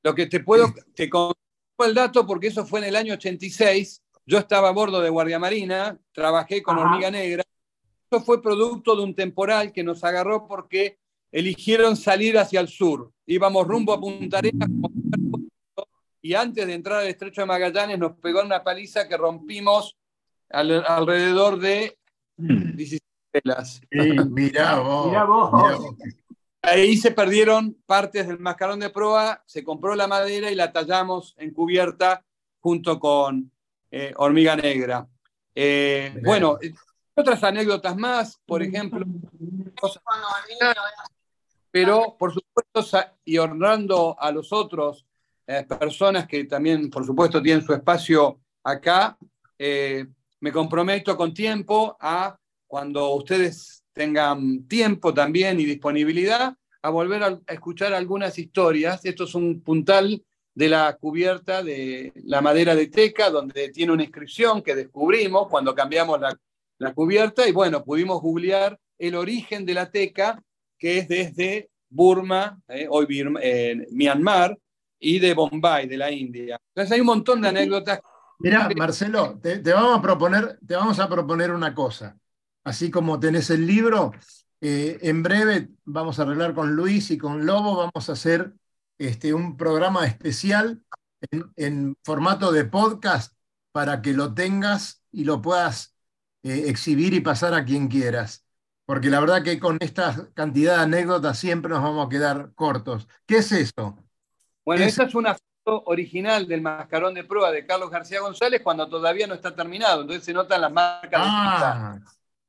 Lo 0.03 0.13
que 0.15 0.27
te 0.27 0.39
puedo, 0.41 0.67
te 0.95 1.09
confirmo 1.09 1.35
el 1.85 1.93
dato 1.93 2.25
porque 2.25 2.47
eso 2.47 2.65
fue 2.65 2.79
en 2.79 2.85
el 2.85 2.95
año 2.95 3.13
86. 3.15 4.03
Yo 4.25 4.37
estaba 4.37 4.69
a 4.69 4.73
bordo 4.73 5.01
de 5.01 5.09
Guardia 5.09 5.39
Marina, 5.39 5.97
trabajé 6.11 6.61
con 6.61 6.77
Ajá. 6.77 6.87
Hormiga 6.89 7.09
Negra. 7.11 7.43
Eso 8.11 8.21
fue 8.23 8.41
producto 8.41 8.95
de 8.95 9.03
un 9.03 9.15
temporal 9.15 9.71
que 9.71 9.83
nos 9.83 10.03
agarró 10.03 10.47
porque 10.47 10.97
eligieron 11.31 11.95
salir 11.95 12.37
hacia 12.37 12.59
el 12.59 12.67
sur. 12.67 13.11
Íbamos 13.25 13.67
rumbo 13.67 13.93
a 13.93 13.99
Punta 13.99 14.39
Arenas 14.39 14.67
y 16.21 16.33
antes 16.33 16.65
de 16.67 16.73
entrar 16.73 16.99
al 16.99 17.07
estrecho 17.07 17.41
de 17.41 17.47
Magallanes 17.47 17.97
nos 17.99 18.13
pegó 18.17 18.41
una 18.41 18.63
paliza 18.63 19.07
que 19.07 19.15
rompimos 19.17 19.95
al- 20.49 20.85
alrededor 20.85 21.59
de 21.59 21.97
16 22.37 23.01
velas. 23.33 23.81
Sí, 23.91 23.99
mirá 24.29 24.75
vos. 24.79 25.07
Mirá 25.07 25.23
vos. 25.25 25.51
mirá 25.53 25.75
vos. 25.77 25.95
Ahí 26.61 26.97
se 26.97 27.11
perdieron 27.11 27.73
partes 27.85 28.27
del 28.27 28.39
mascarón 28.39 28.79
de 28.81 28.89
proa, 28.89 29.41
se 29.45 29.63
compró 29.63 29.95
la 29.95 30.07
madera 30.07 30.51
y 30.51 30.55
la 30.55 30.71
tallamos 30.73 31.33
en 31.37 31.53
cubierta 31.53 32.23
junto 32.59 32.99
con 32.99 33.49
eh, 33.91 34.13
hormiga 34.17 34.55
negra. 34.57 35.07
Eh, 35.55 36.19
bueno, 36.23 36.57
otras 37.15 37.41
anécdotas 37.43 37.95
más, 37.95 38.39
por 38.45 38.61
ejemplo, 38.61 39.05
cosas- 39.79 40.03
pero 41.71 42.15
por 42.17 42.33
supuesto, 42.33 42.99
y 43.25 43.37
honrando 43.37 44.15
a 44.19 44.31
los 44.31 44.51
otros 44.51 45.05
eh, 45.47 45.65
personas 45.79 46.27
que 46.27 46.43
también, 46.45 46.89
por 46.89 47.05
supuesto, 47.05 47.41
tienen 47.41 47.63
su 47.63 47.73
espacio 47.73 48.39
acá, 48.63 49.17
eh, 49.57 50.05
me 50.41 50.51
comprometo 50.51 51.15
con 51.17 51.33
tiempo 51.33 51.97
a, 51.99 52.37
cuando 52.67 53.13
ustedes 53.15 53.83
tengan 53.93 54.67
tiempo 54.67 55.13
también 55.13 55.59
y 55.59 55.65
disponibilidad, 55.65 56.55
a 56.81 56.89
volver 56.89 57.23
a, 57.23 57.39
escuchar 57.47 57.93
algunas 57.93 58.37
historias. 58.37 59.03
Esto 59.03 59.25
es 59.25 59.35
un 59.35 59.61
puntal 59.61 60.23
de 60.53 60.69
la 60.69 60.97
cubierta 60.99 61.63
de 61.63 62.11
la 62.23 62.41
madera 62.41 62.75
de 62.75 62.87
teca, 62.87 63.29
donde 63.29 63.69
tiene 63.69 63.91
una 63.91 64.03
inscripción 64.03 64.61
que 64.61 64.75
descubrimos 64.75 65.47
cuando 65.47 65.75
cambiamos 65.75 66.19
la, 66.19 66.37
la 66.77 66.93
cubierta 66.93 67.47
y 67.47 67.51
bueno, 67.51 67.83
pudimos 67.83 68.21
googlear 68.21 68.79
el 68.97 69.15
origen 69.15 69.65
de 69.65 69.73
la 69.73 69.91
teca, 69.91 70.41
que 70.77 70.99
es 70.99 71.07
desde 71.07 71.69
Burma, 71.89 72.61
eh, 72.67 72.87
hoy 72.89 73.05
Birma- 73.05 73.39
eh, 73.41 73.87
Myanmar, 73.91 74.57
y 74.99 75.19
de 75.19 75.33
Bombay, 75.33 75.87
de 75.87 75.97
la 75.97 76.11
India. 76.11 76.59
Entonces 76.69 76.91
hay 76.91 76.99
un 76.99 77.07
montón 77.07 77.41
de 77.41 77.47
anécdotas. 77.47 78.01
Mirá, 78.39 78.69
Marcelo, 78.75 79.37
te, 79.41 79.59
te 79.59 79.73
vamos 79.73 79.97
a 79.99 80.01
proponer, 80.01 80.59
te 80.65 80.75
vamos 80.75 80.99
a 80.99 81.09
proponer 81.09 81.51
una 81.51 81.73
cosa. 81.75 82.17
Así 82.63 82.89
como 82.89 83.19
tenés 83.19 83.49
el 83.49 83.67
libro, 83.67 84.11
eh, 84.61 84.97
en 85.01 85.23
breve 85.23 85.69
vamos 85.85 86.19
a 86.19 86.23
arreglar 86.23 86.53
con 86.53 86.75
Luis 86.75 87.11
y 87.11 87.17
con 87.17 87.45
Lobo, 87.45 87.75
vamos 87.77 88.09
a 88.09 88.13
hacer 88.13 88.53
este, 88.97 89.33
un 89.33 89.57
programa 89.57 90.05
especial 90.05 90.81
en, 91.31 91.51
en 91.57 91.97
formato 92.03 92.51
de 92.51 92.65
podcast 92.65 93.33
para 93.71 94.01
que 94.01 94.13
lo 94.13 94.33
tengas 94.33 95.03
y 95.11 95.25
lo 95.25 95.41
puedas 95.41 95.95
eh, 96.43 96.65
exhibir 96.67 97.13
y 97.13 97.19
pasar 97.21 97.53
a 97.53 97.65
quien 97.65 97.87
quieras. 97.89 98.45
Porque 98.85 99.09
la 99.09 99.19
verdad 99.19 99.43
que 99.43 99.59
con 99.59 99.77
esta 99.81 100.29
cantidad 100.33 100.77
de 100.77 100.83
anécdotas 100.83 101.37
siempre 101.37 101.69
nos 101.69 101.83
vamos 101.83 102.05
a 102.07 102.09
quedar 102.09 102.53
cortos. 102.55 103.07
¿Qué 103.25 103.37
es 103.37 103.51
eso? 103.51 103.97
Bueno, 104.65 104.83
Es- 104.83 104.91
esta 104.93 105.03
es 105.03 105.15
una 105.15 105.35
original 105.85 106.47
del 106.47 106.61
mascarón 106.61 107.13
de 107.13 107.23
prueba 107.23 107.51
de 107.51 107.65
Carlos 107.65 107.89
García 107.89 108.21
González 108.21 108.61
cuando 108.63 108.87
todavía 108.87 109.27
no 109.27 109.33
está 109.33 109.55
terminado, 109.55 110.01
entonces 110.01 110.25
se 110.25 110.33
notan 110.33 110.61
las 110.61 110.71
marcas 110.71 111.11
de. 111.11 111.27
Ah, 111.29 111.99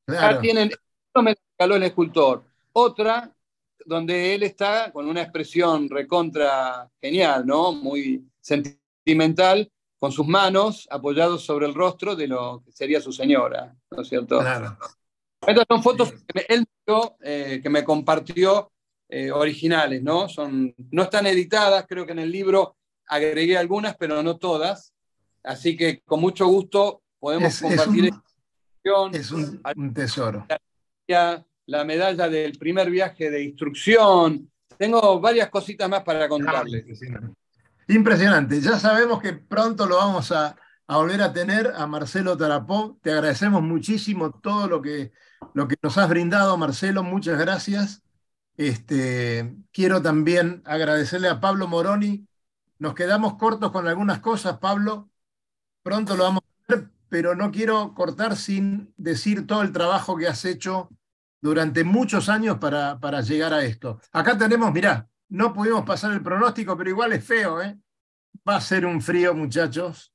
Acá 0.06 0.40
tienen, 0.40 0.68
esto 0.70 1.22
me 1.22 1.36
el 1.58 1.82
escultor. 1.82 2.42
Otra, 2.72 3.30
donde 3.84 4.34
él 4.34 4.42
está 4.42 4.90
con 4.92 5.08
una 5.08 5.22
expresión 5.22 5.88
recontra 5.88 6.88
genial, 7.00 7.46
¿no? 7.46 7.72
Muy 7.72 8.24
sentimental, 8.40 9.70
con 9.98 10.10
sus 10.10 10.26
manos 10.26 10.88
apoyados 10.90 11.44
sobre 11.44 11.66
el 11.66 11.74
rostro 11.74 12.16
de 12.16 12.26
lo 12.28 12.62
que 12.64 12.72
sería 12.72 13.00
su 13.00 13.12
señora, 13.12 13.74
¿no 13.90 14.02
es 14.02 14.08
cierto? 14.08 14.38
Claro. 14.40 14.76
Estas 15.46 15.64
son 15.68 15.82
fotos 15.82 16.12
que 16.12 16.18
me- 16.34 16.46
él 16.48 16.66
eh, 17.20 17.60
que 17.62 17.70
me 17.70 17.84
compartió 17.84 18.72
eh, 19.08 19.30
originales, 19.30 20.02
¿no? 20.02 20.28
Son, 20.28 20.74
no 20.90 21.02
están 21.02 21.26
editadas, 21.26 21.86
creo 21.88 22.04
que 22.06 22.12
en 22.12 22.18
el 22.20 22.30
libro 22.30 22.76
agregué 23.10 23.58
algunas, 23.58 23.96
pero 23.96 24.22
no 24.22 24.38
todas. 24.38 24.92
Así 25.42 25.76
que 25.76 26.00
con 26.02 26.20
mucho 26.20 26.46
gusto 26.46 27.02
podemos 27.18 27.48
Es, 27.48 27.56
es 27.56 27.62
compartir 27.62 28.02
un, 28.02 28.08
esta 28.08 28.22
información 28.84 29.14
es 29.14 29.30
un- 29.32 29.62
un 29.76 29.92
tesoro. 29.94 30.46
medalla, 31.08 31.44
la 31.66 31.84
medalla 31.84 32.28
del 32.28 32.52
primer 32.58 32.90
viaje 32.90 33.30
de 33.30 33.42
instrucción. 33.42 34.50
Tengo 34.78 35.20
varias 35.20 35.50
cositas 35.50 35.88
más 35.88 36.02
para 36.02 36.28
contarles. 36.28 36.84
Impresionante. 37.88 38.60
Ya 38.60 38.78
sabemos 38.78 39.20
que 39.20 39.32
pronto 39.34 39.86
lo 39.86 39.96
vamos 39.96 40.30
a, 40.32 40.56
a 40.86 40.96
volver 40.96 41.20
a 41.22 41.32
tener 41.32 41.72
a 41.76 41.86
Marcelo 41.86 42.36
Tarapó. 42.36 42.98
Te 43.02 43.10
agradecemos 43.12 43.62
muchísimo 43.62 44.30
todo 44.30 44.68
lo 44.68 44.80
que, 44.80 45.12
lo 45.54 45.66
que 45.68 45.76
nos 45.82 45.98
has 45.98 46.08
brindado, 46.08 46.56
Marcelo. 46.56 47.02
Muchas 47.02 47.38
gracias. 47.38 48.02
Este, 48.56 49.54
quiero 49.72 50.00
también 50.02 50.62
agradecerle 50.64 51.28
a 51.28 51.40
Pablo 51.40 51.66
Moroni. 51.66 52.26
Nos 52.80 52.94
quedamos 52.94 53.34
cortos 53.34 53.70
con 53.72 53.86
algunas 53.86 54.20
cosas, 54.20 54.58
Pablo. 54.58 55.10
Pronto 55.82 56.16
lo 56.16 56.24
vamos 56.24 56.42
a 56.66 56.74
ver, 56.74 56.90
pero 57.10 57.36
no 57.36 57.50
quiero 57.50 57.92
cortar 57.92 58.36
sin 58.36 58.94
decir 58.96 59.46
todo 59.46 59.60
el 59.60 59.70
trabajo 59.70 60.16
que 60.16 60.26
has 60.26 60.46
hecho 60.46 60.88
durante 61.42 61.84
muchos 61.84 62.30
años 62.30 62.56
para, 62.56 62.98
para 62.98 63.20
llegar 63.20 63.52
a 63.52 63.62
esto. 63.64 64.00
Acá 64.12 64.38
tenemos, 64.38 64.72
mirá, 64.72 65.06
no 65.28 65.52
pudimos 65.52 65.84
pasar 65.84 66.12
el 66.12 66.22
pronóstico, 66.22 66.74
pero 66.74 66.88
igual 66.88 67.12
es 67.12 67.22
feo, 67.22 67.60
¿eh? 67.60 67.78
Va 68.48 68.56
a 68.56 68.60
ser 68.62 68.86
un 68.86 69.02
frío, 69.02 69.34
muchachos. 69.34 70.14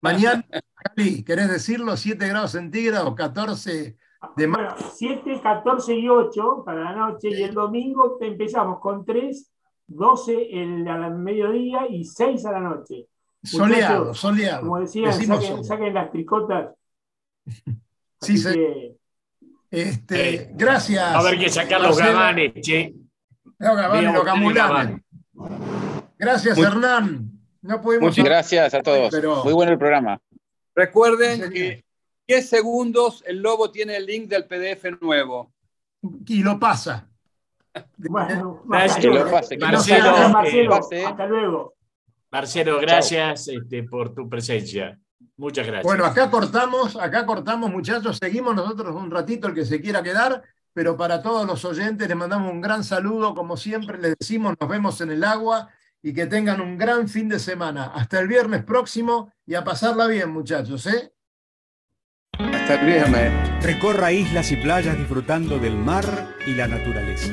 Mañana, 0.00 0.42
Cali, 0.74 1.22
¿querés 1.22 1.50
decirlo? 1.50 1.98
7 1.98 2.28
grados 2.28 2.52
centígrados, 2.52 3.14
14 3.14 3.98
de 4.36 4.46
Bueno, 4.46 4.74
7, 4.94 5.38
14 5.42 5.94
y 5.94 6.08
8 6.08 6.62
para 6.64 6.84
la 6.84 6.92
noche 6.96 7.28
y 7.28 7.42
el 7.42 7.52
domingo 7.52 8.16
empezamos 8.22 8.80
con 8.80 9.04
3, 9.04 9.52
12 9.88 10.48
el, 10.62 10.86
al 10.88 11.14
mediodía 11.18 11.86
y 11.88 12.04
6 12.04 12.44
a 12.46 12.52
la 12.52 12.60
noche. 12.60 13.06
Soleado, 13.42 13.98
Muchachos, 14.06 14.18
soleado. 14.18 14.60
Como 14.62 14.80
decían, 14.80 15.64
saquen, 15.64 15.94
las 15.94 16.10
tricotas. 16.10 16.74
Sí, 18.18 18.32
Así 18.32 18.38
se- 18.38 18.52
que, 18.54 18.96
Este, 19.70 20.34
Eh, 20.34 20.50
gracias. 20.54 21.02
A 21.02 21.18
haber 21.18 21.38
que 21.38 21.50
sacar 21.50 21.80
los 21.82 21.98
gabanes, 21.98 22.54
che. 22.62 22.94
Los 23.58 23.72
ustedes, 23.76 24.24
gamulanes. 24.24 25.02
Gracias, 26.18 26.56
Hernán. 26.58 27.30
No 27.60 27.80
pudimos 27.82 28.08
Muchas 28.08 28.24
gracias 28.24 28.74
a 28.74 28.82
todos. 28.82 29.10
Pero- 29.10 29.44
Muy 29.44 29.52
bueno 29.52 29.72
el 29.72 29.78
programa. 29.78 30.18
Recuerden 30.74 31.42
Sí, 31.44 31.50
que 31.52 31.84
10 32.26 32.48
segundos 32.48 33.22
el 33.26 33.40
lobo 33.42 33.70
tiene 33.70 33.96
el 33.96 34.06
link 34.06 34.28
del 34.28 34.44
PDF 34.46 34.90
nuevo. 35.00 35.52
y 36.26 36.42
lo 36.42 36.58
pasa. 36.58 37.08
Bueno, 37.96 38.62
pase, 38.70 39.08
Marcelo, 39.08 39.30
pase. 39.30 39.56
Gracias, 39.56 40.32
Marcelo. 40.32 40.70
pase. 40.70 41.04
Hasta 41.04 41.26
luego. 41.26 41.74
Marcelo, 42.30 42.80
gracias 42.80 43.48
este, 43.48 43.82
por 43.84 44.14
tu 44.14 44.28
presencia. 44.28 44.98
Muchas 45.36 45.66
gracias. 45.66 45.84
Bueno, 45.84 46.04
acá 46.04 46.30
cortamos, 46.30 46.96
acá 46.96 47.26
cortamos, 47.26 47.70
muchachos. 47.70 48.18
Seguimos 48.18 48.54
nosotros 48.54 48.94
un 48.94 49.10
ratito, 49.10 49.48
el 49.48 49.54
que 49.54 49.64
se 49.64 49.80
quiera 49.80 50.02
quedar, 50.02 50.42
pero 50.72 50.96
para 50.96 51.22
todos 51.22 51.46
los 51.46 51.64
oyentes 51.64 52.08
les 52.08 52.16
mandamos 52.16 52.50
un 52.50 52.60
gran 52.60 52.84
saludo. 52.84 53.34
Como 53.34 53.56
siempre 53.56 53.98
les 53.98 54.16
decimos, 54.18 54.54
nos 54.58 54.68
vemos 54.68 55.00
en 55.00 55.10
el 55.12 55.24
agua 55.24 55.68
y 56.02 56.14
que 56.14 56.26
tengan 56.26 56.60
un 56.60 56.78
gran 56.78 57.08
fin 57.08 57.28
de 57.28 57.38
semana. 57.38 57.92
Hasta 57.94 58.20
el 58.20 58.28
viernes 58.28 58.64
próximo 58.64 59.32
y 59.44 59.54
a 59.54 59.64
pasarla 59.64 60.06
bien, 60.06 60.30
muchachos, 60.30 60.86
¿eh? 60.86 61.12
Hasta 62.38 62.80
el 62.80 62.86
viernes. 62.86 63.64
Recorra 63.64 64.12
islas 64.12 64.52
y 64.52 64.56
playas 64.56 64.96
disfrutando 64.96 65.58
del 65.58 65.76
mar 65.76 66.04
y 66.46 66.54
la 66.54 66.68
naturaleza. 66.68 67.32